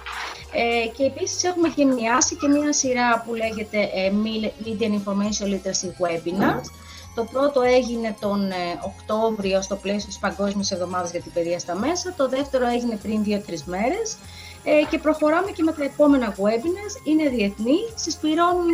Ε, 0.53 0.87
και 0.87 1.03
επίσης 1.03 1.43
έχουμε 1.43 1.67
γενιάσει 1.75 2.35
και 2.35 2.47
μια 2.47 2.73
σειρά 2.73 3.23
που 3.25 3.33
λέγεται 3.33 3.79
ε, 3.79 4.11
Media 4.23 4.83
Information 4.83 5.47
Literacy 5.53 5.89
Webinars, 6.01 6.67
το 7.15 7.23
πρώτο 7.23 7.61
έγινε 7.61 8.15
τον 8.19 8.51
ε, 8.51 8.55
Οκτώβριο 8.81 9.61
στο 9.61 9.75
πλαίσιο 9.75 10.07
της 10.07 10.17
Παγκόσμιας 10.17 10.71
Εβδομάδας 10.71 11.11
για 11.11 11.21
την 11.21 11.31
Παιδεία 11.31 11.59
στα 11.59 11.75
Μέσα. 11.75 12.13
Το 12.17 12.29
δεύτερο 12.29 12.67
έγινε 12.67 12.95
πριν 12.95 13.23
δύο-τρεις 13.23 13.63
μέρες. 13.63 14.17
Ε, 14.63 14.71
και 14.89 14.97
προχωράμε 14.97 15.51
και 15.51 15.63
με 15.63 15.71
τα 15.71 15.83
επόμενα 15.83 16.35
webinars. 16.35 17.07
Είναι 17.07 17.29
διεθνή, 17.29 17.77
συσπηρώνουν 17.95 18.71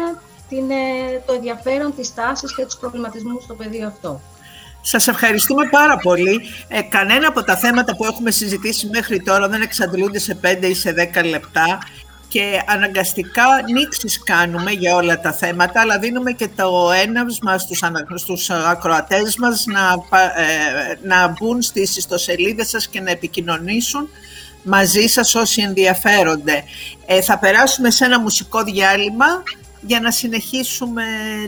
την, 0.50 0.70
ε, 0.70 1.22
το 1.26 1.34
ενδιαφέρον, 1.34 1.96
τις 1.96 2.14
τάσεις 2.14 2.56
και 2.56 2.66
τους 2.66 2.78
προβληματισμούς 2.78 3.44
στο 3.44 3.54
πεδίο 3.54 3.88
αυτό. 3.88 4.22
Σας 4.82 5.08
ευχαριστούμε 5.08 5.68
πάρα 5.70 5.98
πολύ. 5.98 6.42
Ε, 6.68 6.82
κανένα 6.82 7.28
από 7.28 7.44
τα 7.44 7.58
θέματα 7.58 7.96
που 7.96 8.06
έχουμε 8.06 8.32
συζητήσει 8.32 8.90
μέχρι 8.94 9.22
τώρα 9.22 9.48
δεν 9.48 9.62
εξαντλούνται 9.62 10.20
σε 10.20 10.36
5 10.36 10.68
ή 10.68 10.74
σε 10.74 10.92
10 10.92 11.24
λεπτά 11.24 11.80
και 12.28 12.62
αναγκαστικά 12.68 13.44
νήξεις 13.74 14.24
κάνουμε 14.24 14.72
για 14.72 14.96
όλα 14.96 15.20
τα 15.20 15.34
θέματα, 15.34 15.82
αλλά 15.82 16.00
δίνουμε 16.00 16.32
και 16.32 16.48
το 16.56 16.92
έναυσμα 17.04 17.58
στους, 17.58 17.80
στους 18.16 18.50
ακροατές 18.50 19.36
μας 19.38 19.66
να, 19.66 19.82
ε, 20.36 21.08
να 21.08 21.28
μπουν 21.28 21.62
στις 21.62 21.98
ιστοσελίδες 21.98 22.70
σας 22.70 22.88
και 22.88 23.00
να 23.00 23.12
επικοινωνήσουν 23.12 24.10
μαζί 24.64 25.08
σας 25.08 25.36
όσοι 25.36 25.62
ενδιαφέρονται. 25.62 26.64
Ε, 27.06 27.22
θα 27.22 27.40
περάσουμε 27.40 27.92
σε 27.92 28.06
ένα 28.06 28.20
μουσικό 28.20 28.64
διάλειμμα 28.64 29.44
για 29.82 30.00
να 30.00 30.12
συνεχίσουμε 30.12 31.04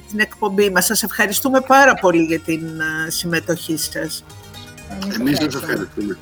την 0.09 0.19
εκπομπή 0.19 0.69
μας. 0.69 0.85
Σας 0.85 1.03
ευχαριστούμε 1.03 1.61
πάρα 1.61 1.93
πολύ 1.93 2.23
για 2.23 2.39
την 2.39 2.79
ε, 2.79 3.09
συμμετοχή 3.09 3.77
σας. 3.77 4.23
Εμείς 5.19 5.37
σας 5.37 5.55
ευχαριστούμε. 5.55 6.17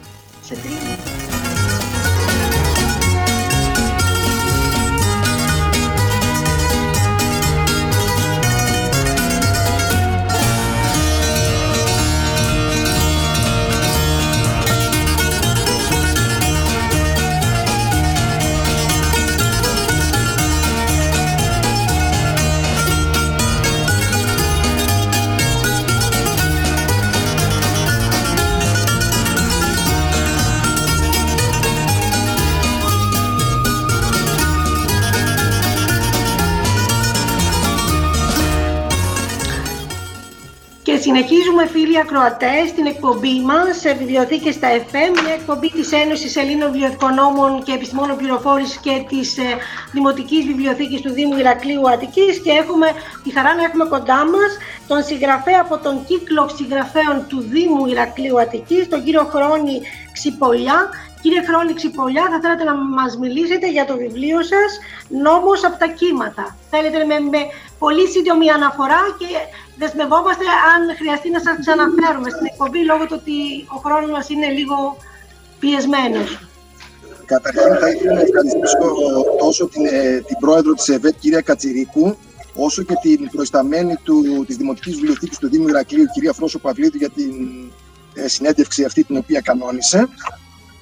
Συνεχίζουμε 41.07 41.67
φίλοι 41.67 41.99
ακροατές 41.99 42.69
στην 42.69 42.85
εκπομπή 42.85 43.35
μας 43.49 43.77
σε 43.79 43.93
βιβλιοθήκες 43.93 44.53
στα 44.55 44.69
FM, 44.85 45.11
μια 45.23 45.33
εκπομπή 45.39 45.69
της 45.71 45.91
Ένωσης 45.91 46.35
Ελλήνων 46.35 46.71
Βιβλιοθηκονόμων 46.71 47.63
και 47.63 47.71
Επιστημόνων 47.71 48.17
Πληροφόρησης 48.17 48.77
και 48.77 49.05
της 49.09 49.37
ε, 49.37 49.49
Δημοτικής 49.91 50.45
Βιβλιοθήκης 50.45 51.01
του 51.01 51.11
Δήμου 51.11 51.37
Ηρακλείου 51.37 51.89
Αττικής 51.89 52.41
και 52.43 52.51
έχουμε 52.51 52.87
τη 53.23 53.29
χαρά 53.35 53.55
να 53.55 53.63
έχουμε 53.63 53.85
κοντά 53.85 54.19
μας 54.33 54.51
τον 54.87 55.03
συγγραφέα 55.03 55.59
από 55.65 55.77
τον 55.77 56.05
κύκλο 56.05 56.49
συγγραφέων 56.57 57.17
του 57.27 57.39
Δήμου 57.53 57.85
Ηρακλείου 57.85 58.39
Αττικής, 58.39 58.89
τον 58.89 59.03
κύριο 59.03 59.23
Χρόνη 59.33 59.75
Ξυπολιά. 60.11 60.79
Κύριε 61.21 61.43
Χρόνη 61.49 61.73
Ξυπολιά, 61.73 62.25
θα 62.31 62.39
θέλατε 62.41 62.63
να 62.63 62.75
μας 62.75 63.17
μιλήσετε 63.17 63.71
για 63.71 63.85
το 63.85 63.95
βιβλίο 63.97 64.39
σας 64.43 64.69
«Νόμος 65.23 65.65
από 65.65 65.77
τα 65.77 65.87
κύματα». 65.87 66.55
Θέλετε 66.69 66.97
με, 67.05 67.19
με 67.19 67.41
πολύ 67.79 68.05
σύντομη 68.07 68.49
αναφορά 68.49 69.01
και 69.19 69.29
δεσμευόμαστε 69.81 70.45
αν 70.73 70.81
χρειαστεί 70.99 71.29
να 71.29 71.39
σας 71.45 71.55
ξαναφέρουμε 71.63 72.29
στην 72.29 72.45
εκπομπή 72.51 72.81
λόγω 72.89 73.03
του 73.05 73.17
ότι 73.21 73.37
ο 73.75 73.77
χρόνος 73.85 74.09
μας 74.15 74.29
είναι 74.29 74.49
λίγο 74.57 74.77
πιεσμένος. 75.59 76.29
Καταρχήν 77.25 77.75
θα 77.81 77.89
ήθελα 77.89 78.13
να 78.13 78.21
ευχαριστήσω 78.21 78.77
τόσο 79.39 79.67
την, 79.67 79.85
ε, 79.85 80.21
την 80.27 80.37
πρόεδρο 80.39 80.73
της 80.73 80.87
ΕΒΕΤ, 80.87 81.15
κυρία 81.19 81.41
Κατσιρίκου, 81.41 82.17
όσο 82.55 82.83
και 82.83 82.93
την 83.01 83.29
προϊσταμένη 83.29 83.95
του, 84.03 84.43
της 84.47 84.55
Δημοτικής 84.57 84.93
Βιβλιοθήκης 84.95 85.37
του 85.37 85.49
Δήμου 85.49 85.67
Ηρακλείου, 85.67 86.05
κυρία 86.13 86.33
Φρόσο 86.33 86.59
Παυλίδου, 86.59 86.97
για 86.97 87.09
την 87.09 87.33
ε, 88.13 88.27
συνέντευξη 88.27 88.83
αυτή 88.83 89.03
την 89.03 89.17
οποία 89.17 89.41
κανόνισε. 89.41 90.07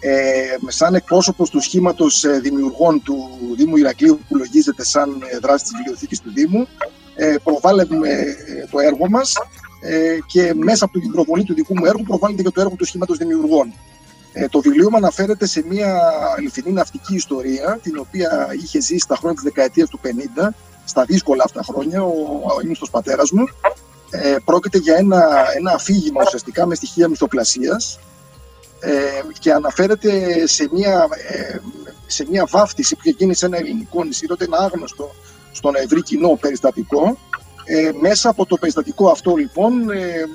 Ε, 0.07 0.57
σαν 0.67 0.95
εκπρόσωπος 0.95 1.49
του 1.49 1.59
σχήματος 1.59 2.23
ε, 2.23 2.39
δημιουργών 2.39 3.01
του 3.03 3.29
Δήμου 3.55 3.77
Ηρακλείου 3.77 4.19
που 4.27 4.37
λογίζεται 4.37 4.85
σαν 4.85 5.23
ε, 5.31 5.37
δράση 5.37 5.63
της 5.63 5.73
βιβλιοθήκης 5.77 6.19
του 6.21 6.31
Δήμου, 6.33 6.67
ε, 7.15 7.35
προβάλλουμε 7.43 8.09
το 8.71 8.79
έργο 8.79 9.09
μας 9.09 9.33
και 10.27 10.53
μέσα 10.55 10.85
από 10.85 10.99
την 10.99 11.11
προβολή 11.11 11.43
του 11.43 11.53
δικού 11.53 11.77
μου 11.77 11.85
έργου 11.85 12.03
προβάλλεται 12.03 12.43
και 12.43 12.49
το 12.49 12.61
έργο 12.61 12.75
του 12.75 12.85
σχήματος 12.85 13.17
δημιουργών. 13.17 13.73
Ε, 14.33 14.47
το 14.47 14.59
βιβλίο 14.59 14.89
μου 14.89 14.97
αναφέρεται 14.97 15.45
σε 15.45 15.63
μια 15.69 16.01
αληθινή 16.37 16.71
ναυτική 16.71 17.15
ιστορία, 17.15 17.79
την 17.81 17.97
οποία 17.97 18.47
είχε 18.61 18.81
ζήσει 18.81 18.99
στα 18.99 19.15
χρόνια 19.15 19.41
της 19.41 19.43
δεκαετίας 19.43 19.89
του 19.89 19.99
50, 20.03 20.53
στα 20.85 21.03
δύσκολα 21.03 21.43
αυτά 21.45 21.63
χρόνια, 21.63 22.03
ο, 22.03 22.13
ο 22.79 22.89
πατέρας 22.91 23.31
μου. 23.31 23.43
Ε, 24.09 24.35
πρόκειται 24.45 24.77
για 24.77 24.95
ένα, 24.95 25.45
ένα 25.57 25.71
αφήγημα 25.71 26.21
ουσιαστικά 26.25 26.65
με 26.65 26.75
στοιχεία 26.75 27.07
μυθοπλασίας 27.07 27.95
ε, 27.95 27.99
και 29.39 29.51
αναφέρεται 29.51 30.43
σε 30.47 30.69
μια, 30.71 31.07
ε, 31.27 31.57
σε 32.05 32.25
μια 32.29 32.47
βάφτιση 32.49 32.95
που 32.95 33.01
είχε 33.03 33.15
γίνει 33.17 33.35
σε 33.35 33.45
ένα 33.45 33.57
ελληνικό 33.57 34.03
νησί, 34.03 34.27
τότε 34.27 34.43
ένα 34.43 34.57
άγνωστο 34.57 35.15
στον 35.51 35.75
ευρύ 35.75 36.01
κοινό 36.01 36.37
περιστατικό. 36.41 37.17
Ε, 37.67 37.91
μέσα 37.99 38.29
από 38.29 38.45
το 38.45 38.57
περιστατικό 38.57 39.09
αυτό 39.09 39.35
λοιπόν 39.35 39.89
ε, 39.89 40.25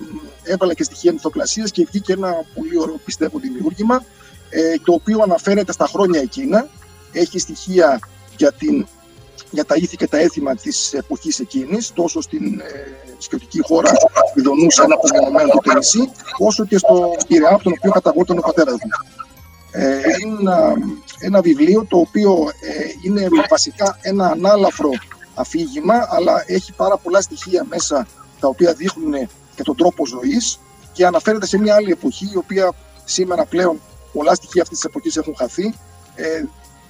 έβαλα 0.43 0.75
και 0.75 0.85
στοιχεία 0.85 1.13
μυθοπλασίας 1.13 1.71
και 1.71 1.87
βγήκε 1.91 2.13
ένα 2.13 2.35
πολύ 2.55 2.79
ωραίο 2.79 3.01
πιστεύω 3.05 3.39
δημιούργημα 3.39 4.05
ε, 4.51 4.75
το 4.85 4.93
οποίο 4.93 5.21
αναφέρεται 5.23 5.73
στα 5.73 5.87
χρόνια 5.87 6.21
εκείνα. 6.21 6.69
Έχει 7.13 7.39
στοιχεία 7.39 7.99
για, 8.37 8.53
την, 8.53 8.87
για 9.51 9.65
τα 9.65 9.75
ήθη 9.77 9.97
και 9.97 10.07
τα 10.07 10.19
έθιμα 10.19 10.55
της 10.55 10.93
εποχής 10.93 11.39
εκείνης, 11.39 11.93
τόσο 11.93 12.21
στην 12.21 12.61
ε, 12.61 12.65
σκιωτική 13.19 13.61
χώρα 13.63 13.91
που 14.35 14.43
δονούσε 14.43 14.83
ένα 14.83 14.95
απομονωμένο 14.95 15.61
το 15.63 15.73
νησί, 15.75 16.11
όσο 16.39 16.65
και 16.65 16.79
στο 16.79 17.11
Πειραιά, 17.27 17.55
από 17.55 17.63
τον 17.63 17.73
οποίο 17.79 17.91
καταγόταν 17.91 18.39
ο 18.39 18.41
πατέρας 18.41 18.73
μου. 18.73 18.91
Ε, 19.73 20.01
είναι 20.25 20.37
ένα, 20.41 20.73
ένα 21.19 21.41
βιβλίο 21.41 21.87
το 21.89 21.97
οποίο 21.99 22.49
ε, 22.61 22.85
είναι 23.03 23.27
βασικά 23.51 23.99
ένα 24.03 24.27
ανάλαφρο 24.27 24.91
αφήγημα, 25.35 26.09
αλλά 26.11 26.45
έχει 26.47 26.73
πάρα 26.73 26.97
πολλά 26.97 27.21
στοιχεία 27.21 27.67
μέσα 27.69 28.07
τα 28.41 28.49
οποία 28.49 28.73
δείχνουν 28.73 29.13
και 29.55 29.63
τον 29.63 29.77
τρόπο 29.77 30.07
ζωής 30.07 30.61
και 30.93 31.07
αναφέρεται 31.07 31.47
σε 31.47 31.59
μια 31.59 31.75
άλλη 31.75 31.91
εποχή, 31.91 32.31
η 32.33 32.37
οποία 32.37 32.73
σήμερα 33.05 33.45
πλέον 33.45 33.81
πολλά 34.13 34.35
στοιχεία 34.35 34.63
αυτής 34.63 34.79
της 34.79 34.87
εποχής 34.87 35.17
έχουν 35.17 35.35
χαθεί. 35.37 35.75
Ε, 36.15 36.43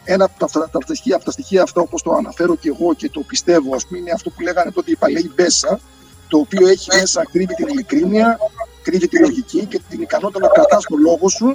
ένα 0.05 0.24
από 0.24 0.38
τα, 0.38 0.46
τα, 0.46 0.68
τα, 0.68 0.80
στοιχεία, 0.80 1.16
από 1.16 1.24
τα 1.24 1.30
στοιχεία 1.30 1.62
αυτά, 1.62 1.80
όπως 1.80 2.03
το 2.03 2.12
αναφέρω 2.12 2.57
και 2.57 2.68
εγώ 2.68 2.94
και 2.94 3.11
το 3.11 3.20
πιστεύω, 3.20 3.74
ας 3.74 3.86
πούμε, 3.86 3.98
είναι 3.98 4.11
αυτό 4.11 4.30
που 4.30 4.40
λέγανε 4.40 4.70
τότε 4.70 4.90
οι 4.90 4.96
παλαιοί 4.96 5.30
Μπέσα, 5.34 5.80
το 6.28 6.38
οποίο 6.38 6.68
έχει 6.68 6.88
μέσα, 7.01 7.22
κρύβει 7.32 7.55
την 7.55 7.68
ειλικρίνεια, 7.68 8.38
κρύβει 8.82 9.09
τη 9.09 9.18
λογική 9.18 9.66
και 9.66 9.80
την 9.88 10.03
ικανότητα 10.03 10.40
να 10.40 10.48
κρατάς 10.48 10.84
το 10.84 10.96
λόγο 10.96 11.28
σου 11.28 11.55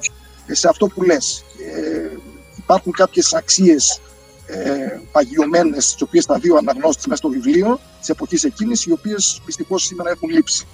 σε 0.51 0.67
αυτό 0.67 0.87
που 0.87 1.03
λες. 1.03 1.43
Ε, 1.75 2.17
υπάρχουν 2.57 2.91
κάποιες 2.91 3.33
αξίες 3.33 4.01
ε, 4.45 4.99
παγιωμένες, 5.11 5.93
τις 5.93 6.01
οποίες 6.01 6.25
τα 6.25 6.37
δύο 6.39 6.55
αναγνώστησε 6.55 7.07
μέσα 7.09 7.21
στο 7.21 7.29
βιβλίο 7.29 7.79
της 7.99 8.09
εποχής 8.09 8.43
εκείνης, 8.43 8.85
οι 8.85 8.91
οποίες 8.91 9.41
δυστυχώς 9.45 9.83
σήμερα 9.83 10.09
έχουν 10.09 10.29
λείψει. 10.29 10.67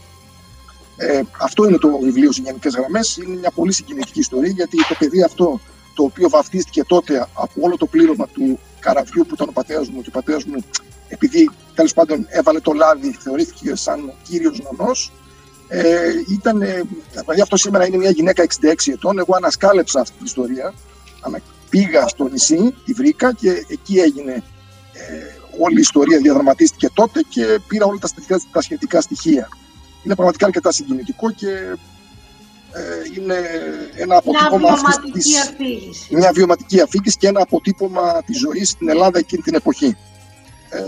Ε, 0.98 1.22
αυτό 1.40 1.64
είναι 1.66 1.78
το 1.78 2.00
βιβλίο 2.02 2.32
σε 2.32 2.42
γενικές 2.44 2.74
γραμμές. 2.76 3.18
Είναι 3.18 3.36
μια 3.36 3.52
πολύ 3.52 3.72
συγκινητική 3.72 4.20
ιστορία, 4.20 4.52
γιατί 4.52 4.78
το 4.78 4.96
παιδί 5.00 5.24
αυτό, 5.24 5.60
το 5.94 6.04
οποίο 6.04 6.30
βαφτίστηκε 6.30 6.84
τότε 6.84 7.28
από 7.34 7.62
όλο 7.62 7.78
το 7.78 7.86
πλήρωμα 7.86 8.28
του 8.28 8.60
καραβιού 8.80 9.26
που 9.28 9.34
ήταν 9.34 9.48
ο 9.50 9.52
πατέρας 9.52 9.90
μου, 9.90 10.02
και 10.02 10.10
ο 10.10 10.12
πατέρας 10.12 10.44
μου, 10.44 10.64
επειδή 11.08 11.50
τέλος 11.76 11.94
πάντων 11.94 12.26
έβαλε 12.30 12.60
το 12.60 12.72
λάδι, 12.72 13.12
θεωρήθηκε 13.20 13.76
σαν 13.76 14.14
κύριος 14.24 14.62
νονός. 14.62 15.12
Ε, 15.68 16.10
ήταν, 16.30 16.64
δηλαδή 17.12 17.42
αυτό 17.42 17.58
σήμερα 17.58 17.86
είναι 17.86 17.98
μια 17.98 18.10
γυναίκα 18.10 18.44
66 18.44 18.92
ετών. 18.92 19.20
Εγώ 19.20 19.36
ανασκάλεψα 19.36 20.00
αυτή 20.00 20.18
την 20.18 20.26
ιστορία 20.26 20.74
πήγα 21.72 22.08
στο 22.08 22.28
νησί, 22.28 22.76
τη 22.86 22.94
βρήκα 22.94 23.34
και 23.34 23.66
εκεί 23.68 24.00
έγινε 24.00 24.34
ε, 24.94 25.04
όλη 25.60 25.78
η 25.78 25.82
ιστορία 25.82 26.18
διαδραματίστηκε 26.18 26.90
τότε 26.94 27.22
και 27.30 27.60
πήρα 27.68 27.86
όλα 27.86 27.98
τα, 28.00 28.10
τα 28.52 28.62
σχετικά 28.62 29.02
στοιχεία. 29.02 29.48
Είναι 30.04 30.16
πραγματικά 30.16 30.46
αρκετά 30.46 30.72
συγκινητικό 30.72 31.32
και 31.32 31.50
ε, 31.50 31.74
είναι 33.18 33.36
ένα 33.96 34.18
αποτύπωμα 34.18 34.70
αυτής 34.70 35.54
μια 36.10 36.32
βιωματική 36.34 36.82
αφήγηση 36.82 37.18
και 37.18 37.28
ένα 37.28 37.42
αποτύπωμα 37.42 38.24
της 38.26 38.40
ζωής 38.40 38.70
στην 38.70 38.90
Ελλάδα 38.90 39.20
εκείνη 39.20 39.42
την 39.42 39.56
εποχή. 39.56 39.98
Ε, 40.70 40.82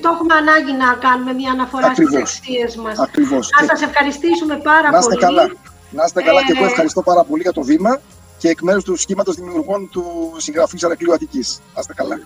το 0.00 0.08
έχουμε 0.12 0.34
ανάγκη 0.34 0.72
να 0.72 0.94
κάνουμε 0.94 1.32
μια 1.32 1.50
αναφορά 1.50 1.86
ακριβώς, 1.86 2.30
στις 2.30 2.38
αξίες 2.38 2.76
μας. 2.76 2.98
Ακριβώς. 2.98 3.50
Να 3.60 3.66
σας 3.66 3.82
ευχαριστήσουμε 3.82 4.56
πάρα 4.56 4.90
να 4.90 4.98
είστε 4.98 5.14
πολύ. 5.14 5.24
Καλά. 5.24 5.52
Να 5.90 6.04
είστε 6.04 6.22
καλά 6.22 6.44
και 6.44 6.52
εγώ 6.56 6.64
ευχαριστώ 6.64 7.02
πάρα 7.02 7.24
πολύ 7.24 7.42
για 7.42 7.52
το 7.52 7.62
βήμα 7.62 8.00
και 8.38 8.48
εκ 8.48 8.60
μέρους 8.60 8.84
του 8.84 8.96
σχήματος 8.96 9.34
δημιουργών 9.34 9.88
του 9.90 10.32
συγγραφής 10.36 10.84
Αρακλείου 10.84 11.12
Αττική. 11.12 11.44
Άστε 11.74 11.94
καλά. 11.94 12.20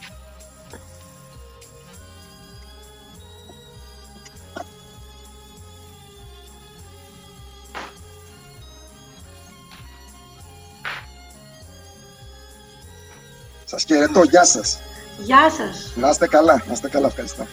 Σας 13.69 13.85
χαιρετώ, 13.87 14.23
γεια 14.23 14.45
σας. 14.45 14.79
Γεια 15.19 15.51
σας. 15.51 15.93
Να 15.97 16.09
είστε 16.09 16.27
καλά, 16.27 16.63
να 16.67 16.73
είστε 16.73 16.89
καλά, 16.89 17.07
ευχαριστώ. 17.07 17.47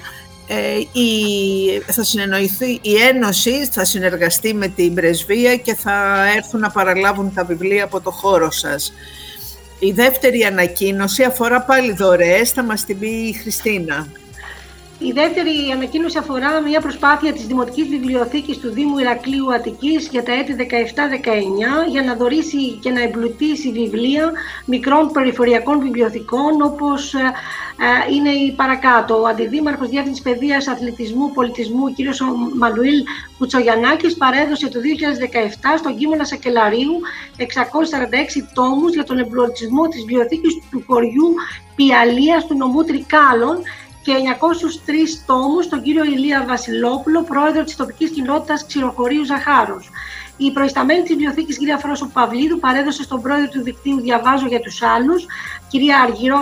Ε, 0.48 0.78
η, 1.00 1.10
θα 1.92 2.04
συνεννοηθεί 2.04 2.80
η 2.82 2.96
Ένωση, 2.96 3.66
θα 3.72 3.86
συνεργαστεί 3.86 4.54
με 4.54 4.68
την 4.68 4.94
Πρεσβεία 4.94 5.56
και 5.56 5.76
θα 5.76 6.28
έρθουν 6.36 6.60
να 6.60 6.70
παραλάβουν 6.70 7.34
τα 7.34 7.44
βιβλία 7.44 7.84
από 7.84 8.02
το 8.02 8.12
χώρο 8.12 8.52
σας. 8.52 8.94
Η 9.80 9.92
δεύτερη 9.92 10.44
ανακοίνωση 10.44 11.24
αφορά 11.24 11.62
πάλι 11.62 11.94
δωρεές, 11.94 12.52
θα 12.52 12.64
μας 12.64 12.86
την 12.86 13.00
πει 13.00 13.08
η 13.08 13.34
Χριστίνα. 13.34 14.08
Η 15.00 15.12
δεύτερη 15.12 15.72
ανακοίνωση 15.74 16.18
αφορά 16.18 16.62
μια 16.62 16.82
προσπάθεια 16.82 17.34
της 17.34 17.48
Δημοτικής 17.48 17.88
Βιβλιοθήκης 17.88 18.58
του 18.58 18.70
Δήμου 18.70 18.98
Ηρακλείου 18.98 19.54
Αττικής 19.54 20.08
για 20.12 20.24
τα 20.24 20.34
έτη 20.34 20.56
17-19 20.60 21.90
για 21.90 22.04
να 22.04 22.16
δωρήσει 22.16 22.72
και 22.82 22.90
να 22.90 23.02
εμπλουτίσει 23.02 23.72
βιβλία 23.72 24.32
μικρών 24.66 25.12
περιφοριακών 25.12 25.80
βιβλιοθηκών 25.80 26.62
όπως 26.62 27.14
ε, 27.14 27.18
ε, 27.20 28.14
είναι 28.14 28.30
η 28.30 28.52
παρακάτω. 28.52 29.22
Ο 29.22 29.28
Αντιδήμαρχος 29.28 29.90
Διεύθυνσης 29.90 30.24
Παιδείας, 30.24 30.68
Αθλητισμού, 30.68 31.32
Πολιτισμού, 31.32 31.94
κ. 31.94 31.98
Μανουήλ 32.58 33.04
Κουτσογιαννάκης 33.38 34.18
παρέδωσε 34.18 34.68
το 34.70 34.80
2017 34.80 35.78
στον 35.78 35.98
Κίμωνα 35.98 36.26
Σακελαρίου 36.26 36.94
646 37.38 37.44
τόμους 38.54 38.94
για 38.94 39.04
τον 39.04 39.18
εμπλουτισμό 39.18 39.88
της 39.88 40.00
βιβλιοθήκης 40.00 40.54
του 40.72 40.84
χωριού 40.88 41.34
Πιαλίας 41.76 42.46
του 42.46 42.58
νομού 42.58 42.84
Τρικάλων 42.84 43.58
και 44.08 44.14
903 44.14 45.24
τόμους 45.26 45.66
στον 45.66 45.82
κύριο 45.82 46.04
Ηλία 46.04 46.46
Βασιλόπουλο, 46.48 47.24
πρόεδρο 47.24 47.64
της 47.64 47.76
τοπικής 47.76 48.10
κοινότητας 48.10 48.66
Ξηροχωρίου 48.66 49.26
Ζαχάρους. 49.26 49.90
Η 50.38 50.52
προϊσταμένη 50.52 51.02
της 51.02 51.10
βιβλιοθήκης, 51.10 51.58
κυρία 51.58 51.78
Φρόσο 51.78 52.10
Παυλίδου, 52.14 52.60
παρέδωσε 52.60 53.04
στον 53.04 53.22
πρόεδρο 53.22 53.48
του 53.48 53.62
δικτύου 53.64 54.02
Διαβάζω 54.02 54.48
για 54.48 54.60
τους 54.60 54.82
άλλους, 54.82 55.26
κυρία 55.68 56.00
Αργυρό 56.00 56.42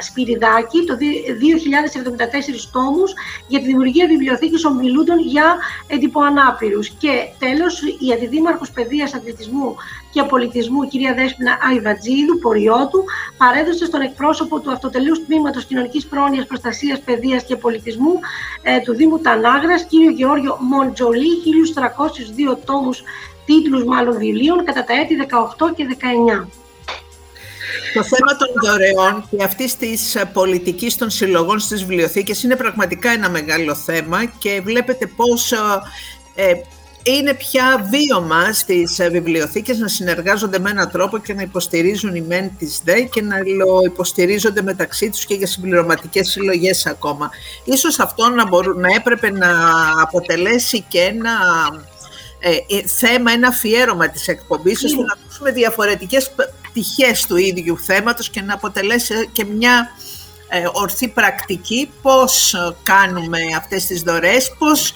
Σπυριδάκη, 0.00 0.84
το 0.86 0.94
2074 0.96 2.70
τόμους 2.72 3.12
για 3.46 3.58
τη 3.58 3.66
δημιουργία 3.66 4.06
βιβλιοθήκης 4.06 4.64
ομιλούντων 4.64 5.18
για 5.20 5.56
εντυπωανάπηρου. 5.86 6.80
Και 6.98 7.12
τέλος, 7.38 7.82
η 7.82 8.12
Αντιδήμαρχος 8.12 8.70
Παιδείας, 8.70 9.14
Αθλητισμού 9.14 9.76
και 10.12 10.22
Πολιτισμού, 10.22 10.88
κυρία 10.88 11.14
Δέσποινα 11.14 11.58
Αϊβατζίδου, 11.68 12.38
ποριότου, 12.38 13.04
παρέδωσε 13.36 13.84
στον 13.84 14.00
εκπρόσωπο 14.00 14.60
του 14.60 14.70
Αυτοτελούς 14.70 15.24
Τμήματος 15.24 15.64
Κοινωνικής 15.64 16.06
Πρόνοιας, 16.06 16.46
Προστασίας, 16.46 17.00
Παιδείας 17.00 17.44
και 17.44 17.56
Πολιτισμού 17.56 18.18
ε, 18.62 18.80
του 18.80 18.94
Δήμου 18.94 19.18
Τανάγρας, 19.18 19.84
κύριο 19.84 20.10
Γεώργιο 20.10 20.56
Μοντζολί, 20.60 21.30
1302 22.52 22.58
τόμους 22.64 23.02
τίτλους 23.44 23.84
μάλλον 23.84 24.18
βιβλίων 24.18 24.64
κατά 24.64 24.84
τα 24.84 24.92
έτη 24.94 25.16
18 25.16 25.74
και 25.76 25.86
19. 26.40 26.46
Το 27.94 28.04
θέμα 28.04 28.36
των 28.36 28.48
δωρεών 28.62 29.28
και 29.30 29.44
αυτή 29.44 29.76
της 29.76 30.16
πολιτικής 30.32 30.96
των 30.96 31.10
συλλογών 31.10 31.58
στις 31.58 31.84
βιβλιοθήκες 31.84 32.42
είναι 32.42 32.56
πραγματικά 32.56 33.10
ένα 33.10 33.30
μεγάλο 33.30 33.74
θέμα 33.74 34.24
και 34.24 34.60
βλέπετε 34.64 35.06
πόσο 35.06 35.56
ε, 36.34 36.52
είναι 37.02 37.34
πια 37.34 37.88
βίωμα 37.90 38.52
στις 38.52 39.00
βιβλιοθήκες 39.10 39.78
να 39.78 39.88
συνεργάζονται 39.88 40.58
με 40.58 40.70
έναν 40.70 40.90
τρόπο 40.90 41.18
και 41.18 41.34
να 41.34 41.42
υποστηρίζουν 41.42 42.14
οι 42.14 42.20
μεν 42.20 42.50
τις 42.58 42.80
δε 42.84 43.00
και 43.00 43.22
να 43.22 43.36
υποστηρίζονται 43.84 44.62
μεταξύ 44.62 45.10
τους 45.10 45.24
και 45.24 45.34
για 45.34 45.46
συμπληρωματικές 45.46 46.30
συλλογές 46.30 46.86
ακόμα. 46.86 47.30
Ίσως 47.64 47.98
αυτό 47.98 48.28
να, 48.28 48.48
μπορούν, 48.48 48.80
να 48.80 48.88
έπρεπε 48.94 49.30
να 49.30 49.50
αποτελέσει 50.02 50.84
και 50.88 51.00
ένα 51.00 51.30
ε, 52.44 52.50
ε, 52.50 52.82
θέμα, 52.86 53.32
ένα 53.32 53.48
αφιέρωμα 53.48 54.08
της 54.08 54.28
εκπομπής, 54.28 54.84
ώστε 54.84 55.02
να 55.02 55.12
ακούσουμε 55.12 55.50
διαφορετικές 55.50 56.30
πτυχές 56.62 57.26
του 57.26 57.36
ίδιου 57.36 57.78
θέματος 57.78 58.30
και 58.30 58.40
να 58.42 58.54
αποτελέσει 58.54 59.28
και 59.32 59.44
μια 59.44 59.90
ε, 60.48 60.62
ορθή 60.72 61.08
πρακτική 61.08 61.90
πώς 62.02 62.54
κάνουμε 62.82 63.38
αυτές 63.56 63.86
τις 63.86 64.02
δωρές, 64.02 64.54
πώς 64.58 64.94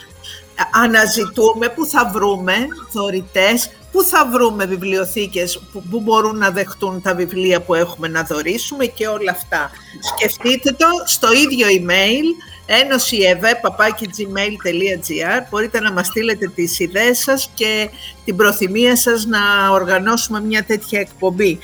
αναζητούμε, 0.70 1.68
πού 1.68 1.86
θα 1.86 2.11
βρούμε 2.14 2.55
δωρητές, 2.92 3.70
πού 3.92 4.03
θα 4.03 4.26
βρούμε 4.26 4.66
βιβλιοθήκες 4.66 5.61
που, 5.72 5.82
που 5.90 6.01
μπορούν 6.01 6.38
να 6.38 6.51
δεχτούν 6.51 7.03
τα 7.03 7.14
βιβλία 7.14 7.61
που 7.61 7.74
έχουμε 7.74 8.09
να 8.09 8.22
δωρήσουμε 8.22 8.86
και 8.86 9.07
όλα 9.07 9.30
αυτά. 9.30 9.70
Σκεφτείτε 10.01 10.72
το 10.72 10.86
στο 11.05 11.32
ίδιο 11.32 11.66
email 11.66 12.24
ένωσιευε.gmail.gr 12.67 15.47
Μπορείτε 15.51 15.81
να 15.81 15.93
μας 15.93 16.07
στείλετε 16.07 16.51
τις 16.55 16.79
ιδέες 16.79 17.19
σας 17.19 17.51
και 17.55 17.91
την 18.25 18.37
προθυμία 18.37 18.97
σας 18.97 19.25
να 19.25 19.71
οργανώσουμε 19.71 20.41
μια 20.41 20.64
τέτοια 20.64 21.01
εκπομπή. 21.01 21.59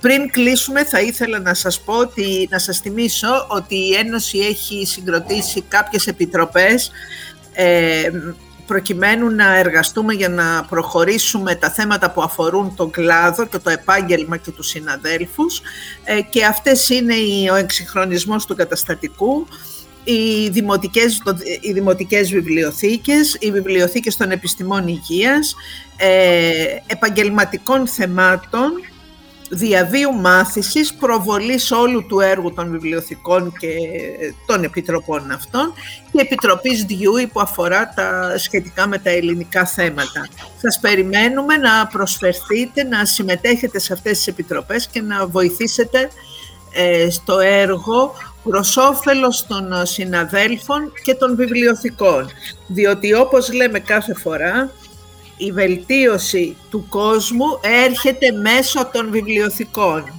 Πριν 0.00 0.30
κλείσουμε 0.30 0.84
θα 0.84 1.00
ήθελα 1.00 1.38
να 1.38 1.54
σας 1.54 1.80
πω, 1.80 1.94
ότι, 1.94 2.48
να 2.50 2.58
σας 2.58 2.78
θυμίσω 2.78 3.46
ότι 3.48 3.74
η 3.74 3.94
Ένωση 3.94 4.38
έχει 4.38 4.86
συγκροτήσει 4.86 5.62
κάποιες 5.68 6.06
επιτροπές 6.06 6.90
ε, 7.52 8.10
προκειμένου 8.66 9.30
να 9.30 9.56
εργαστούμε 9.56 10.12
για 10.12 10.28
να 10.28 10.64
προχωρήσουμε 10.68 11.54
τα 11.54 11.70
θέματα 11.70 12.10
που 12.10 12.22
αφορούν 12.22 12.74
τον 12.74 12.90
κλάδο 12.90 13.46
και 13.46 13.58
το 13.58 13.70
επάγγελμα 13.70 14.36
και 14.36 14.50
τους 14.50 14.68
συναδέλφους. 14.68 15.60
Ε, 16.04 16.20
και 16.20 16.44
αυτές 16.44 16.88
είναι 16.88 17.14
ο 17.52 17.54
εξυγχρονισμός 17.54 18.46
του 18.46 18.54
καταστατικού, 18.54 19.46
οι 20.10 20.48
δημοτικές, 20.48 21.22
οι 21.60 21.72
δημοτικές 21.72 22.30
βιβλιοθήκες, 22.30 23.36
οι 23.40 23.50
βιβλιοθήκες 23.50 24.16
των 24.16 24.30
επιστημών 24.30 24.88
υγείας, 24.88 25.54
ε, 25.96 26.52
επαγγελματικών 26.86 27.86
θεμάτων, 27.86 28.72
διαβίου 29.50 30.14
μάθησης, 30.14 30.94
προβολής 30.94 31.70
όλου 31.70 32.06
του 32.06 32.20
έργου 32.20 32.52
των 32.52 32.70
βιβλιοθηκών 32.70 33.52
και 33.58 33.68
των 34.46 34.64
επιτροπών 34.64 35.30
αυτών 35.30 35.72
και 36.12 36.20
επιτροπής 36.20 36.84
Διούι 36.84 37.26
που 37.26 37.40
αφορά 37.40 37.92
τα 37.94 38.38
σχετικά 38.38 38.86
με 38.86 38.98
τα 38.98 39.10
ελληνικά 39.10 39.66
θέματα. 39.66 40.28
Σας 40.60 40.78
περιμένουμε 40.80 41.56
να 41.56 41.86
προσφερθείτε, 41.86 42.82
να 42.82 43.04
συμμετέχετε 43.04 43.78
σε 43.78 43.92
αυτές 43.92 44.16
τις 44.16 44.26
επιτροπές 44.26 44.88
και 44.88 45.00
να 45.00 45.26
βοηθήσετε 45.26 46.10
ε, 46.72 47.10
στο 47.10 47.38
έργο 47.38 48.14
προς 48.42 48.76
όφελος 48.76 49.46
των 49.46 49.86
συναδέλφων 49.86 50.92
και 51.02 51.14
των 51.14 51.36
βιβλιοθηκών. 51.36 52.30
Διότι 52.66 53.14
όπως 53.14 53.52
λέμε 53.52 53.78
κάθε 53.78 54.14
φορά, 54.14 54.70
η 55.36 55.52
βελτίωση 55.52 56.56
του 56.70 56.86
κόσμου 56.88 57.46
έρχεται 57.84 58.32
μέσω 58.32 58.86
των 58.92 59.10
βιβλιοθηκών. 59.10 60.12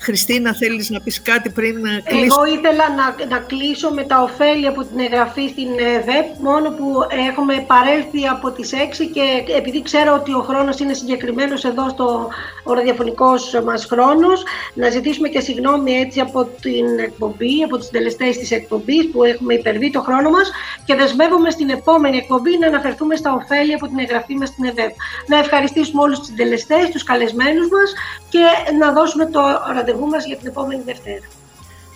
Χριστίνα, 0.00 0.54
θέλεις 0.54 0.90
να 0.90 1.00
πεις 1.00 1.22
κάτι 1.22 1.50
πριν 1.50 1.74
κλείσω. 2.04 2.24
Εγώ 2.24 2.44
ήθελα 2.44 2.84
να, 2.96 3.26
να 3.26 3.38
κλείσω 3.38 3.90
με 3.90 4.02
τα 4.02 4.22
ωφέλη 4.22 4.66
από 4.66 4.84
την 4.84 4.98
εγγραφή 5.00 5.48
στην 5.48 5.68
ΒΕΠ, 6.04 6.40
μόνο 6.40 6.70
που 6.70 6.86
έχουμε 7.28 7.64
παρέλθει 7.66 8.26
από 8.26 8.50
τις 8.50 8.70
6 8.72 8.76
και 9.12 9.52
επειδή 9.56 9.82
ξέρω 9.82 10.14
ότι 10.14 10.32
ο 10.34 10.40
χρόνος 10.40 10.78
είναι 10.78 10.92
συγκεκριμένος 10.92 11.64
εδώ 11.64 11.88
στο 11.88 12.28
ο 12.62 12.72
ραδιοφωνικός 12.72 13.60
μας 13.64 13.84
χρόνος, 13.84 14.42
να 14.74 14.90
ζητήσουμε 14.90 15.28
και 15.28 15.40
συγγνώμη 15.40 15.92
έτσι 15.92 16.20
από 16.20 16.44
την 16.60 16.98
εκπομπή, 16.98 17.62
από 17.64 17.78
τους 17.78 17.88
τελεστές 17.88 18.38
της 18.38 18.50
εκπομπής 18.50 19.10
που 19.10 19.24
έχουμε 19.24 19.54
υπερβεί 19.54 19.90
το 19.90 20.00
χρόνο 20.00 20.30
μας 20.30 20.50
και 20.84 20.94
δεσμεύομαι 20.94 21.50
στην 21.50 21.70
επόμενη 21.70 22.16
εκπομπή 22.16 22.58
να 22.58 22.66
αναφερθούμε 22.66 23.16
στα 23.16 23.32
ωφέλη 23.32 23.74
από 23.74 23.86
την 23.86 23.98
εγγραφή 23.98 24.34
μας 24.34 24.48
στην 24.48 24.64
ΕΒΕΠ. 24.64 24.94
Να 25.26 25.38
ευχαριστήσουμε 25.38 26.02
όλους 26.02 26.18
τους 26.18 26.34
τελεστές, 26.34 26.90
τους 26.90 27.02
καλεσμένους 27.02 27.68
μας 27.68 27.92
και 28.28 28.44
να 28.78 28.92
δώσουμε 28.92 29.26
το 29.26 29.40
ραντεβού 29.74 29.89
μας 29.98 30.24
για 30.26 30.36
την 30.36 30.46
επόμενη 30.46 30.82
Δευτέρα. 30.82 31.26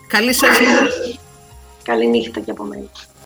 Καλή 0.09 0.33
σας 0.33 0.59
Καλή 1.83 2.07
νύχτα 2.07 2.41
και 2.41 2.51
από 2.51 2.65
μένα. 2.65 2.89